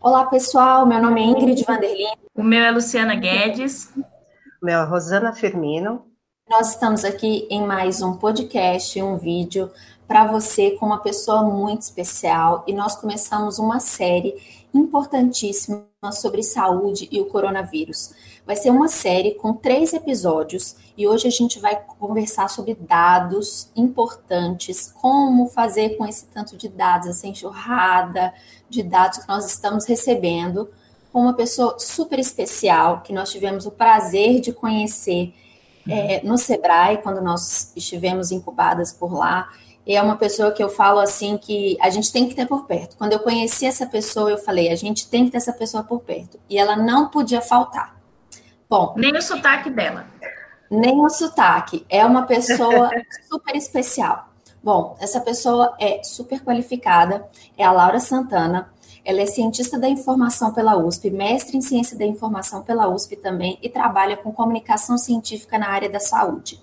Olá, 0.00 0.26
pessoal. 0.26 0.86
Meu 0.86 1.02
nome 1.02 1.20
é 1.20 1.24
Ingrid 1.24 1.64
Vanderlin. 1.64 2.12
O 2.32 2.42
meu 2.42 2.62
é 2.62 2.70
Luciana 2.70 3.16
Guedes. 3.16 3.92
O 4.62 4.64
meu 4.64 4.78
é 4.78 4.84
Rosana 4.84 5.32
Firmino. 5.32 6.06
Nós 6.48 6.70
estamos 6.70 7.04
aqui 7.04 7.48
em 7.50 7.66
mais 7.66 8.00
um 8.00 8.16
podcast, 8.16 9.02
um 9.02 9.16
vídeo 9.16 9.68
para 10.06 10.24
você 10.24 10.70
com 10.70 10.86
uma 10.86 11.02
pessoa 11.02 11.42
muito 11.42 11.82
especial 11.82 12.62
e 12.66 12.72
nós 12.72 12.94
começamos 12.94 13.58
uma 13.58 13.80
série 13.80 14.36
importantíssima 14.72 15.84
sobre 16.12 16.44
saúde 16.44 17.08
e 17.10 17.20
o 17.20 17.26
coronavírus. 17.26 18.14
Vai 18.46 18.54
ser 18.54 18.70
uma 18.70 18.88
série 18.88 19.34
com 19.34 19.52
três 19.52 19.92
episódios 19.92 20.76
e 20.96 21.08
hoje 21.08 21.26
a 21.26 21.30
gente 21.30 21.58
vai 21.58 21.76
conversar 21.98 22.48
sobre 22.48 22.74
dados 22.74 23.68
importantes, 23.74 24.92
como 25.00 25.48
fazer 25.48 25.96
com 25.96 26.06
esse 26.06 26.26
tanto 26.26 26.56
de 26.56 26.68
dados, 26.68 27.08
essa 27.08 27.26
enxurrada 27.26 28.32
de 28.68 28.82
dados 28.82 29.18
que 29.18 29.28
nós 29.28 29.46
estamos 29.46 29.86
recebendo, 29.86 30.68
com 31.12 31.22
uma 31.22 31.34
pessoa 31.34 31.78
super 31.78 32.18
especial 32.18 33.00
que 33.00 33.12
nós 33.12 33.30
tivemos 33.30 33.66
o 33.66 33.70
prazer 33.70 34.40
de 34.40 34.52
conhecer 34.52 35.34
é, 35.88 36.20
no 36.22 36.36
Sebrae, 36.36 36.98
quando 36.98 37.20
nós 37.22 37.72
estivemos 37.74 38.30
incubadas 38.30 38.92
por 38.92 39.12
lá 39.12 39.48
é 39.94 40.02
uma 40.02 40.16
pessoa 40.16 40.52
que 40.52 40.62
eu 40.62 40.68
falo 40.68 41.00
assim 41.00 41.38
que 41.38 41.76
a 41.80 41.88
gente 41.88 42.12
tem 42.12 42.28
que 42.28 42.34
ter 42.34 42.46
por 42.46 42.66
perto. 42.66 42.96
Quando 42.96 43.14
eu 43.14 43.20
conheci 43.20 43.64
essa 43.64 43.86
pessoa, 43.86 44.30
eu 44.30 44.38
falei, 44.38 44.70
a 44.70 44.76
gente 44.76 45.08
tem 45.08 45.24
que 45.24 45.30
ter 45.30 45.38
essa 45.38 45.52
pessoa 45.52 45.82
por 45.82 46.00
perto. 46.00 46.38
E 46.48 46.58
ela 46.58 46.76
não 46.76 47.08
podia 47.08 47.40
faltar. 47.40 47.96
Bom. 48.68 48.92
Nem 48.96 49.16
o 49.16 49.22
sotaque 49.22 49.70
dela. 49.70 50.06
Nem 50.70 51.00
o 51.00 51.08
sotaque. 51.08 51.86
É 51.88 52.04
uma 52.04 52.26
pessoa 52.26 52.90
super 53.30 53.56
especial. 53.56 54.27
Bom, 54.62 54.96
essa 55.00 55.20
pessoa 55.20 55.74
é 55.78 56.02
super 56.02 56.42
qualificada, 56.42 57.28
é 57.56 57.64
a 57.64 57.72
Laura 57.72 58.00
Santana. 58.00 58.72
Ela 59.04 59.22
é 59.22 59.26
cientista 59.26 59.78
da 59.78 59.88
informação 59.88 60.52
pela 60.52 60.76
USP, 60.76 61.10
mestre 61.10 61.56
em 61.56 61.60
ciência 61.60 61.96
da 61.96 62.04
informação 62.04 62.62
pela 62.62 62.88
USP 62.88 63.16
também 63.16 63.58
e 63.62 63.68
trabalha 63.68 64.16
com 64.16 64.32
comunicação 64.32 64.98
científica 64.98 65.58
na 65.58 65.68
área 65.68 65.88
da 65.88 66.00
saúde. 66.00 66.60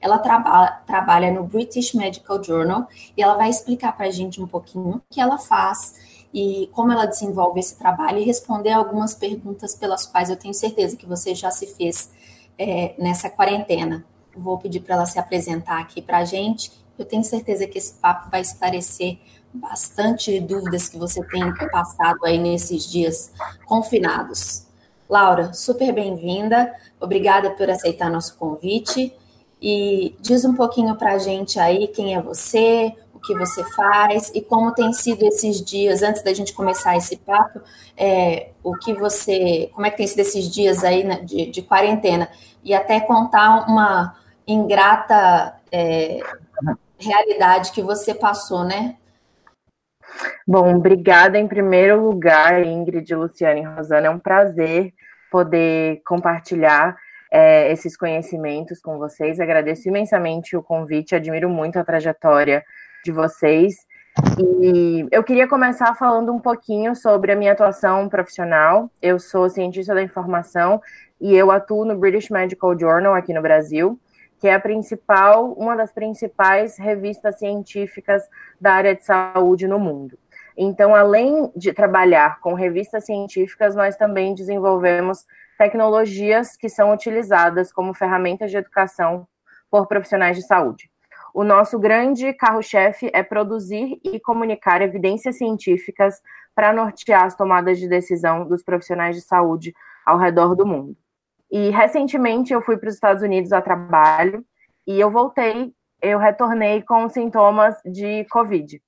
Ela 0.00 0.18
traba 0.18 0.68
trabalha 0.86 1.32
no 1.32 1.42
British 1.42 1.92
Medical 1.94 2.42
Journal 2.42 2.86
e 3.16 3.22
ela 3.22 3.34
vai 3.34 3.50
explicar 3.50 3.96
para 3.96 4.06
a 4.06 4.10
gente 4.10 4.40
um 4.40 4.46
pouquinho 4.46 4.96
o 4.96 5.02
que 5.10 5.20
ela 5.20 5.38
faz 5.38 5.94
e 6.32 6.68
como 6.72 6.92
ela 6.92 7.06
desenvolve 7.06 7.58
esse 7.58 7.76
trabalho 7.76 8.18
e 8.18 8.24
responder 8.24 8.70
algumas 8.70 9.14
perguntas 9.14 9.74
pelas 9.74 10.06
quais 10.06 10.30
eu 10.30 10.36
tenho 10.36 10.54
certeza 10.54 10.96
que 10.96 11.06
você 11.06 11.34
já 11.34 11.50
se 11.50 11.66
fez 11.66 12.10
é, 12.56 12.94
nessa 12.98 13.28
quarentena. 13.28 14.04
Vou 14.36 14.58
pedir 14.58 14.80
para 14.80 14.94
ela 14.94 15.06
se 15.06 15.18
apresentar 15.18 15.80
aqui 15.80 16.00
para 16.00 16.18
a 16.18 16.24
gente. 16.24 16.70
Eu 16.98 17.04
tenho 17.04 17.22
certeza 17.22 17.66
que 17.66 17.78
esse 17.78 17.94
papo 17.94 18.30
vai 18.30 18.40
esclarecer 18.40 19.18
bastante 19.52 20.40
dúvidas 20.40 20.88
que 20.88 20.98
você 20.98 21.24
tem 21.24 21.54
passado 21.70 22.18
aí 22.24 22.38
nesses 22.38 22.90
dias 22.90 23.32
confinados. 23.66 24.66
Laura, 25.08 25.52
super 25.54 25.92
bem-vinda. 25.92 26.74
Obrigada 27.00 27.50
por 27.50 27.70
aceitar 27.70 28.10
nosso 28.10 28.36
convite. 28.36 29.14
E 29.60 30.16
diz 30.20 30.44
um 30.44 30.54
pouquinho 30.54 30.94
para 30.96 31.14
a 31.14 31.18
gente 31.18 31.58
aí 31.58 31.88
quem 31.88 32.14
é 32.14 32.20
você, 32.20 32.94
o 33.12 33.18
que 33.20 33.34
você 33.34 33.64
faz 33.72 34.30
e 34.34 34.40
como 34.40 34.72
tem 34.72 34.92
sido 34.92 35.24
esses 35.24 35.60
dias, 35.60 36.02
antes 36.02 36.22
da 36.22 36.32
gente 36.32 36.52
começar 36.52 36.96
esse 36.96 37.16
papo, 37.16 37.60
é, 37.96 38.50
o 38.62 38.76
que 38.76 38.94
você, 38.94 39.70
como 39.74 39.86
é 39.86 39.90
que 39.90 39.96
tem 39.96 40.06
sido 40.06 40.20
esses 40.20 40.48
dias 40.48 40.84
aí 40.84 41.02
né, 41.02 41.20
de, 41.22 41.46
de, 41.46 41.62
quarentena, 41.62 42.28
e 42.62 42.72
até 42.72 43.00
contar 43.00 43.68
uma 43.68 44.16
ingrata 44.46 45.56
é, 45.72 46.20
realidade 46.98 47.72
que 47.72 47.82
você 47.82 48.14
passou, 48.14 48.64
né? 48.64 48.96
Bom, 50.46 50.76
obrigada 50.76 51.38
em 51.38 51.46
primeiro 51.46 52.02
lugar, 52.02 52.64
Ingrid, 52.64 53.14
Luciane 53.14 53.60
e 53.60 53.64
Rosana, 53.64 54.06
é 54.06 54.10
um 54.10 54.18
prazer 54.18 54.92
poder 55.30 56.00
compartilhar 56.06 56.96
é, 57.30 57.70
esses 57.70 57.96
conhecimentos 57.96 58.80
com 58.80 58.98
vocês. 58.98 59.38
Agradeço 59.38 59.88
imensamente 59.88 60.56
o 60.56 60.62
convite, 60.62 61.14
admiro 61.14 61.48
muito 61.48 61.78
a 61.78 61.84
trajetória 61.84 62.64
de 63.04 63.12
vocês. 63.12 63.86
E 64.38 65.06
eu 65.12 65.22
queria 65.22 65.46
começar 65.46 65.94
falando 65.94 66.32
um 66.32 66.40
pouquinho 66.40 66.96
sobre 66.96 67.30
a 67.30 67.36
minha 67.36 67.52
atuação 67.52 68.08
profissional. 68.08 68.90
Eu 69.00 69.18
sou 69.18 69.48
cientista 69.48 69.94
da 69.94 70.02
informação 70.02 70.80
e 71.20 71.34
eu 71.36 71.50
atuo 71.50 71.84
no 71.84 71.96
British 71.96 72.30
Medical 72.30 72.78
Journal 72.78 73.14
aqui 73.14 73.32
no 73.32 73.42
Brasil, 73.42 73.98
que 74.38 74.48
é 74.48 74.54
a 74.54 74.60
principal, 74.60 75.52
uma 75.52 75.76
das 75.76 75.92
principais 75.92 76.78
revistas 76.78 77.38
científicas 77.38 78.22
da 78.60 78.72
área 78.72 78.94
de 78.94 79.04
saúde 79.04 79.66
no 79.66 79.78
mundo. 79.78 80.18
Então, 80.56 80.94
além 80.94 81.52
de 81.54 81.72
trabalhar 81.72 82.40
com 82.40 82.54
revistas 82.54 83.04
científicas, 83.06 83.74
nós 83.76 83.96
também 83.96 84.34
desenvolvemos 84.34 85.24
tecnologias 85.56 86.56
que 86.56 86.68
são 86.68 86.92
utilizadas 86.92 87.72
como 87.72 87.94
ferramentas 87.94 88.50
de 88.50 88.56
educação 88.56 89.26
por 89.70 89.86
profissionais 89.86 90.36
de 90.36 90.46
saúde. 90.46 90.90
O 91.34 91.44
nosso 91.44 91.78
grande 91.78 92.32
carro-chefe 92.32 93.10
é 93.12 93.22
produzir 93.22 94.00
e 94.02 94.18
comunicar 94.18 94.82
evidências 94.82 95.36
científicas 95.36 96.20
para 96.54 96.72
nortear 96.72 97.24
as 97.24 97.36
tomadas 97.36 97.78
de 97.78 97.88
decisão 97.88 98.46
dos 98.46 98.64
profissionais 98.64 99.14
de 99.14 99.22
saúde 99.22 99.72
ao 100.04 100.18
redor 100.18 100.56
do 100.56 100.66
mundo. 100.66 100.96
E 101.50 101.70
recentemente 101.70 102.52
eu 102.52 102.60
fui 102.60 102.76
para 102.76 102.88
os 102.88 102.94
Estados 102.94 103.22
Unidos 103.22 103.52
a 103.52 103.62
trabalho 103.62 104.44
e 104.86 105.00
eu 105.00 105.10
voltei, 105.10 105.72
eu 106.00 106.18
retornei 106.18 106.82
com 106.82 107.08
sintomas 107.08 107.76
de 107.84 108.24
Covid. 108.30 108.80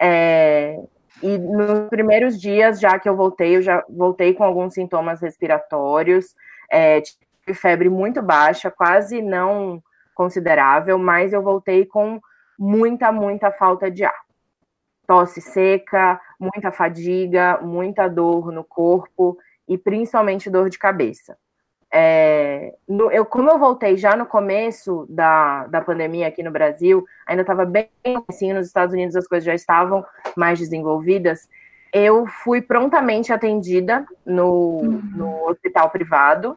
É, 0.00 0.76
e 1.22 1.38
nos 1.38 1.88
primeiros 1.88 2.40
dias, 2.40 2.80
já 2.80 2.98
que 2.98 3.08
eu 3.08 3.16
voltei, 3.16 3.56
eu 3.56 3.62
já 3.62 3.84
voltei 3.88 4.34
com 4.34 4.42
alguns 4.42 4.74
sintomas 4.74 5.20
respiratórios, 5.20 6.34
é, 6.70 7.00
tive 7.00 7.54
febre 7.54 7.88
muito 7.88 8.20
baixa, 8.20 8.70
quase 8.70 9.22
não 9.22 9.82
considerável, 10.14 10.98
mas 10.98 11.32
eu 11.32 11.42
voltei 11.42 11.86
com 11.86 12.20
muita, 12.58 13.12
muita 13.12 13.50
falta 13.52 13.90
de 13.90 14.04
ar. 14.04 14.22
Tosse 15.06 15.40
seca, 15.40 16.20
muita 16.38 16.72
fadiga, 16.72 17.58
muita 17.60 18.08
dor 18.08 18.52
no 18.52 18.64
corpo 18.64 19.36
e 19.68 19.76
principalmente 19.78 20.50
dor 20.50 20.68
de 20.68 20.78
cabeça. 20.78 21.36
É, 21.94 22.74
no, 22.88 23.12
eu, 23.12 23.26
como 23.26 23.50
eu 23.50 23.58
voltei 23.58 23.98
já 23.98 24.16
no 24.16 24.24
começo 24.24 25.06
da, 25.10 25.66
da 25.66 25.82
pandemia 25.82 26.26
aqui 26.26 26.42
no 26.42 26.50
Brasil, 26.50 27.04
ainda 27.26 27.42
estava 27.42 27.66
bem 27.66 27.90
assim, 28.26 28.50
nos 28.54 28.66
Estados 28.66 28.94
Unidos 28.94 29.14
as 29.14 29.28
coisas 29.28 29.44
já 29.44 29.54
estavam 29.54 30.02
mais 30.34 30.58
desenvolvidas, 30.58 31.46
eu 31.92 32.26
fui 32.26 32.62
prontamente 32.62 33.30
atendida 33.30 34.06
no, 34.24 34.78
uhum. 34.78 35.02
no 35.14 35.50
hospital 35.50 35.90
privado, 35.90 36.56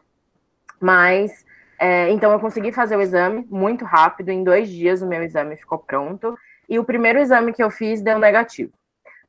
mas 0.80 1.44
é, 1.78 2.10
então 2.10 2.32
eu 2.32 2.40
consegui 2.40 2.72
fazer 2.72 2.96
o 2.96 3.02
exame 3.02 3.46
muito 3.50 3.84
rápido, 3.84 4.30
em 4.30 4.42
dois 4.42 4.70
dias 4.70 5.02
o 5.02 5.06
meu 5.06 5.22
exame 5.22 5.54
ficou 5.58 5.78
pronto, 5.78 6.34
e 6.66 6.78
o 6.78 6.84
primeiro 6.84 7.18
exame 7.18 7.52
que 7.52 7.62
eu 7.62 7.68
fiz 7.68 8.00
deu 8.00 8.18
negativo. 8.18 8.72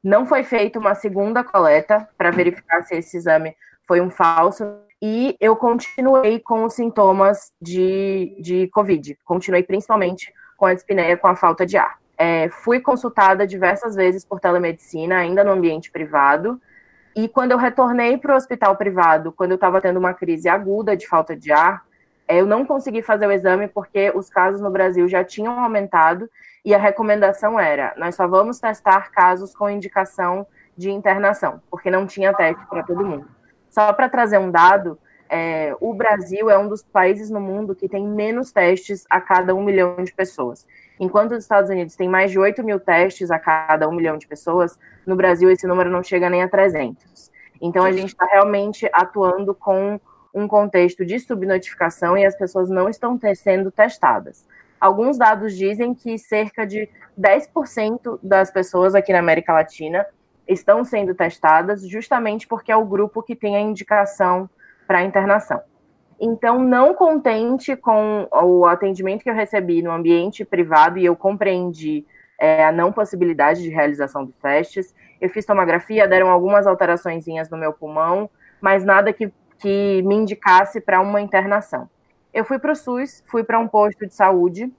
Não 0.01 0.25
foi 0.25 0.43
feita 0.43 0.79
uma 0.79 0.95
segunda 0.95 1.43
coleta 1.43 2.07
para 2.17 2.31
verificar 2.31 2.83
se 2.83 2.95
esse 2.95 3.17
exame 3.17 3.57
foi 3.85 3.99
um 3.99 4.09
falso 4.09 4.86
e 5.01 5.37
eu 5.39 5.55
continuei 5.55 6.39
com 6.39 6.63
os 6.63 6.73
sintomas 6.73 7.51
de, 7.61 8.35
de 8.39 8.67
Covid. 8.69 9.17
Continuei 9.23 9.63
principalmente 9.63 10.33
com 10.57 10.65
a 10.65 10.73
dispneia, 10.73 11.15
com 11.15 11.27
a 11.27 11.35
falta 11.35 11.65
de 11.65 11.77
ar. 11.77 11.99
É, 12.17 12.49
fui 12.49 12.79
consultada 12.79 13.45
diversas 13.45 13.95
vezes 13.95 14.25
por 14.25 14.39
telemedicina, 14.39 15.17
ainda 15.17 15.43
no 15.43 15.51
ambiente 15.51 15.91
privado. 15.91 16.59
E 17.15 17.27
quando 17.27 17.51
eu 17.51 17.57
retornei 17.57 18.17
para 18.17 18.33
o 18.33 18.37
hospital 18.37 18.75
privado, 18.75 19.31
quando 19.31 19.51
eu 19.51 19.55
estava 19.55 19.79
tendo 19.79 19.97
uma 19.97 20.13
crise 20.13 20.49
aguda 20.49 20.97
de 20.97 21.07
falta 21.07 21.35
de 21.35 21.51
ar, 21.51 21.85
é, 22.27 22.41
eu 22.41 22.45
não 22.45 22.65
consegui 22.65 23.01
fazer 23.01 23.27
o 23.27 23.31
exame 23.31 23.67
porque 23.67 24.11
os 24.15 24.29
casos 24.29 24.59
no 24.59 24.71
Brasil 24.71 25.07
já 25.07 25.23
tinham 25.23 25.59
aumentado 25.59 26.29
e 26.65 26.73
a 26.73 26.77
recomendação 26.77 27.59
era: 27.59 27.93
nós 27.97 28.15
só 28.15 28.27
vamos 28.27 28.59
testar 28.59 29.11
casos 29.11 29.55
com 29.55 29.69
indicação 29.69 30.45
de 30.75 30.91
internação, 30.91 31.61
porque 31.69 31.89
não 31.89 32.05
tinha 32.05 32.33
teste 32.33 32.65
para 32.67 32.83
todo 32.83 33.05
mundo. 33.05 33.36
Só 33.77 33.93
para 33.93 34.09
trazer 34.09 34.39
um 34.39 34.49
dado, 34.49 34.97
é, 35.29 35.71
o 35.79 35.93
Brasil 35.93 36.49
é 36.49 36.57
um 36.57 36.67
dos 36.67 36.81
países 36.81 37.29
no 37.29 37.39
mundo 37.39 37.75
que 37.75 37.87
tem 37.87 38.07
menos 38.07 38.51
testes 38.51 39.05
a 39.07 39.21
cada 39.21 39.53
um 39.53 39.63
milhão 39.63 40.03
de 40.03 40.11
pessoas. 40.11 40.65
Enquanto 40.99 41.33
os 41.33 41.43
Estados 41.43 41.69
Unidos 41.69 41.95
têm 41.95 42.09
mais 42.09 42.31
de 42.31 42.39
8 42.39 42.63
mil 42.63 42.79
testes 42.79 43.29
a 43.29 43.37
cada 43.37 43.87
um 43.87 43.91
milhão 43.91 44.17
de 44.17 44.25
pessoas, 44.25 44.79
no 45.05 45.15
Brasil 45.15 45.51
esse 45.51 45.67
número 45.67 45.91
não 45.91 46.01
chega 46.01 46.27
nem 46.27 46.41
a 46.41 46.49
300. 46.49 47.31
Então 47.61 47.85
a 47.85 47.91
gente 47.91 48.07
está 48.07 48.25
realmente 48.25 48.89
atuando 48.91 49.53
com 49.53 49.99
um 50.33 50.47
contexto 50.47 51.05
de 51.05 51.19
subnotificação 51.19 52.17
e 52.17 52.25
as 52.25 52.35
pessoas 52.35 52.71
não 52.71 52.89
estão 52.89 53.19
sendo 53.35 53.69
testadas. 53.69 54.47
Alguns 54.81 55.19
dados 55.19 55.55
dizem 55.55 55.93
que 55.93 56.17
cerca 56.17 56.65
de 56.65 56.89
10% 57.15 58.17
das 58.23 58.49
pessoas 58.49 58.95
aqui 58.95 59.13
na 59.13 59.19
América 59.19 59.53
Latina 59.53 60.03
estão 60.47 60.83
sendo 60.83 61.13
testadas 61.13 61.87
justamente 61.87 62.47
porque 62.47 62.71
é 62.71 62.75
o 62.75 62.85
grupo 62.85 63.21
que 63.21 63.35
tem 63.35 63.55
a 63.55 63.61
indicação 63.61 64.49
para 64.87 65.03
internação. 65.03 65.61
Então, 66.19 66.59
não 66.59 66.95
contente 66.95 67.75
com 67.75 68.27
o 68.31 68.65
atendimento 68.65 69.23
que 69.23 69.29
eu 69.29 69.35
recebi 69.35 69.83
no 69.83 69.91
ambiente 69.91 70.43
privado, 70.43 70.97
e 70.97 71.05
eu 71.05 71.15
compreendi 71.15 72.05
é, 72.39 72.65
a 72.65 72.71
não 72.71 72.91
possibilidade 72.91 73.61
de 73.61 73.69
realização 73.69 74.25
dos 74.25 74.35
testes. 74.37 74.95
Eu 75.21 75.29
fiz 75.29 75.45
tomografia, 75.45 76.07
deram 76.07 76.29
algumas 76.29 76.65
alterações 76.65 77.25
no 77.51 77.57
meu 77.57 77.71
pulmão, 77.71 78.29
mas 78.59 78.83
nada 78.83 79.13
que, 79.13 79.31
que 79.59 80.01
me 80.03 80.15
indicasse 80.15 80.81
para 80.81 80.99
uma 81.01 81.21
internação. 81.21 81.87
Eu 82.33 82.43
fui 82.43 82.57
para 82.57 82.71
o 82.71 82.75
SUS, 82.75 83.23
fui 83.27 83.43
para 83.43 83.59
um 83.59 83.67
posto 83.67 84.05
de 84.07 84.13
saúde 84.13 84.71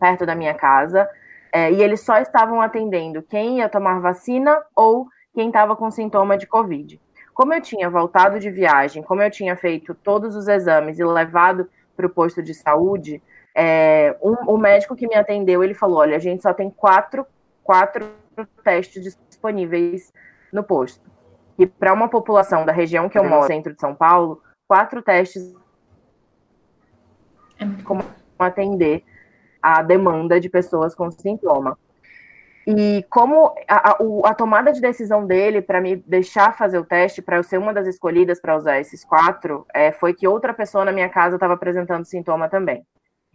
perto 0.00 0.26
da 0.26 0.34
minha 0.34 0.54
casa, 0.54 1.08
é, 1.54 1.70
e 1.70 1.80
eles 1.80 2.00
só 2.00 2.18
estavam 2.18 2.60
atendendo 2.60 3.22
quem 3.22 3.58
ia 3.58 3.68
tomar 3.68 4.00
vacina 4.00 4.60
ou 4.74 5.06
quem 5.32 5.46
estava 5.46 5.76
com 5.76 5.88
sintoma 5.88 6.36
de 6.36 6.48
Covid. 6.48 7.00
Como 7.32 7.54
eu 7.54 7.60
tinha 7.60 7.88
voltado 7.88 8.40
de 8.40 8.50
viagem, 8.50 9.04
como 9.04 9.22
eu 9.22 9.30
tinha 9.30 9.56
feito 9.56 9.94
todos 9.94 10.34
os 10.34 10.48
exames 10.48 10.98
e 10.98 11.04
levado 11.04 11.70
para 11.96 12.06
o 12.06 12.10
posto 12.10 12.42
de 12.42 12.52
saúde, 12.52 13.22
é, 13.54 14.16
um, 14.20 14.32
o 14.52 14.58
médico 14.58 14.96
que 14.96 15.06
me 15.06 15.14
atendeu, 15.14 15.62
ele 15.62 15.74
falou, 15.74 15.98
olha, 15.98 16.16
a 16.16 16.18
gente 16.18 16.42
só 16.42 16.52
tem 16.52 16.68
quatro, 16.68 17.24
quatro 17.62 18.10
testes 18.64 19.16
disponíveis 19.28 20.12
no 20.52 20.64
posto. 20.64 21.08
E 21.56 21.68
para 21.68 21.92
uma 21.92 22.08
população 22.08 22.66
da 22.66 22.72
região 22.72 23.08
que 23.08 23.16
eu 23.16 23.22
moro, 23.22 23.46
centro 23.46 23.72
de 23.72 23.80
São 23.80 23.94
Paulo, 23.94 24.42
quatro 24.66 25.00
testes 25.02 25.54
é 27.60 27.82
como 27.84 28.02
atender 28.36 29.04
a 29.64 29.80
demanda 29.82 30.38
de 30.38 30.50
pessoas 30.50 30.94
com 30.94 31.10
sintoma. 31.10 31.78
E 32.66 33.02
como 33.08 33.54
a, 33.66 33.92
a, 33.92 33.98
a 34.26 34.34
tomada 34.34 34.70
de 34.72 34.80
decisão 34.80 35.26
dele 35.26 35.62
para 35.62 35.80
me 35.80 35.96
deixar 35.96 36.54
fazer 36.56 36.78
o 36.78 36.84
teste, 36.84 37.22
para 37.22 37.38
eu 37.38 37.42
ser 37.42 37.58
uma 37.58 37.72
das 37.72 37.86
escolhidas 37.86 38.40
para 38.40 38.56
usar 38.56 38.78
esses 38.78 39.02
quatro, 39.04 39.66
é, 39.72 39.90
foi 39.90 40.12
que 40.12 40.28
outra 40.28 40.52
pessoa 40.52 40.84
na 40.84 40.92
minha 40.92 41.08
casa 41.08 41.36
estava 41.36 41.54
apresentando 41.54 42.04
sintoma 42.04 42.46
também. 42.46 42.86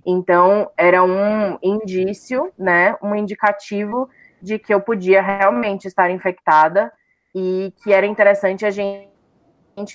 Então, 0.06 0.70
era 0.78 1.04
um 1.04 1.58
indício, 1.64 2.52
né, 2.58 2.96
um 3.02 3.16
indicativo 3.16 4.08
de 4.40 4.60
que 4.60 4.74
eu 4.74 4.80
podia 4.82 5.22
realmente 5.22 5.88
estar 5.88 6.12
infectada 6.12 6.92
e 7.36 7.74
que 7.84 7.92
era 7.92 8.06
interessante 8.06 8.68
a 8.68 8.72
gente 8.72 9.10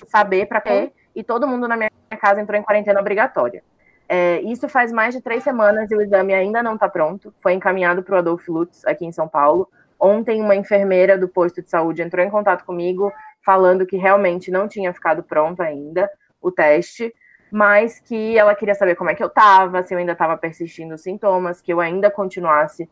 saber 0.07 0.47
para 0.47 0.59
quê. 0.59 0.91
E 1.15 1.23
todo 1.23 1.47
mundo 1.47 1.65
na 1.65 1.77
minha 1.77 1.89
casa 2.19 2.41
entrou 2.41 2.59
em 2.59 2.63
quarentena 2.63 2.99
obrigatória. 2.99 3.63
É, 4.07 4.39
isso 4.41 4.69
faz 4.69 4.91
mais 4.91 5.15
de 5.15 5.21
três 5.21 5.43
semanas 5.43 5.89
e 5.89 5.95
o 5.95 6.01
exame 6.01 6.33
ainda 6.33 6.61
não 6.61 6.75
está 6.75 6.87
pronto. 6.87 7.33
Foi 7.41 7.53
encaminhado 7.53 8.03
para 8.03 8.15
o 8.15 8.17
Adolfo 8.19 8.51
Lutz, 8.51 8.85
aqui 8.85 9.05
em 9.05 9.11
São 9.11 9.27
Paulo. 9.27 9.67
Ontem, 9.99 10.41
uma 10.41 10.55
enfermeira 10.55 11.17
do 11.17 11.27
posto 11.27 11.61
de 11.61 11.69
saúde 11.69 12.01
entrou 12.01 12.23
em 12.23 12.29
contato 12.29 12.65
comigo, 12.65 13.11
falando 13.43 13.85
que 13.85 13.97
realmente 13.97 14.51
não 14.51 14.67
tinha 14.67 14.93
ficado 14.93 15.23
pronto 15.23 15.61
ainda 15.61 16.09
o 16.41 16.51
teste, 16.51 17.13
mas 17.51 17.99
que 17.99 18.37
ela 18.37 18.53
queria 18.53 18.75
saber 18.75 18.95
como 18.95 19.09
é 19.09 19.15
que 19.15 19.23
eu 19.23 19.27
estava, 19.27 19.81
se 19.81 19.93
eu 19.93 19.97
ainda 19.97 20.11
estava 20.11 20.37
persistindo 20.37 20.95
os 20.95 21.01
sintomas, 21.01 21.61
que 21.61 21.71
eu 21.71 21.79
ainda 21.79 22.11
continuasse 22.11 22.89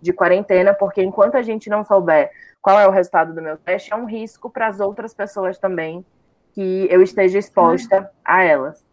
de 0.00 0.12
quarentena, 0.12 0.72
porque 0.72 1.02
enquanto 1.02 1.36
a 1.36 1.42
gente 1.42 1.68
não 1.68 1.82
souber 1.82 2.30
qual 2.62 2.78
é 2.78 2.86
o 2.86 2.90
resultado 2.90 3.34
do 3.34 3.42
meu 3.42 3.56
teste, 3.56 3.92
é 3.92 3.96
um 3.96 4.04
risco 4.04 4.48
para 4.48 4.68
as 4.68 4.80
outras 4.80 5.12
pessoas 5.12 5.58
também 5.58 6.04
que 6.52 6.86
eu 6.90 7.02
esteja 7.02 7.38
exposta 7.38 8.10
a 8.24 8.42
elas. 8.42 8.85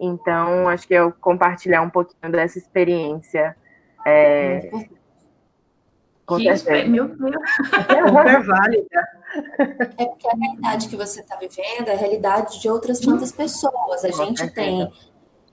Então, 0.00 0.66
acho 0.66 0.88
que 0.88 0.94
eu 0.94 1.12
compartilhar 1.20 1.82
um 1.82 1.90
pouquinho 1.90 2.32
dessa 2.32 2.58
experiência. 2.58 3.54
É, 4.06 4.70
com 6.24 6.38
que 6.38 6.56
certeza. 6.56 6.88
Meu 6.88 7.08
Deus. 7.08 7.34
Super 7.66 8.46
válida. 8.46 9.08
É 9.98 10.06
porque 10.06 10.26
a 10.26 10.36
realidade 10.36 10.88
que 10.88 10.96
você 10.96 11.20
está 11.20 11.36
vivendo 11.36 11.88
é 11.88 11.92
a 11.92 11.96
realidade 11.96 12.60
de 12.60 12.68
outras 12.70 12.98
tantas 12.98 13.30
pessoas. 13.30 14.04
A 14.04 14.10
gente 14.10 14.48
tem, 14.50 14.90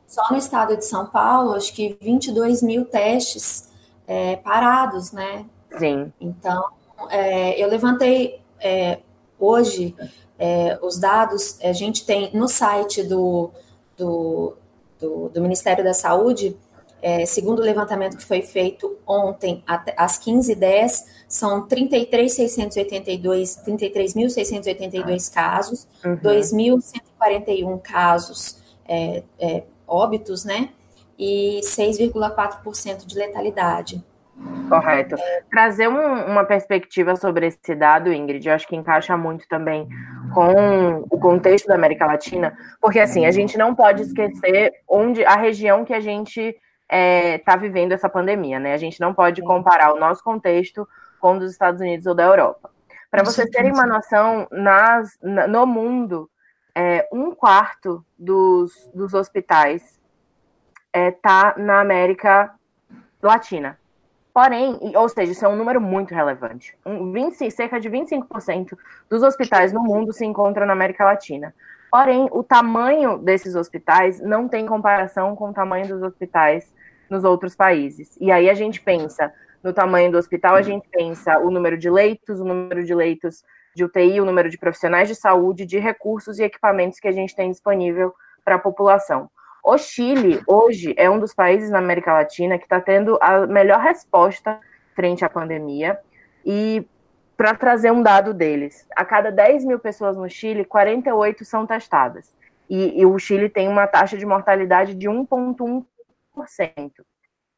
só 0.06 0.32
no 0.32 0.38
estado 0.38 0.78
de 0.78 0.86
São 0.86 1.08
Paulo, 1.08 1.54
acho 1.54 1.74
que 1.74 1.98
22 2.00 2.62
mil 2.62 2.86
testes 2.86 3.70
é, 4.08 4.38
parados, 4.38 5.12
né? 5.12 5.46
Sim. 5.78 6.14
Então, 6.22 6.70
é, 7.10 7.62
eu 7.62 7.68
levantei 7.68 8.40
é, 8.62 9.00
hoje 9.38 9.94
é, 10.40 10.80
os 10.82 10.98
dados, 10.98 11.60
a 11.62 11.74
gente 11.74 12.06
tem 12.06 12.32
no 12.34 12.48
site 12.48 13.04
do 13.04 13.52
do, 13.98 14.56
do, 15.00 15.30
do 15.30 15.42
Ministério 15.42 15.84
da 15.84 15.94
Saúde, 15.94 16.56
é, 17.02 17.26
segundo 17.26 17.60
o 17.60 17.62
levantamento 17.62 18.18
que 18.18 18.26
foi 18.26 18.42
feito 18.42 18.98
ontem, 19.06 19.64
às 19.66 20.20
15h10, 20.20 21.06
são 21.28 21.68
33.682 21.68 23.64
33 23.64 25.30
casos, 25.30 25.88
uhum. 26.04 26.18
2.141 26.18 27.82
casos 27.82 28.58
é, 28.88 29.24
é, 29.40 29.64
óbitos, 29.88 30.44
né? 30.46 30.70
E 31.20 31.60
6,4% 31.64 33.06
de 33.06 33.16
letalidade. 33.16 34.04
Correto. 34.70 35.16
Trazer 35.50 35.88
um, 35.88 36.26
uma 36.26 36.44
perspectiva 36.46 37.16
sobre 37.16 37.48
esse 37.48 37.74
dado, 37.76 38.14
Ingrid, 38.14 38.48
eu 38.48 38.54
acho 38.54 38.68
que 38.68 38.76
encaixa 38.76 39.18
muito 39.18 39.48
também 39.48 39.88
com 40.34 41.06
o 41.10 41.20
contexto 41.20 41.68
da 41.68 41.76
América 41.76 42.06
Latina, 42.06 42.58
porque 42.82 43.00
assim, 43.00 43.26
a 43.26 43.32
gente 43.32 43.58
não 43.58 43.76
pode 43.76 44.02
esquecer 44.04 44.74
onde 44.88 45.24
a 45.26 45.36
região 45.36 45.86
que 45.86 45.94
a 45.94 46.00
gente 46.00 46.42
está 46.42 46.62
é, 46.90 47.38
tá 47.40 47.56
vivendo 47.56 47.92
essa 47.92 48.08
pandemia, 48.08 48.60
né? 48.60 48.74
A 48.74 48.78
gente 48.78 49.00
não 49.00 49.14
pode 49.14 49.42
comparar 49.42 49.94
o 49.94 50.00
nosso 50.00 50.24
contexto 50.24 50.88
com 51.20 51.36
o 51.36 51.40
dos 51.40 51.52
Estados 51.52 51.82
Unidos 51.82 52.06
ou 52.06 52.16
da 52.16 52.24
Europa. 52.24 52.70
Para 53.10 53.24
vocês 53.24 53.50
terem 53.50 53.72
uma 53.72 53.86
noção, 53.86 54.48
nas, 54.52 55.18
no 55.22 55.66
mundo, 55.66 56.30
é, 56.76 57.08
um 57.12 57.34
quarto 57.34 58.06
dos, 58.18 58.72
dos 58.94 59.14
hospitais 59.14 60.00
está 60.94 61.56
é, 61.58 61.62
na 61.62 61.80
América 61.80 62.54
Latina. 63.22 63.80
Porém, 64.38 64.78
ou 64.96 65.10
seja, 65.10 65.32
isso 65.32 65.44
é 65.44 65.50
um 65.50 65.56
número 65.56 65.82
muito 65.82 66.14
relevante. 66.14 66.78
Um 66.86 67.12
20, 67.12 67.50
cerca 67.50 67.80
de 67.80 67.90
25% 67.90 68.78
dos 69.10 69.24
hospitais 69.24 69.74
no 69.74 69.82
mundo 69.82 70.14
se 70.14 70.24
encontram 70.24 70.64
na 70.64 70.74
América 70.74 71.04
Latina. 71.04 71.56
Porém, 71.90 72.30
o 72.32 72.44
tamanho 72.44 73.18
desses 73.18 73.56
hospitais 73.56 74.22
não 74.22 74.48
tem 74.48 74.68
comparação 74.68 75.36
com 75.36 75.50
o 75.50 75.54
tamanho 75.54 75.88
dos 75.88 76.04
hospitais 76.04 76.72
nos 77.10 77.24
outros 77.24 77.56
países. 77.56 78.16
E 78.22 78.32
aí 78.32 78.48
a 78.48 78.54
gente 78.54 78.80
pensa 78.80 79.34
no 79.64 79.74
tamanho 79.74 80.12
do 80.12 80.20
hospital, 80.20 80.54
a 80.54 80.62
gente 80.62 80.88
pensa 80.88 81.40
o 81.40 81.50
número 81.50 81.76
de 81.76 81.90
leitos, 81.90 82.40
o 82.40 82.46
número 82.46 82.84
de 82.84 82.94
leitos 82.94 83.44
de 83.76 83.86
UTI, 83.86 84.22
o 84.22 84.26
número 84.26 84.52
de 84.52 84.58
profissionais 84.60 85.08
de 85.08 85.16
saúde, 85.16 85.66
de 85.66 85.80
recursos 85.80 86.38
e 86.38 86.44
equipamentos 86.44 87.00
que 87.00 87.08
a 87.08 87.12
gente 87.12 87.36
tem 87.36 87.50
disponível 87.50 88.14
para 88.46 88.54
a 88.54 88.60
população. 88.60 89.32
O 89.70 89.78
Chile, 89.78 90.42
hoje, 90.48 90.94
é 90.96 91.10
um 91.10 91.20
dos 91.20 91.34
países 91.34 91.70
na 91.70 91.80
América 91.80 92.14
Latina 92.14 92.58
que 92.58 92.64
está 92.64 92.80
tendo 92.80 93.20
a 93.22 93.46
melhor 93.46 93.82
resposta 93.82 94.62
frente 94.96 95.26
à 95.26 95.30
pandemia. 95.30 96.00
E 96.46 96.88
para 97.36 97.54
trazer 97.54 97.92
um 97.92 98.02
dado 98.02 98.34
deles, 98.34 98.88
a 98.96 99.04
cada 99.04 99.30
10 99.30 99.66
mil 99.66 99.78
pessoas 99.78 100.16
no 100.16 100.30
Chile, 100.30 100.64
48 100.64 101.44
são 101.44 101.68
testadas. 101.68 102.34
E, 102.70 103.02
e 103.02 103.06
o 103.06 103.20
Chile 103.20 103.50
tem 103.50 103.68
uma 103.68 103.86
taxa 103.88 104.18
de 104.18 104.26
mortalidade 104.26 104.96
de 104.96 105.10
1,1%. 105.10 105.86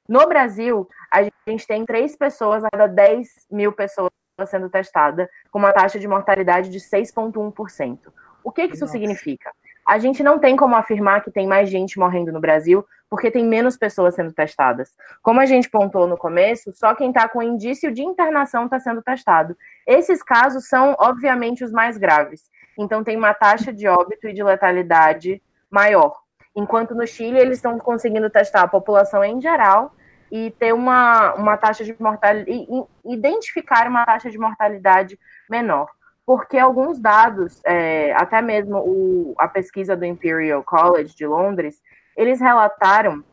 No 0.07 0.27
Brasil, 0.27 0.89
a 1.12 1.22
gente 1.48 1.67
tem 1.67 1.86
três 1.86 2.15
pessoas 2.15 2.63
a 2.63 2.69
cada 2.72 2.88
10 2.88 3.45
mil 3.51 3.72
pessoas 3.72 4.10
sendo 4.48 4.67
testada, 4.67 5.29
com 5.51 5.60
uma 5.60 5.72
taxa 5.72 6.00
de 6.00 6.07
mortalidade 6.07 6.72
de 6.72 6.79
6,1%. 6.79 8.00
O 8.43 8.51
que, 8.51 8.67
que 8.67 8.74
isso 8.74 8.86
Nossa. 8.86 8.93
significa? 8.93 9.51
A 9.89 9.98
gente 9.98 10.22
não 10.22 10.38
tem 10.38 10.55
como 10.55 10.75
afirmar 10.75 11.24
que 11.24 11.31
tem 11.31 11.48
mais 11.48 11.67
gente 11.67 11.98
morrendo 11.98 12.31
no 12.31 12.39
Brasil, 12.39 12.86
porque 13.10 13.31
tem 13.31 13.43
menos 13.43 13.75
pessoas 13.75 14.13
sendo 14.13 14.31
testadas. 14.31 14.96
Como 15.24 15.41
a 15.41 15.48
gente 15.48 15.67
pontuou 15.67 16.05
no 16.05 16.15
começo, 16.15 16.72
só 16.75 16.93
quem 16.93 17.10
está 17.10 17.27
com 17.27 17.41
indício 17.41 17.91
de 17.91 18.03
internação 18.03 18.65
está 18.65 18.79
sendo 18.79 19.01
testado. 19.01 19.58
Esses 19.88 20.22
casos 20.22 20.67
são, 20.67 20.96
obviamente, 21.00 21.63
os 21.63 21.72
mais 21.72 21.98
graves. 21.98 22.51
Então, 22.77 23.03
tem 23.03 23.17
uma 23.17 23.34
taxa 23.34 23.74
de 23.74 23.88
óbito 23.88 24.27
e 24.27 24.34
de 24.34 24.43
letalidade 24.43 25.41
maior. 25.72 26.15
Enquanto 26.55 26.93
no 26.93 27.08
Chile, 27.08 27.39
eles 27.39 27.58
estão 27.58 27.79
conseguindo 27.79 28.29
testar 28.29 28.62
a 28.62 28.67
população 28.67 29.24
em 29.24 29.41
geral 29.41 29.96
e 30.31 30.51
ter 30.51 30.72
uma, 30.72 31.34
uma 31.34 31.58
taxa 31.58 31.84
de 31.84 32.00
mortalidade, 32.00 32.55
identificar 33.03 33.88
uma 33.88 34.05
taxa 34.05 34.29
de 34.29 34.38
mortalidade 34.38 35.19
menor 35.50 35.89
porque 36.29 36.59
alguns 36.59 37.00
dados, 37.00 37.59
é, 37.65 38.13
até 38.13 38.39
mesmo 38.39 38.77
o, 38.77 39.33
a 39.36 39.48
pesquisa 39.48 39.98
do 39.98 40.05
Imperial 40.05 40.63
College 40.63 41.15
de 41.15 41.25
Londres, 41.25 41.81
eles 42.15 42.39
relataram 42.39 43.24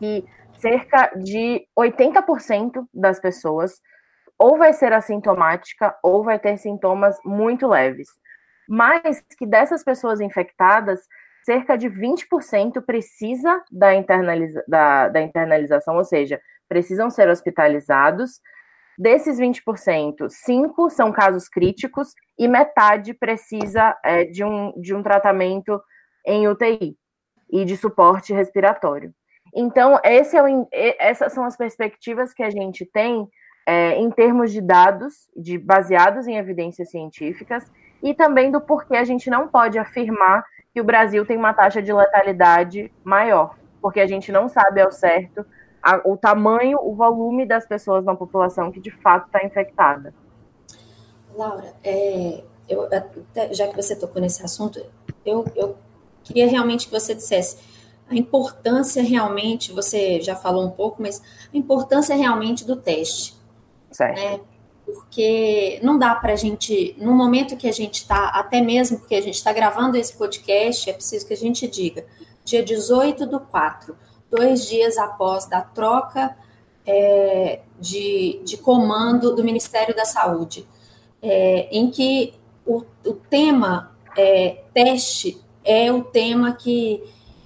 que 0.00 0.24
cerca 0.54 1.12
de 1.14 1.64
80% 1.78 2.88
das 2.92 3.20
pessoas 3.20 3.80
ou 4.36 4.58
vai 4.58 4.72
ser 4.72 4.92
assintomática 4.92 5.96
ou 6.02 6.24
vai 6.24 6.40
ter 6.40 6.56
sintomas 6.56 7.16
muito 7.24 7.68
leves. 7.68 8.08
Mas 8.68 9.24
que 9.38 9.46
dessas 9.46 9.84
pessoas 9.84 10.20
infectadas, 10.20 11.06
cerca 11.44 11.78
de 11.78 11.88
20% 11.88 12.84
precisa 12.84 13.62
da, 13.70 13.94
internaliza 13.94 14.64
da, 14.66 15.08
da 15.08 15.20
internalização, 15.20 15.98
ou 15.98 16.04
seja, 16.04 16.40
precisam 16.68 17.08
ser 17.10 17.28
hospitalizados 17.28 18.40
Desses 18.98 19.38
20%, 19.38 20.28
5 20.28 20.90
são 20.90 21.12
casos 21.12 21.48
críticos 21.48 22.14
e 22.38 22.46
metade 22.46 23.14
precisa 23.14 23.96
é, 24.04 24.24
de, 24.24 24.44
um, 24.44 24.72
de 24.80 24.94
um 24.94 25.02
tratamento 25.02 25.80
em 26.26 26.46
UTI 26.46 26.96
e 27.50 27.64
de 27.64 27.76
suporte 27.76 28.32
respiratório. 28.32 29.12
Então, 29.54 29.98
é 30.02 30.20
o, 30.20 30.68
essas 30.98 31.32
são 31.32 31.44
as 31.44 31.56
perspectivas 31.56 32.32
que 32.32 32.42
a 32.42 32.50
gente 32.50 32.86
tem 32.86 33.28
é, 33.66 33.96
em 33.96 34.10
termos 34.10 34.50
de 34.50 34.60
dados, 34.60 35.28
de 35.36 35.58
baseados 35.58 36.26
em 36.26 36.36
evidências 36.36 36.90
científicas, 36.90 37.70
e 38.02 38.14
também 38.14 38.50
do 38.50 38.60
porquê 38.60 38.96
a 38.96 39.04
gente 39.04 39.30
não 39.30 39.48
pode 39.48 39.78
afirmar 39.78 40.44
que 40.72 40.80
o 40.80 40.84
Brasil 40.84 41.24
tem 41.24 41.36
uma 41.36 41.52
taxa 41.52 41.82
de 41.82 41.92
letalidade 41.92 42.92
maior, 43.04 43.56
porque 43.80 44.00
a 44.00 44.06
gente 44.06 44.32
não 44.32 44.48
sabe 44.48 44.80
ao 44.80 44.90
certo 44.90 45.44
a, 45.82 46.00
o 46.08 46.16
tamanho, 46.16 46.78
o 46.80 46.94
volume 46.94 47.44
das 47.44 47.66
pessoas 47.66 48.04
na 48.04 48.14
população 48.14 48.70
que 48.70 48.80
de 48.80 48.90
fato 48.90 49.26
está 49.26 49.44
infectada. 49.44 50.14
Laura, 51.34 51.74
é, 51.82 52.42
eu, 52.68 52.88
já 53.50 53.66
que 53.68 53.76
você 53.76 53.96
tocou 53.96 54.20
nesse 54.20 54.44
assunto, 54.44 54.84
eu, 55.24 55.44
eu 55.56 55.76
queria 56.22 56.46
realmente 56.46 56.86
que 56.86 56.92
você 56.92 57.14
dissesse 57.14 57.56
a 58.08 58.14
importância 58.14 59.02
realmente, 59.02 59.72
você 59.72 60.20
já 60.20 60.36
falou 60.36 60.64
um 60.64 60.70
pouco, 60.70 61.00
mas 61.00 61.22
a 61.52 61.56
importância 61.56 62.14
realmente 62.14 62.64
do 62.64 62.76
teste. 62.76 63.34
Certo. 63.90 64.16
Né? 64.16 64.40
Porque 64.84 65.80
não 65.82 65.98
dá 65.98 66.14
para 66.14 66.34
a 66.34 66.36
gente, 66.36 66.94
no 66.98 67.12
momento 67.12 67.56
que 67.56 67.68
a 67.68 67.72
gente 67.72 68.02
está, 68.02 68.28
até 68.28 68.60
mesmo 68.60 68.98
porque 68.98 69.14
a 69.14 69.20
gente 69.20 69.36
está 69.36 69.52
gravando 69.52 69.96
esse 69.96 70.14
podcast, 70.14 70.90
é 70.90 70.92
preciso 70.92 71.26
que 71.26 71.32
a 71.32 71.36
gente 71.36 71.66
diga, 71.66 72.04
dia 72.44 72.62
18 72.62 73.24
do 73.26 73.40
4, 73.40 73.96
dois 74.32 74.66
dias 74.66 74.96
após 74.96 75.46
da 75.46 75.60
troca 75.60 76.36
é, 76.86 77.60
de, 77.78 78.40
de 78.44 78.56
comando 78.56 79.34
do 79.36 79.44
Ministério 79.44 79.94
da 79.94 80.04
Saúde, 80.04 80.66
é, 81.22 81.68
em 81.70 81.90
que 81.90 82.34
o, 82.66 82.82
o 83.06 83.12
tema 83.12 83.92
é, 84.16 84.62
teste 84.74 85.40
é 85.64 85.92
o 85.92 86.02
tema 86.02 86.52
que, 86.52 87.04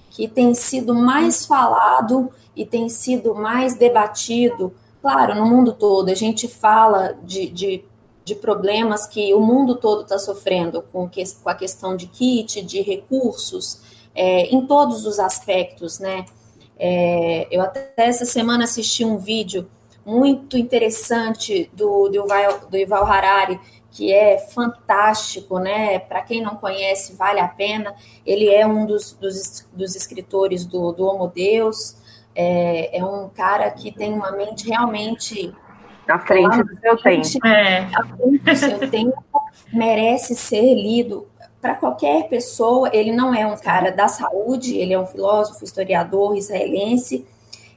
que 0.09 0.27
tem 0.27 0.53
sido 0.53 0.95
mais 0.95 1.45
falado 1.45 2.31
e 2.55 2.65
tem 2.65 2.89
sido 2.89 3.35
mais 3.35 3.75
debatido 3.75 4.73
Claro, 5.01 5.35
no 5.35 5.45
mundo 5.45 5.71
todo, 5.73 6.09
a 6.09 6.15
gente 6.15 6.49
fala 6.49 7.15
de, 7.23 7.47
de, 7.49 7.85
de 8.25 8.35
problemas 8.35 9.05
que 9.05 9.33
o 9.33 9.39
mundo 9.39 9.75
todo 9.75 10.01
está 10.01 10.17
sofrendo 10.17 10.81
com, 10.81 11.07
que, 11.07 11.23
com 11.35 11.49
a 11.49 11.55
questão 11.55 11.95
de 11.95 12.07
kit, 12.07 12.61
de 12.61 12.81
recursos, 12.81 13.79
é, 14.13 14.47
em 14.47 14.65
todos 14.65 15.05
os 15.05 15.17
aspectos, 15.17 15.99
né? 15.99 16.25
É, 16.79 17.47
eu 17.49 17.61
até 17.61 17.91
essa 17.97 18.25
semana 18.25 18.63
assisti 18.63 19.03
um 19.03 19.17
vídeo 19.17 19.67
muito 20.05 20.57
interessante 20.57 21.69
do, 21.73 22.07
do, 22.07 22.15
Ival, 22.15 22.59
do 22.69 22.77
Ival 22.77 23.05
Harari, 23.05 23.59
que 23.91 24.13
é 24.13 24.37
fantástico, 24.37 25.59
né? 25.59 25.99
Para 25.99 26.21
quem 26.21 26.41
não 26.41 26.55
conhece, 26.55 27.15
vale 27.15 27.39
a 27.39 27.47
pena. 27.47 27.95
Ele 28.25 28.47
é 28.47 28.65
um 28.65 28.85
dos, 28.85 29.13
dos, 29.13 29.67
dos 29.73 29.95
escritores 29.95 30.65
do, 30.65 30.91
do 30.91 31.05
Homo 31.05 31.27
Deus. 31.27 31.97
É, 32.35 32.99
é 32.99 33.03
um 33.03 33.27
cara 33.29 33.69
que 33.71 33.91
tem 33.91 34.13
uma 34.13 34.31
mente 34.31 34.67
realmente 34.67 35.53
à 36.07 36.19
frente 36.19 36.63
do 36.63 36.79
seu 36.79 36.97
tempo. 36.97 37.47
É. 37.47 37.79
À 37.93 38.03
frente 38.05 38.37
do 38.43 38.55
seu 38.55 38.89
tempo, 38.89 39.23
merece 39.73 40.35
ser 40.35 40.75
lido 40.75 41.27
para 41.61 41.75
qualquer 41.75 42.27
pessoa. 42.27 42.89
Ele 42.93 43.11
não 43.11 43.33
é 43.33 43.45
um 43.45 43.57
cara 43.57 43.91
da 43.91 44.07
saúde, 44.07 44.77
ele 44.77 44.93
é 44.93 44.99
um 44.99 45.05
filósofo, 45.05 45.63
historiador 45.63 46.35
israelense. 46.35 47.25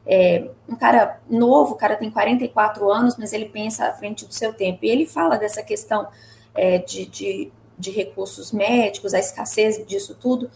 É, 0.07 0.49
um 0.69 0.75
cara 0.75 1.21
novo, 1.29 1.75
o 1.75 1.77
cara 1.77 1.97
tem 1.97 2.11
44 2.11 2.91
anos, 2.91 3.17
mas 3.17 3.33
ele 3.33 3.47
pensa 3.47 3.87
à 3.87 3.93
frente 3.93 4.27
do 4.27 4.35
seu 4.35 4.53
tempo. 4.53 4.85
E 4.85 4.89
ele 4.89 5.07
fala 5.07 5.37
dessa 5.37 5.63
questão 5.63 6.09
é, 6.55 6.79
de, 6.79 7.07
de, 7.07 7.53
de 7.79 7.91
recursos 7.91 8.53
médicos, 8.53 9.15
a 9.15 9.19
escassez 9.19 9.85
disso 9.87 10.17
tudo 10.21 10.51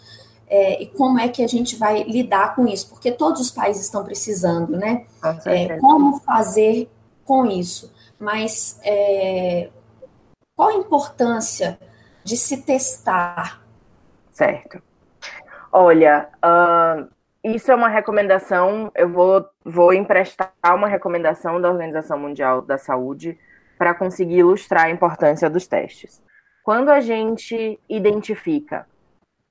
é, 0.47 0.83
e 0.83 0.87
como 0.87 1.19
é 1.19 1.29
que 1.29 1.43
a 1.43 1.47
gente 1.47 1.77
vai 1.77 2.03
lidar 2.05 2.55
com 2.55 2.67
isso, 2.67 2.89
porque 2.89 3.11
todos 3.11 3.41
os 3.41 3.51
países 3.51 3.85
estão 3.85 4.05
precisando, 4.05 4.77
né? 4.77 5.05
É, 5.47 5.79
como 5.79 6.21
fazer 6.21 6.89
com 7.25 7.47
isso? 7.47 7.93
Mas 8.19 8.79
é, 8.85 9.71
qual 10.55 10.69
a 10.69 10.75
importância 10.75 11.79
de 12.25 12.37
se 12.37 12.63
testar? 12.63 13.63
Certo. 14.33 14.83
Olha, 15.71 16.29
uh, 16.45 17.09
isso 17.43 17.71
é 17.71 17.75
uma 17.75 17.89
recomendação, 17.89 18.91
eu 18.95 19.09
vou, 19.09 19.45
vou 19.65 19.93
emprestar 19.93 20.53
uma 20.65 20.89
recomendação 20.89 21.61
da 21.61 21.71
Organização 21.71 22.19
Mundial 22.19 22.63
da 22.63 22.79
Saúde 22.79 23.39
para 23.77 23.95
conseguir 23.95 24.39
ilustrar 24.39 24.87
a 24.87 24.91
importância 24.91 25.51
dos 25.51 25.67
testes. 25.67 26.23
Quando 26.63 26.91
a 26.91 27.01
gente 27.01 27.79
identifica 27.89 28.87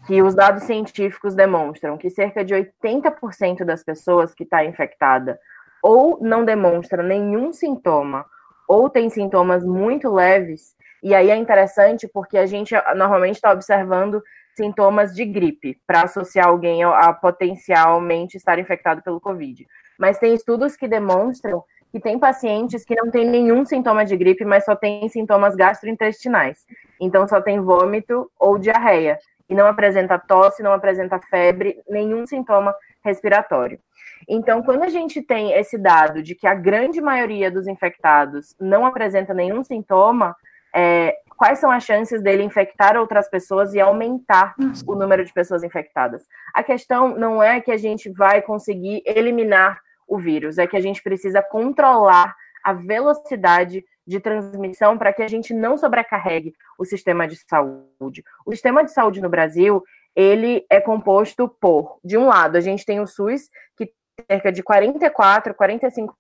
que 0.08 0.22
os 0.22 0.34
dados 0.34 0.64
científicos 0.64 1.36
demonstram 1.36 1.98
que 1.98 2.10
cerca 2.10 2.44
de 2.44 2.54
80% 2.54 3.64
das 3.64 3.84
pessoas 3.84 4.34
que 4.34 4.44
está 4.44 4.66
infectada 4.66 5.40
ou 5.82 6.18
não 6.22 6.44
demonstra 6.44 7.04
nenhum 7.04 7.52
sintoma 7.52 8.26
ou 8.68 8.90
tem 8.90 9.10
sintomas 9.10 9.64
muito 9.64 10.12
leves, 10.12 10.76
e 11.04 11.14
aí 11.14 11.30
é 11.30 11.36
interessante 11.36 12.08
porque 12.08 12.38
a 12.38 12.46
gente 12.46 12.74
normalmente 12.96 13.36
está 13.36 13.52
observando 13.52 14.24
sintomas 14.56 15.14
de 15.14 15.26
gripe 15.26 15.78
para 15.86 16.04
associar 16.04 16.48
alguém 16.48 16.84
a, 16.84 16.90
a 16.98 17.14
potencialmente 17.14 18.38
estar 18.38 18.58
infectado 18.58 19.02
pelo 19.02 19.20
Covid. 19.20 19.68
Mas 20.00 20.18
tem 20.18 20.34
estudos 20.34 20.78
que 20.78 20.88
demonstram 20.88 21.64
que 21.92 22.00
tem 22.00 22.18
pacientes 22.18 22.84
que 22.84 22.96
não 22.96 23.12
têm 23.12 23.30
nenhum 23.30 23.66
sintoma 23.66 24.04
de 24.06 24.16
gripe, 24.16 24.46
mas 24.46 24.66
só 24.66 24.76
têm 24.76 25.08
sintomas 25.10 25.56
gastrointestinais. 25.56 26.66
Então 27.00 27.28
só 27.28 27.42
tem 27.42 27.60
vômito 27.60 28.32
ou 28.40 28.58
diarreia 28.58 29.20
e 29.50 29.54
não 29.54 29.68
apresenta 29.68 30.18
tosse, 30.18 30.64
não 30.64 30.72
apresenta 30.72 31.20
febre, 31.30 31.84
nenhum 31.88 32.26
sintoma 32.26 32.74
respiratório. 33.04 33.80
Então, 34.28 34.64
quando 34.64 34.84
a 34.84 34.90
gente 34.90 35.22
tem 35.22 35.52
esse 35.52 35.78
dado 35.78 36.24
de 36.24 36.34
que 36.34 36.48
a 36.48 36.56
grande 36.56 37.02
maioria 37.02 37.52
dos 37.52 37.68
infectados 37.68 38.56
não 38.60 38.86
apresenta 38.86 39.34
nenhum 39.34 39.64
sintoma, 39.64 40.36
é, 40.76 41.16
quais 41.38 41.60
são 41.60 41.70
as 41.70 41.84
chances 41.84 42.22
dele 42.22 42.44
infectar 42.44 42.98
outras 42.98 43.30
pessoas 43.30 43.74
e 43.74 43.80
aumentar 43.80 44.56
o 44.88 44.96
número 44.96 45.26
de 45.26 45.34
pessoas 45.34 45.64
infectadas? 45.64 46.26
A 46.54 46.64
questão 46.64 47.18
não 47.18 47.42
é 47.42 47.60
que 47.60 47.72
a 47.72 47.78
gente 47.78 48.10
vai 48.10 48.42
conseguir 48.42 49.04
eliminar 49.06 49.80
o 50.08 50.18
vírus, 50.18 50.58
é 50.58 50.68
que 50.68 50.78
a 50.78 50.82
gente 50.82 51.02
precisa 51.02 51.42
controlar 51.42 52.36
a 52.64 52.74
velocidade 52.74 53.84
de 54.06 54.20
transmissão 54.20 54.98
para 54.98 55.14
que 55.14 55.22
a 55.22 55.28
gente 55.28 55.54
não 55.54 55.78
sobrecarregue 55.78 56.54
o 56.78 56.86
sistema 56.86 57.28
de 57.28 57.36
saúde. 57.36 58.24
O 58.46 58.52
sistema 58.52 58.84
de 58.84 58.92
saúde 58.92 59.22
no 59.22 59.30
Brasil, 59.30 59.84
ele 60.16 60.66
é 60.70 60.80
composto 60.80 61.48
por, 61.48 62.00
de 62.04 62.18
um 62.18 62.28
lado, 62.28 62.58
a 62.58 62.62
gente 62.62 62.86
tem 62.86 63.00
o 63.00 63.08
SUS, 63.08 63.50
que 63.78 63.88
tem 63.88 64.26
cerca 64.30 64.52
de 64.52 64.62
44, 64.62 65.54
45% 65.56 66.14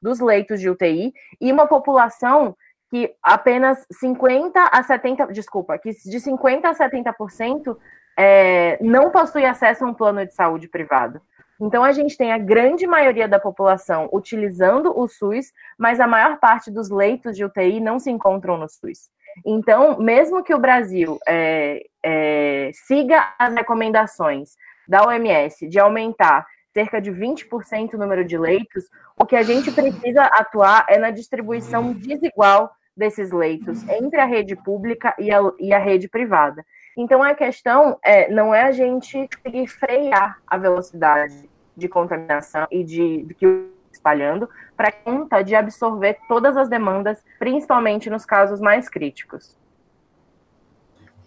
dos 0.00 0.20
leitos 0.20 0.60
de 0.60 0.70
UTI, 0.70 1.12
e 1.40 1.52
uma 1.52 1.66
população 1.66 2.56
que 2.90 3.14
apenas 3.22 3.86
50 3.92 4.60
a 4.72 4.82
70, 4.82 5.26
desculpa, 5.26 5.78
que 5.78 5.90
de 5.90 6.20
50 6.20 6.68
a 6.68 6.74
70% 6.74 7.76
é, 8.18 8.78
não 8.80 9.10
possui 9.10 9.44
acesso 9.44 9.84
a 9.84 9.88
um 9.88 9.94
plano 9.94 10.26
de 10.26 10.34
saúde 10.34 10.68
privado. 10.68 11.20
Então, 11.60 11.82
a 11.82 11.92
gente 11.92 12.16
tem 12.16 12.32
a 12.32 12.38
grande 12.38 12.86
maioria 12.86 13.26
da 13.26 13.38
população 13.38 14.08
utilizando 14.12 14.96
o 14.96 15.08
SUS, 15.08 15.52
mas 15.76 15.98
a 15.98 16.06
maior 16.06 16.38
parte 16.38 16.70
dos 16.70 16.88
leitos 16.88 17.36
de 17.36 17.44
UTI 17.44 17.80
não 17.80 17.98
se 17.98 18.10
encontram 18.10 18.56
no 18.56 18.68
SUS. 18.68 19.10
Então, 19.44 19.98
mesmo 19.98 20.42
que 20.42 20.54
o 20.54 20.58
Brasil 20.58 21.18
é, 21.26 21.84
é, 22.02 22.70
siga 22.74 23.34
as 23.38 23.54
recomendações 23.54 24.56
da 24.86 25.04
OMS 25.04 25.68
de 25.68 25.78
aumentar 25.78 26.46
cerca 26.72 27.00
de 27.00 27.10
20% 27.10 27.94
o 27.94 27.98
número 27.98 28.24
de 28.24 28.38
leitos, 28.38 28.84
o 29.16 29.26
que 29.26 29.34
a 29.34 29.42
gente 29.42 29.72
precisa 29.72 30.22
atuar 30.24 30.86
é 30.88 30.96
na 30.96 31.10
distribuição 31.10 31.92
desigual 31.92 32.70
desses 32.98 33.30
leitos 33.30 33.88
entre 33.88 34.20
a 34.20 34.26
rede 34.26 34.56
pública 34.56 35.14
e 35.18 35.32
a, 35.32 35.40
e 35.58 35.72
a 35.72 35.78
rede 35.78 36.08
privada. 36.08 36.66
Então 36.96 37.22
a 37.22 37.34
questão 37.34 37.98
é, 38.02 38.30
não 38.30 38.52
é 38.52 38.62
a 38.62 38.72
gente 38.72 39.28
conseguir 39.36 39.68
frear 39.68 40.38
a 40.46 40.58
velocidade 40.58 41.48
de 41.76 41.88
contaminação 41.88 42.66
e 42.70 42.82
de, 42.82 43.22
de 43.22 43.34
que 43.34 43.70
espalhando 43.92 44.48
para 44.76 44.92
conta 44.92 45.42
de 45.42 45.54
absorver 45.54 46.18
todas 46.28 46.56
as 46.56 46.68
demandas, 46.68 47.24
principalmente 47.38 48.10
nos 48.10 48.24
casos 48.24 48.60
mais 48.60 48.88
críticos. 48.88 49.56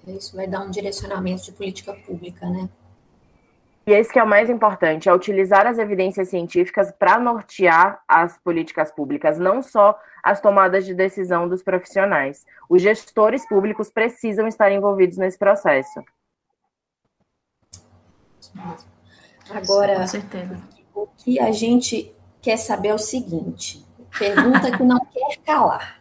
Isso 0.07 0.35
vai 0.35 0.47
dar 0.47 0.61
um 0.61 0.69
direcionamento 0.69 1.43
de 1.43 1.51
política 1.51 1.93
pública, 1.93 2.49
né? 2.49 2.69
E 3.85 3.93
esse 3.93 4.13
que 4.13 4.19
é 4.19 4.23
o 4.23 4.27
mais 4.27 4.49
importante, 4.49 5.09
é 5.09 5.13
utilizar 5.13 5.65
as 5.65 5.79
evidências 5.79 6.29
científicas 6.29 6.91
para 6.91 7.19
nortear 7.19 8.01
as 8.07 8.37
políticas 8.37 8.91
públicas, 8.91 9.39
não 9.39 9.61
só 9.61 9.99
as 10.23 10.39
tomadas 10.39 10.85
de 10.85 10.93
decisão 10.93 11.47
dos 11.47 11.63
profissionais. 11.63 12.45
Os 12.69 12.81
gestores 12.81 13.47
públicos 13.47 13.89
precisam 13.89 14.47
estar 14.47 14.71
envolvidos 14.71 15.17
nesse 15.17 15.37
processo. 15.37 16.03
Agora, 19.49 20.05
o 20.93 21.07
que 21.17 21.39
a 21.39 21.51
gente 21.51 22.13
quer 22.41 22.57
saber 22.57 22.89
é 22.89 22.93
o 22.93 22.99
seguinte: 22.99 23.83
pergunta 24.17 24.77
que 24.77 24.83
não 24.83 24.99
quer 25.05 25.37
calar. 25.43 25.99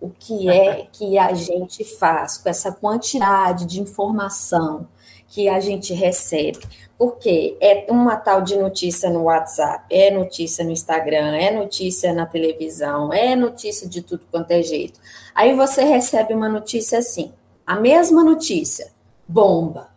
O 0.00 0.10
que 0.10 0.50
é 0.50 0.86
que 0.92 1.16
a 1.16 1.32
gente 1.32 1.82
faz 1.82 2.36
com 2.36 2.50
essa 2.50 2.70
quantidade 2.70 3.64
de 3.64 3.80
informação 3.80 4.86
que 5.34 5.48
a 5.48 5.58
gente 5.58 5.92
recebe. 5.92 6.60
Porque 6.96 7.56
é 7.60 7.86
uma 7.90 8.16
tal 8.16 8.40
de 8.40 8.56
notícia 8.56 9.10
no 9.10 9.24
WhatsApp, 9.24 9.84
é 9.90 10.12
notícia 10.12 10.64
no 10.64 10.70
Instagram, 10.70 11.34
é 11.34 11.50
notícia 11.50 12.12
na 12.12 12.24
televisão, 12.24 13.12
é 13.12 13.34
notícia 13.34 13.88
de 13.88 14.00
tudo 14.00 14.24
quanto 14.30 14.52
é 14.52 14.62
jeito. 14.62 15.00
Aí 15.34 15.52
você 15.54 15.82
recebe 15.82 16.32
uma 16.32 16.48
notícia 16.48 17.00
assim, 17.00 17.32
a 17.66 17.74
mesma 17.74 18.22
notícia, 18.22 18.92
bomba, 19.26 19.88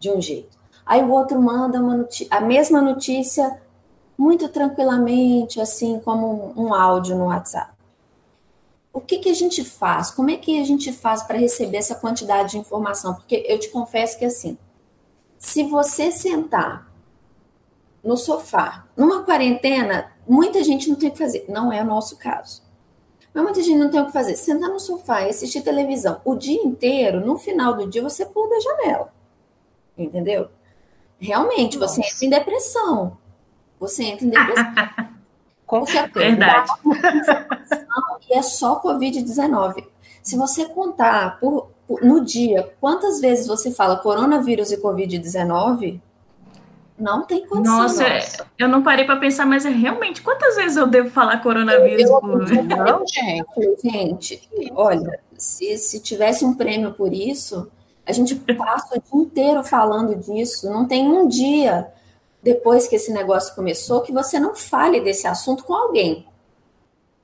de 0.00 0.10
um 0.10 0.20
jeito. 0.20 0.58
Aí 0.84 1.00
o 1.00 1.12
outro 1.12 1.40
manda 1.40 1.78
uma 1.78 2.08
a 2.28 2.40
mesma 2.40 2.82
notícia 2.82 3.60
muito 4.18 4.48
tranquilamente, 4.48 5.60
assim 5.60 6.00
como 6.00 6.52
um 6.56 6.74
áudio 6.74 7.16
no 7.16 7.26
WhatsApp. 7.26 7.75
O 8.96 9.00
que, 9.02 9.18
que 9.18 9.28
a 9.28 9.34
gente 9.34 9.62
faz? 9.62 10.10
Como 10.10 10.30
é 10.30 10.38
que 10.38 10.58
a 10.58 10.64
gente 10.64 10.90
faz 10.90 11.22
para 11.22 11.36
receber 11.36 11.76
essa 11.76 11.94
quantidade 11.94 12.52
de 12.52 12.58
informação? 12.58 13.14
Porque 13.14 13.44
eu 13.46 13.58
te 13.58 13.68
confesso 13.68 14.18
que 14.18 14.24
assim, 14.24 14.56
se 15.38 15.64
você 15.64 16.10
sentar 16.10 16.90
no 18.02 18.16
sofá, 18.16 18.86
numa 18.96 19.22
quarentena, 19.22 20.10
muita 20.26 20.64
gente 20.64 20.88
não 20.88 20.96
tem 20.96 21.10
o 21.10 21.12
que 21.12 21.18
fazer. 21.18 21.44
Não 21.46 21.70
é 21.70 21.82
o 21.82 21.84
nosso 21.84 22.16
caso. 22.16 22.62
Mas 23.34 23.44
muita 23.44 23.62
gente 23.62 23.76
não 23.76 23.90
tem 23.90 24.00
o 24.00 24.06
que 24.06 24.12
fazer. 24.12 24.34
Sentar 24.34 24.70
no 24.70 24.80
sofá 24.80 25.20
e 25.20 25.28
assistir 25.28 25.60
televisão 25.60 26.22
o 26.24 26.34
dia 26.34 26.62
inteiro, 26.62 27.20
no 27.20 27.36
final 27.36 27.74
do 27.74 27.86
dia, 27.86 28.02
você 28.02 28.24
pula 28.24 28.48
da 28.48 28.60
janela. 28.60 29.12
Entendeu? 29.98 30.48
Realmente, 31.18 31.76
Nossa. 31.76 31.96
você 31.96 32.00
entra 32.00 32.24
em 32.24 32.30
depressão. 32.30 33.18
Você 33.78 34.04
entra 34.04 34.24
em 34.24 34.30
depressão. 34.32 34.72
Com 35.66 35.84
Verdade. 35.84 36.72
E 38.28 38.34
é 38.34 38.42
só 38.42 38.80
Covid-19. 38.80 39.84
Se 40.22 40.36
você 40.36 40.66
contar 40.66 41.38
por, 41.38 41.68
por, 41.86 42.02
no 42.02 42.24
dia 42.24 42.72
quantas 42.80 43.20
vezes 43.20 43.46
você 43.46 43.70
fala 43.70 43.96
coronavírus 43.96 44.72
e 44.72 44.76
Covid-19, 44.76 46.00
não 46.98 47.22
tem 47.22 47.46
condição. 47.46 47.82
Nossa, 47.82 48.08
nossa. 48.08 48.46
eu 48.58 48.68
não 48.68 48.82
parei 48.82 49.04
para 49.04 49.16
pensar, 49.16 49.44
mas 49.46 49.66
é 49.66 49.70
realmente 49.70 50.22
quantas 50.22 50.56
vezes 50.56 50.76
eu 50.76 50.86
devo 50.86 51.10
falar 51.10 51.42
coronavírus 51.42 52.02
eu, 52.02 52.14
eu, 52.14 52.20
por 52.20 52.38
não, 52.64 53.04
gente, 53.06 53.76
gente, 53.84 54.72
olha, 54.74 55.20
se, 55.36 55.76
se 55.76 56.00
tivesse 56.00 56.44
um 56.44 56.54
prêmio 56.54 56.94
por 56.94 57.12
isso, 57.12 57.70
a 58.06 58.12
gente 58.12 58.34
passa 58.34 58.96
o 58.96 59.00
dia 59.00 59.26
inteiro 59.26 59.64
falando 59.64 60.14
disso. 60.14 60.70
Não 60.70 60.86
tem 60.86 61.08
um 61.08 61.28
dia 61.28 61.88
depois 62.42 62.86
que 62.86 62.96
esse 62.96 63.12
negócio 63.12 63.54
começou 63.54 64.02
que 64.02 64.12
você 64.12 64.38
não 64.38 64.54
fale 64.54 65.00
desse 65.00 65.26
assunto 65.26 65.64
com 65.64 65.74
alguém. 65.74 66.26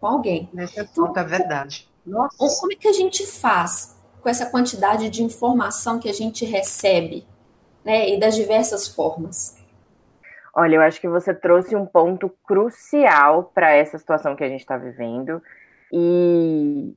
Com 0.03 0.09
alguém. 0.09 0.51
Nesse 0.53 0.81
então, 0.81 1.07
ponto 1.07 1.17
é 1.21 1.23
verdade. 1.23 1.89
Nossa. 2.05 2.37
Como 2.37 2.73
é 2.73 2.75
que 2.75 2.89
a 2.89 2.93
gente 2.93 3.25
faz 3.25 3.97
com 4.21 4.29
essa 4.29 4.51
quantidade 4.51 5.09
de 5.09 5.23
informação 5.23 6.01
que 6.01 6.09
a 6.09 6.13
gente 6.13 6.45
recebe, 6.45 7.25
né? 7.85 8.09
E 8.09 8.19
das 8.19 8.35
diversas 8.35 8.89
formas? 8.89 9.57
Olha, 10.53 10.75
eu 10.75 10.83
acho 10.83 11.01
que 11.01 11.09
você 11.09 11.33
trouxe 11.33 11.77
um 11.77 11.87
ponto 11.87 12.29
crucial 12.45 13.53
para 13.55 13.71
essa 13.77 13.97
situação 13.97 14.35
que 14.35 14.43
a 14.43 14.49
gente 14.49 14.63
está 14.63 14.77
vivendo. 14.77 15.41
E, 15.93 16.93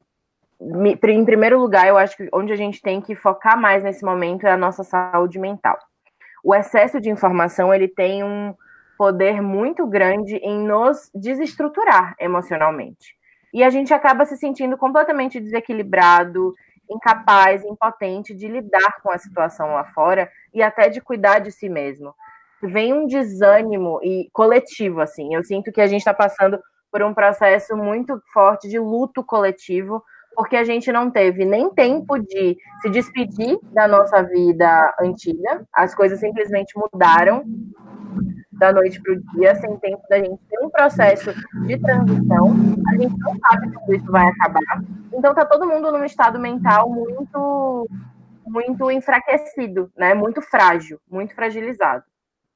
em 0.60 1.26
primeiro 1.26 1.60
lugar, 1.60 1.88
eu 1.88 2.00
acho 2.00 2.18
que 2.18 2.28
onde 2.34 2.52
a 2.52 2.58
gente 2.58 2.82
tem 2.82 3.02
que 3.02 3.14
focar 3.14 3.56
mais 3.56 3.84
nesse 3.84 4.04
momento 4.04 4.48
é 4.48 4.52
a 4.52 4.58
nossa 4.58 4.84
saúde 4.84 5.38
mental. 5.38 5.78
O 6.44 6.56
excesso 6.56 7.00
de 7.00 7.12
informação 7.12 7.72
ele 7.72 7.88
tem 7.88 8.24
um 8.24 8.56
poder 8.98 9.42
muito 9.42 9.86
grande 9.88 10.36
em 10.38 10.60
nos 10.60 11.10
desestruturar 11.14 12.16
emocionalmente. 12.20 13.16
E 13.54 13.64
a 13.64 13.70
gente 13.70 13.94
acaba 13.94 14.25
se 14.25 14.38
sentindo 14.38 14.78
completamente 14.78 15.40
desequilibrado, 15.40 16.54
incapaz, 16.90 17.64
impotente 17.64 18.34
de 18.34 18.48
lidar 18.48 19.02
com 19.02 19.12
a 19.12 19.18
situação 19.18 19.74
lá 19.74 19.86
fora 19.86 20.30
e 20.54 20.62
até 20.62 20.90
de 20.90 21.02
cuidar 21.02 21.40
de 21.40 21.52
si 21.52 21.70
mesmo 21.70 22.14
vem 22.62 22.94
um 22.94 23.08
desânimo 23.08 24.00
e 24.04 24.30
coletivo, 24.32 25.02
assim. 25.02 25.34
Eu 25.34 25.44
sinto 25.44 25.72
que 25.72 25.82
a 25.82 25.88
gente 25.88 26.00
está 26.00 26.14
passando 26.14 26.60
por 26.92 27.04
um 27.04 27.14
processo 27.14 27.75
muito 27.75 28.20
forte 28.34 28.68
de 28.68 28.80
luto 28.80 29.24
coletivo, 29.24 30.04
porque 30.36 30.56
a 30.56 30.64
gente 30.64 30.92
não 30.92 31.10
teve 31.10 31.46
nem 31.46 31.70
tempo 31.70 32.18
de 32.18 32.58
se 32.82 32.90
despedir 32.90 33.58
da 33.72 33.88
nossa 33.88 34.22
vida 34.24 34.94
antiga, 35.00 35.66
as 35.74 35.94
coisas 35.96 36.20
simplesmente 36.20 36.74
mudaram 36.75 37.44
da 38.57 38.72
noite 38.72 39.01
para 39.01 39.13
o 39.13 39.22
dia, 39.33 39.55
sem 39.55 39.77
tempo 39.77 40.01
da 40.09 40.18
gente 40.18 40.39
ter 40.50 40.59
um 40.63 40.70
processo 40.70 41.33
de 41.65 41.77
transição. 41.77 42.55
A 42.87 42.96
gente 42.96 43.18
não 43.20 43.35
sabe 43.39 43.72
quando 43.74 43.94
isso 43.94 44.11
vai 44.11 44.27
acabar. 44.27 44.83
Então 45.13 45.33
tá 45.33 45.46
todo 45.46 45.68
mundo 45.68 45.91
num 45.91 46.03
estado 46.03 46.39
mental 46.39 46.89
muito 46.89 47.87
muito 48.48 48.91
enfraquecido, 48.91 49.91
né? 49.98 50.13
Muito 50.13 50.41
frágil, 50.41 51.00
muito 51.09 51.33
fragilizado. 51.33 52.03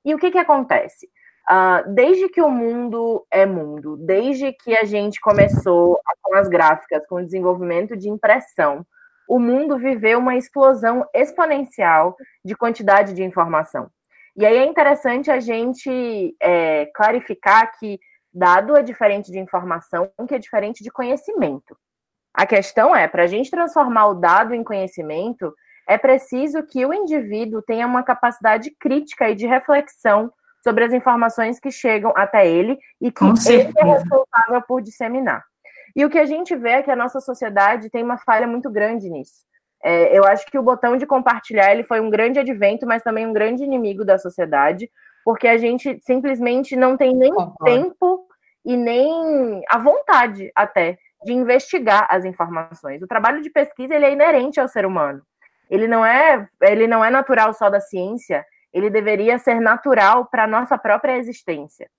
E 0.06 0.14
o 0.14 0.20
que, 0.20 0.32
que 0.32 0.38
acontece? 0.38 1.10
Uh, 1.50 1.94
desde 1.94 2.30
que 2.30 2.42
o 2.42 2.50
mundo 2.50 3.26
é 3.32 3.46
mundo, 3.46 3.98
desde 3.98 4.54
que 4.54 4.78
a 4.78 4.86
gente 4.86 5.20
começou 5.20 6.00
com 6.22 6.36
as 6.36 6.48
gráficas, 6.48 7.06
com 7.08 7.16
o 7.16 7.26
desenvolvimento 7.26 7.98
de 7.98 8.08
impressão, 8.08 8.86
o 9.28 9.40
mundo 9.40 9.78
viveu 9.78 10.20
uma 10.20 10.36
explosão 10.36 11.06
exponencial 11.14 12.16
de 12.46 12.56
quantidade 12.56 13.14
de 13.14 13.24
informação. 13.24 13.90
E 14.40 14.46
aí 14.46 14.56
é 14.56 14.66
interessante 14.66 15.30
a 15.30 15.38
gente 15.42 16.34
é, 16.42 16.86
clarificar 16.96 17.78
que 17.78 18.00
dado 18.34 18.78
é 18.78 18.82
diferente 18.82 19.30
de 19.34 19.38
informação, 19.38 20.10
que 20.26 20.34
é 20.34 20.40
diferente 20.40 20.82
de 20.82 20.90
conhecimento. 20.90 21.78
A 22.34 22.46
questão 22.46 22.96
é, 22.96 23.06
para 23.06 23.24
a 23.24 23.28
gente 23.28 23.52
transformar 23.52 24.08
o 24.08 24.14
dado 24.14 24.54
em 24.54 24.64
conhecimento, 24.64 25.54
é 25.86 25.98
preciso 25.98 26.64
que 26.64 26.86
o 26.86 26.94
indivíduo 26.94 27.62
tenha 27.62 27.86
uma 27.86 28.02
capacidade 28.02 28.72
crítica 28.80 29.30
e 29.30 29.36
de 29.36 29.46
reflexão 29.46 30.32
sobre 30.64 30.86
as 30.86 30.94
informações 30.94 31.60
que 31.60 31.70
chegam 31.70 32.14
até 32.16 32.48
ele 32.48 32.80
e 33.02 33.12
que 33.12 33.26
ele 33.26 33.74
é 33.78 33.84
responsável 33.84 34.62
por 34.66 34.82
disseminar. 34.82 35.44
E 35.94 36.06
o 36.06 36.10
que 36.10 36.18
a 36.18 36.26
gente 36.26 36.56
vê 36.56 36.70
é 36.70 36.82
que 36.82 36.92
a 36.92 36.96
nossa 36.96 37.20
sociedade 37.20 37.90
tem 37.90 38.02
uma 38.02 38.18
falha 38.18 38.48
muito 38.48 38.72
grande 38.72 39.10
nisso. 39.10 39.49
É, 39.84 40.18
eu 40.18 40.26
acho 40.26 40.46
que 40.46 40.58
o 40.58 40.64
botão 40.64 40.98
de 40.98 41.06
compartilhar 41.06 41.72
ele 41.72 41.84
foi 41.84 42.00
um 42.00 42.10
grande 42.10 42.40
advento, 42.40 42.86
mas 42.86 43.02
também 43.02 43.26
um 43.26 43.34
grande 43.34 43.64
inimigo 43.64 44.04
da 44.04 44.18
sociedade, 44.18 44.90
porque 45.24 45.48
a 45.48 45.58
gente 45.58 46.00
simplesmente 46.02 46.76
não 46.76 46.98
tem 46.98 47.16
nem 47.16 47.34
Concordo. 47.34 47.66
tempo 47.66 48.28
e 48.66 48.76
nem 48.76 49.62
a 49.70 49.78
vontade 49.78 50.52
até 50.56 50.98
de 51.24 51.34
investigar 51.34 52.08
as 52.10 52.26
informações. 52.26 53.02
O 53.02 53.08
trabalho 53.08 53.42
de 53.42 53.50
pesquisa 53.50 53.96
ele 53.96 54.06
é 54.06 54.12
inerente 54.12 54.60
ao 54.60 54.68
ser 54.68 54.86
humano 54.86 55.22
ele 55.70 55.88
não 55.88 56.06
é, 56.06 56.48
ele 56.62 56.88
não 56.88 57.06
é 57.06 57.10
natural 57.12 57.54
só 57.54 57.70
da 57.70 57.80
ciência, 57.80 58.44
ele 58.74 58.90
deveria 58.90 59.38
ser 59.38 59.62
natural 59.62 60.26
para 60.26 60.46
a 60.46 60.48
nossa 60.48 60.78
própria 60.78 61.18
existência. 61.18 61.90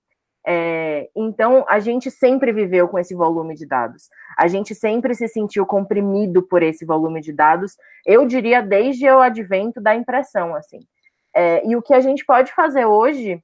É, 0.45 1.09
então, 1.15 1.65
a 1.69 1.79
gente 1.79 2.09
sempre 2.09 2.51
viveu 2.51 2.87
com 2.87 2.97
esse 2.97 3.13
volume 3.13 3.55
de 3.55 3.65
dados. 3.65 4.09
A 4.37 4.47
gente 4.47 4.73
sempre 4.73 5.13
se 5.13 5.27
sentiu 5.27 5.65
comprimido 5.65 6.41
por 6.41 6.63
esse 6.63 6.85
volume 6.85 7.21
de 7.21 7.31
dados. 7.31 7.77
Eu 8.05 8.25
diria 8.25 8.61
desde 8.61 9.09
o 9.09 9.19
advento 9.19 9.79
da 9.79 9.95
impressão, 9.95 10.55
assim. 10.55 10.79
É, 11.33 11.65
e 11.65 11.75
o 11.75 11.81
que 11.81 11.93
a 11.93 11.99
gente 11.99 12.25
pode 12.25 12.51
fazer 12.53 12.85
hoje 12.85 13.41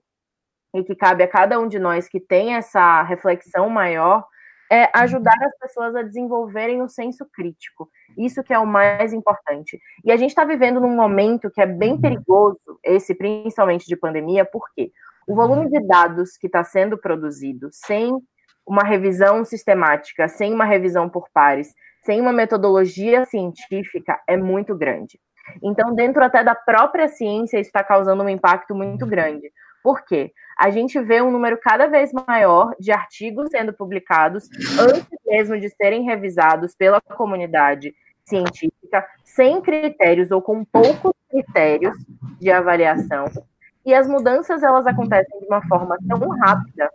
e 0.75 0.83
que 0.83 0.95
cabe 0.95 1.23
a 1.23 1.27
cada 1.27 1.59
um 1.59 1.67
de 1.67 1.79
nós 1.79 2.07
que 2.07 2.19
tem 2.19 2.55
essa 2.55 3.01
reflexão 3.03 3.69
maior 3.69 4.25
é 4.69 4.89
ajudar 4.93 5.37
as 5.41 5.57
pessoas 5.59 5.95
a 5.95 6.01
desenvolverem 6.01 6.81
o 6.81 6.89
senso 6.89 7.25
crítico. 7.25 7.89
Isso 8.17 8.43
que 8.43 8.53
é 8.53 8.59
o 8.59 8.67
mais 8.67 9.13
importante. 9.13 9.79
E 10.03 10.11
a 10.11 10.17
gente 10.17 10.31
está 10.31 10.43
vivendo 10.43 10.81
num 10.81 10.93
momento 10.93 11.49
que 11.49 11.61
é 11.61 11.65
bem 11.65 11.99
perigoso, 11.99 12.59
esse 12.83 13.15
principalmente 13.15 13.87
de 13.87 13.95
pandemia, 13.95 14.43
porque 14.43 14.91
o 15.27 15.35
volume 15.35 15.69
de 15.69 15.79
dados 15.85 16.37
que 16.37 16.47
está 16.47 16.63
sendo 16.63 16.97
produzido 16.97 17.67
sem 17.71 18.17
uma 18.65 18.83
revisão 18.83 19.43
sistemática, 19.43 20.27
sem 20.27 20.53
uma 20.53 20.65
revisão 20.65 21.09
por 21.09 21.27
pares, 21.33 21.73
sem 22.03 22.21
uma 22.21 22.31
metodologia 22.31 23.25
científica, 23.25 24.19
é 24.25 24.37
muito 24.37 24.73
grande. 24.75 25.19
Então, 25.61 25.93
dentro 25.93 26.23
até 26.23 26.43
da 26.43 26.55
própria 26.55 27.07
ciência, 27.07 27.59
isso 27.59 27.69
está 27.69 27.83
causando 27.83 28.23
um 28.23 28.29
impacto 28.29 28.73
muito 28.73 29.05
grande. 29.05 29.51
Por 29.83 30.03
quê? 30.03 30.31
A 30.57 30.69
gente 30.69 30.99
vê 30.99 31.21
um 31.21 31.31
número 31.31 31.57
cada 31.61 31.87
vez 31.87 32.11
maior 32.11 32.73
de 32.79 32.91
artigos 32.91 33.49
sendo 33.51 33.73
publicados 33.73 34.49
antes 34.79 35.19
mesmo 35.25 35.59
de 35.59 35.69
serem 35.69 36.03
revisados 36.03 36.75
pela 36.75 36.99
comunidade 36.99 37.93
científica, 38.25 39.07
sem 39.23 39.61
critérios 39.61 40.31
ou 40.31 40.41
com 40.41 40.65
poucos 40.65 41.13
critérios 41.29 41.95
de 42.39 42.51
avaliação. 42.51 43.25
E 43.87 43.93
as 43.93 44.05
mudanças 44.05 44.61
elas 44.63 44.85
acontecem 44.85 45.39
de 45.39 45.45
uma 45.45 45.65
forma 45.65 45.97
tão 46.05 46.19
rápida 46.39 46.91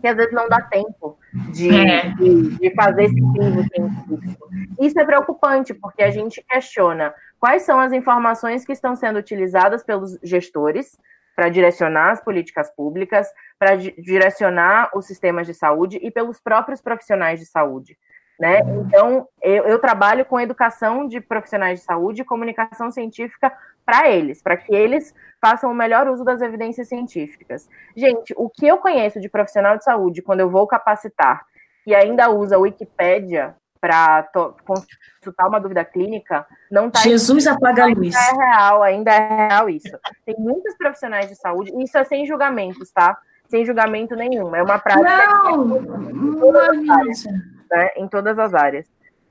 que 0.00 0.06
às 0.06 0.16
vezes 0.16 0.32
não 0.32 0.48
dá 0.48 0.62
tempo 0.62 1.18
de, 1.52 1.68
é. 1.68 2.08
de, 2.14 2.56
de, 2.56 2.74
fazer 2.74 3.04
esse 3.04 3.14
crivo 3.14 3.62
científico. 3.74 4.48
Isso 4.80 4.98
é 4.98 5.04
preocupante, 5.04 5.74
porque 5.74 6.02
a 6.02 6.10
gente 6.10 6.42
questiona 6.48 7.12
quais 7.38 7.62
são 7.62 7.78
as 7.78 7.92
informações 7.92 8.64
que 8.64 8.72
estão 8.72 8.96
sendo 8.96 9.18
utilizadas 9.18 9.84
pelos 9.84 10.18
gestores 10.22 10.98
para 11.36 11.50
direcionar 11.50 12.12
as 12.12 12.22
políticas 12.22 12.70
públicas, 12.74 13.28
para 13.58 13.76
direcionar 13.76 14.90
os 14.94 15.04
sistemas 15.04 15.46
de 15.46 15.52
saúde 15.52 15.98
e 16.02 16.10
pelos 16.10 16.40
próprios 16.40 16.80
profissionais 16.80 17.38
de 17.38 17.44
saúde. 17.44 17.98
Né? 18.40 18.60
Então, 18.86 19.28
eu, 19.42 19.64
eu, 19.64 19.78
trabalho 19.78 20.24
com 20.24 20.40
educação 20.40 21.06
de 21.06 21.20
profissionais 21.20 21.80
de 21.80 21.84
saúde 21.84 22.22
e 22.22 22.24
comunicação 22.24 22.88
científica 22.90 23.52
para 23.84 24.08
eles, 24.08 24.40
para 24.40 24.56
que 24.56 24.72
eles 24.72 25.12
façam 25.40 25.70
o 25.70 25.74
melhor 25.74 26.08
uso 26.08 26.24
das 26.24 26.40
evidências 26.40 26.88
científicas. 26.88 27.68
Gente, 27.96 28.34
o 28.36 28.48
que 28.48 28.66
eu 28.66 28.78
conheço 28.78 29.20
de 29.20 29.28
profissional 29.28 29.76
de 29.76 29.84
saúde 29.84 30.22
quando 30.22 30.40
eu 30.40 30.50
vou 30.50 30.66
capacitar 30.66 31.44
e 31.86 31.94
ainda 31.94 32.30
usa 32.30 32.56
a 32.56 32.58
Wikipédia 32.58 33.54
para 33.80 34.28
consultar 34.64 35.48
uma 35.48 35.60
dúvida 35.60 35.84
clínica, 35.84 36.46
não 36.70 36.88
está. 36.88 37.00
Jesus 37.00 37.46
apaga 37.46 37.84
a 37.84 37.86
luz. 37.86 38.14
Ainda 38.14 38.18
é 38.18 38.44
real, 38.44 38.82
ainda 38.82 39.10
é 39.12 39.48
real 39.48 39.70
isso. 39.70 39.98
Tem 40.26 40.34
muitos 40.38 40.76
profissionais 40.76 41.28
de 41.28 41.36
saúde, 41.36 41.72
e 41.74 41.84
isso 41.84 41.96
é 41.96 42.04
sem 42.04 42.26
julgamentos, 42.26 42.90
tá? 42.90 43.16
Sem 43.48 43.64
julgamento 43.64 44.14
nenhum. 44.14 44.54
É 44.54 44.62
uma 44.62 44.78
prática 44.78 45.26
não, 45.44 45.76
em, 45.76 46.40
todas 46.40 46.68
as 46.68 46.88
áreas, 46.88 47.24
né? 47.70 47.88
em 47.96 48.08
todas 48.08 48.38
as 48.38 48.54
áreas. 48.54 48.86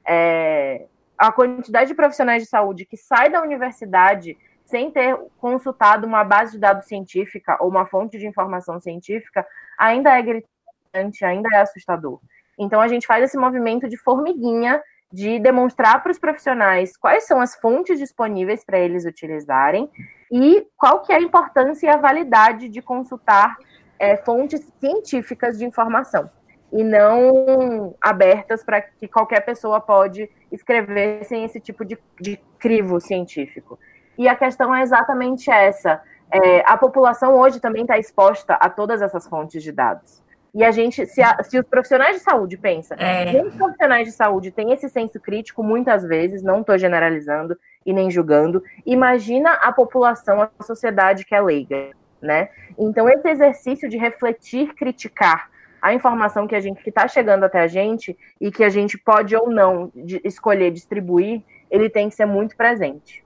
É, 0.08 0.86
a 1.18 1.32
quantidade 1.32 1.90
de 1.90 1.96
profissionais 1.96 2.42
de 2.42 2.50
saúde 2.50 2.86
que 2.86 2.98
sai 2.98 3.30
da 3.30 3.42
universidade 3.42 4.38
sem 4.68 4.92
ter 4.92 5.18
consultado 5.40 6.06
uma 6.06 6.24
base 6.24 6.52
de 6.52 6.60
dados 6.60 6.86
científica 6.86 7.58
ou 7.62 7.70
uma 7.70 7.86
fonte 7.86 8.20
de 8.20 8.28
informação 8.28 8.80
científica 8.80 9.48
ainda 9.78 10.18
é 10.18 10.22
gritante, 10.22 11.24
ainda 11.24 11.48
é 11.54 11.62
assustador. 11.62 12.20
Então 12.60 12.82
a 12.82 12.88
gente 12.88 13.08
faz 13.08 13.24
esse 13.24 13.38
movimento 13.38 13.88
de 13.88 13.98
formiguinha 13.98 14.82
de 15.12 15.40
demonstrar 15.40 16.04
para 16.04 16.12
os 16.12 16.20
profissionais 16.20 16.98
quais 16.98 17.26
são 17.26 17.40
as 17.40 17.56
fontes 17.56 17.98
disponíveis 17.98 18.66
para 18.66 18.78
eles 18.78 19.06
utilizarem 19.06 19.90
e 20.30 20.68
qual 20.76 21.02
que 21.02 21.14
é 21.14 21.16
a 21.16 21.22
importância 21.22 21.88
e 21.88 21.90
a 21.90 21.96
validade 21.96 22.68
de 22.68 22.82
consultar 22.82 23.56
é, 23.98 24.18
fontes 24.18 24.62
científicas 24.82 25.58
de 25.58 25.66
informação 25.66 26.30
e 26.74 26.84
não 26.84 27.96
abertas 28.02 28.66
para 28.66 28.82
que 28.82 29.08
qualquer 29.08 29.46
pessoa 29.46 29.80
pode 29.80 30.30
escrever 30.52 31.24
sem 31.24 31.46
esse 31.46 31.62
tipo 31.62 31.86
de, 31.86 31.98
de 32.20 32.38
crivo 32.60 33.00
científico. 33.00 33.80
E 34.18 34.28
a 34.28 34.36
questão 34.36 34.74
é 34.74 34.82
exatamente 34.82 35.50
essa. 35.50 36.02
É, 36.32 36.60
a 36.66 36.78
população 36.78 37.36
hoje 37.36 37.60
também 37.60 37.84
está 37.84 37.98
exposta 37.98 38.56
a 38.56 38.70
todas 38.70 39.02
essas 39.02 39.28
fontes 39.28 39.64
de 39.64 39.72
dados. 39.72 40.24
E 40.54 40.64
a 40.64 40.72
gente, 40.72 41.06
se, 41.06 41.22
a, 41.22 41.44
se 41.44 41.60
os 41.60 41.66
profissionais 41.68 42.16
de 42.16 42.24
saúde 42.24 42.58
pensam, 42.58 42.98
é. 43.00 43.44
os 43.44 43.54
profissionais 43.56 44.08
de 44.08 44.12
saúde 44.12 44.50
têm 44.50 44.72
esse 44.72 44.90
senso 44.90 45.20
crítico 45.20 45.62
muitas 45.62 46.04
vezes, 46.04 46.42
não 46.42 46.62
estou 46.62 46.78
generalizando 46.78 47.56
e 47.86 47.94
nem 47.94 48.10
julgando, 48.10 48.64
imagina 48.86 49.52
a 49.54 49.72
população, 49.72 50.42
a 50.42 50.64
sociedade 50.64 51.26
que 51.26 51.36
é 51.36 51.42
leiga, 51.42 51.92
né? 52.22 52.50
Então, 52.78 53.08
esse 53.08 53.30
exercício 53.30 53.88
de 53.88 53.98
refletir, 53.98 54.74
criticar 54.74 55.50
a 55.82 55.94
informação 55.94 56.48
que 56.48 56.56
a 56.56 56.60
gente 56.60 56.82
que 56.82 56.90
está 56.90 57.08
chegando 57.08 57.44
até 57.44 57.60
a 57.60 57.68
gente 57.68 58.18
e 58.42 58.52
que 58.52 58.64
a 58.64 58.70
gente 58.70 58.98
pode 58.98 59.36
ou 59.36 59.50
não 59.50 59.92
de, 59.94 60.20
escolher 60.24 60.72
distribuir, 60.72 61.44
ele 61.70 61.90
tem 61.90 62.10
que 62.10 62.16
ser 62.16 62.26
muito 62.26 62.58
presente. 62.58 63.24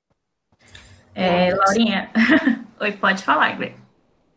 É, 1.14 1.54
Laurinha, 1.54 2.10
oi, 2.80 2.92
pode 2.94 3.24
falar, 3.24 3.54
Igor. 3.54 3.72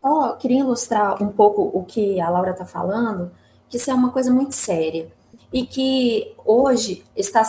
Oh, 0.02 0.36
queria 0.36 0.60
ilustrar 0.60 1.22
um 1.22 1.28
pouco 1.28 1.62
o 1.72 1.84
que 1.84 2.20
a 2.20 2.28
Laura 2.28 2.50
está 2.50 2.64
falando, 2.64 3.30
que 3.68 3.76
isso 3.76 3.90
é 3.90 3.94
uma 3.94 4.10
coisa 4.10 4.30
muito 4.32 4.54
séria. 4.54 5.08
E 5.52 5.64
que 5.64 6.34
hoje 6.44 7.04
está, 7.16 7.42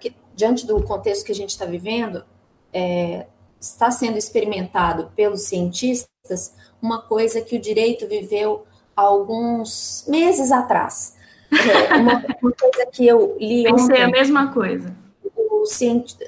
que, 0.00 0.14
diante 0.34 0.66
do 0.66 0.82
contexto 0.82 1.24
que 1.24 1.32
a 1.32 1.34
gente 1.34 1.50
está 1.50 1.64
vivendo, 1.64 2.24
é, 2.72 3.26
está 3.60 3.90
sendo 3.90 4.18
experimentado 4.18 5.10
pelos 5.14 5.42
cientistas 5.42 6.54
uma 6.82 7.00
coisa 7.00 7.40
que 7.40 7.56
o 7.56 7.60
direito 7.60 8.06
viveu 8.06 8.66
alguns 8.94 10.04
meses 10.08 10.50
atrás. 10.52 11.16
É, 11.50 11.94
uma, 11.94 12.24
uma, 12.42 12.52
coisa 12.52 12.86
que 12.92 13.06
eu 13.06 13.36
li 13.40 13.62
Pensei 13.62 13.84
ontem, 13.84 14.02
a 14.02 14.08
mesma 14.08 14.52
coisa 14.52 14.94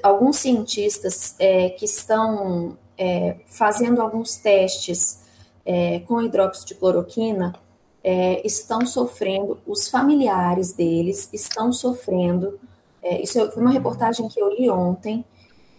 alguns 0.03 0.37
cientistas 0.37 1.35
é, 1.39 1.69
que 1.69 1.85
estão 1.85 2.77
é, 2.97 3.37
fazendo 3.47 4.01
alguns 4.01 4.37
testes 4.37 5.21
é, 5.65 5.99
com 6.01 6.21
hidróxido 6.21 6.67
de 6.67 6.75
cloroquina 6.75 7.55
é, 8.03 8.45
estão 8.45 8.85
sofrendo, 8.85 9.59
os 9.65 9.87
familiares 9.87 10.73
deles 10.73 11.29
estão 11.33 11.71
sofrendo. 11.71 12.59
É, 13.01 13.21
isso 13.21 13.39
foi 13.51 13.61
uma 13.61 13.71
reportagem 13.71 14.27
que 14.27 14.39
eu 14.39 14.49
li 14.49 14.69
ontem. 14.69 15.25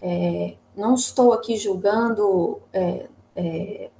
É, 0.01 0.55
não 0.75 0.95
estou 0.95 1.33
aqui 1.33 1.55
julgando 1.55 2.59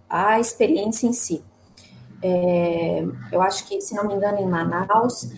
a 0.09 0.39
experiência 0.39 1.07
em 1.07 1.13
si. 1.13 1.41
eu 3.31 3.41
acho 3.41 3.67
que, 3.67 3.79
se 3.79 3.95
não 3.95 4.07
me 4.07 4.15
engano, 4.15 4.39
em 4.39 4.45
Manaus, 4.45 5.29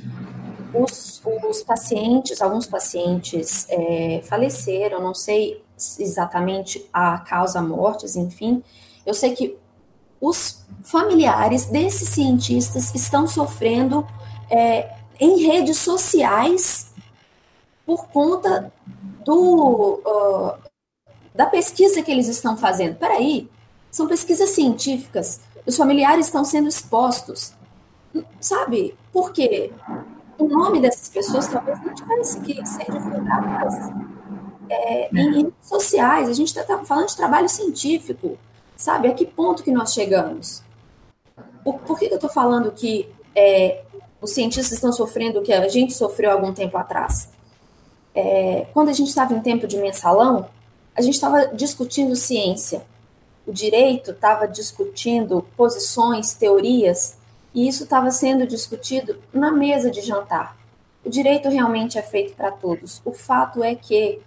os, 0.81 1.21
os 1.49 1.63
pacientes, 1.63 2.41
alguns 2.41 2.65
pacientes 2.67 3.65
é, 3.69 4.21
faleceram, 4.23 5.01
não 5.01 5.13
sei 5.13 5.63
exatamente 5.99 6.87
a 6.91 7.17
causa 7.19 7.61
mortes, 7.61 8.15
enfim, 8.15 8.63
eu 9.05 9.13
sei 9.13 9.35
que 9.35 9.57
os 10.19 10.65
familiares 10.83 11.65
desses 11.65 12.09
cientistas 12.09 12.93
estão 12.95 13.27
sofrendo 13.27 14.07
é, 14.49 14.95
em 15.19 15.45
redes 15.45 15.77
sociais 15.77 16.91
por 17.85 18.07
conta 18.07 18.73
do, 19.23 20.01
uh, 20.05 20.57
da 21.33 21.45
pesquisa 21.45 22.01
que 22.01 22.11
eles 22.11 22.27
estão 22.27 22.57
fazendo. 22.57 22.95
Peraí, 22.95 23.49
são 23.91 24.07
pesquisas 24.07 24.49
científicas, 24.51 25.41
os 25.65 25.77
familiares 25.77 26.27
estão 26.27 26.43
sendo 26.43 26.67
expostos, 26.67 27.53
sabe? 28.39 28.95
Por 29.11 29.31
quê? 29.31 29.71
O 30.37 30.47
nome 30.47 30.81
dessas 30.81 31.09
pessoas 31.09 31.47
talvez 31.47 31.79
não 31.81 31.93
tivesse 31.93 32.39
que 32.41 32.65
ser 32.67 32.91
divulgadas 32.91 33.73
é, 34.69 35.09
em 35.13 35.33
redes 35.33 35.53
sociais. 35.61 36.29
A 36.29 36.33
gente 36.33 36.47
está 36.47 36.63
tá 36.63 36.83
falando 36.83 37.07
de 37.07 37.15
trabalho 37.15 37.49
científico, 37.49 38.37
sabe? 38.75 39.07
A 39.07 39.13
que 39.13 39.25
ponto 39.25 39.63
que 39.63 39.71
nós 39.71 39.93
chegamos? 39.93 40.61
Por, 41.63 41.79
por 41.79 41.97
que, 41.97 42.07
que 42.07 42.13
eu 42.13 42.17
estou 42.17 42.29
falando 42.29 42.71
que 42.71 43.09
é, 43.35 43.83
os 44.21 44.31
cientistas 44.31 44.73
estão 44.73 44.91
sofrendo 44.91 45.39
o 45.39 45.43
que 45.43 45.53
a 45.53 45.67
gente 45.67 45.93
sofreu 45.93 46.31
algum 46.31 46.53
tempo 46.53 46.77
atrás? 46.77 47.29
É, 48.13 48.67
quando 48.73 48.89
a 48.89 48.93
gente 48.93 49.09
estava 49.09 49.33
em 49.33 49.41
tempo 49.41 49.67
de 49.67 49.77
mensalão, 49.77 50.47
a 50.95 51.01
gente 51.01 51.15
estava 51.15 51.47
discutindo 51.47 52.15
ciência. 52.15 52.83
O 53.45 53.51
direito 53.51 54.11
estava 54.11 54.47
discutindo 54.47 55.45
posições, 55.55 56.33
teorias, 56.33 57.17
e 57.55 57.69
isso 57.69 57.85
estava 57.85 58.11
sendo 58.11 58.45
discutido 58.45 59.17
na 59.33 59.49
mesa 59.49 59.89
de 59.89 60.01
jantar. 60.01 60.57
O 61.05 61.09
direito 61.09 61.47
realmente 61.47 61.97
é 61.97 62.01
feito 62.01 62.35
para 62.35 62.51
todos. 62.51 63.01
O 63.05 63.13
fato 63.13 63.63
é 63.63 63.73
que 63.73 64.19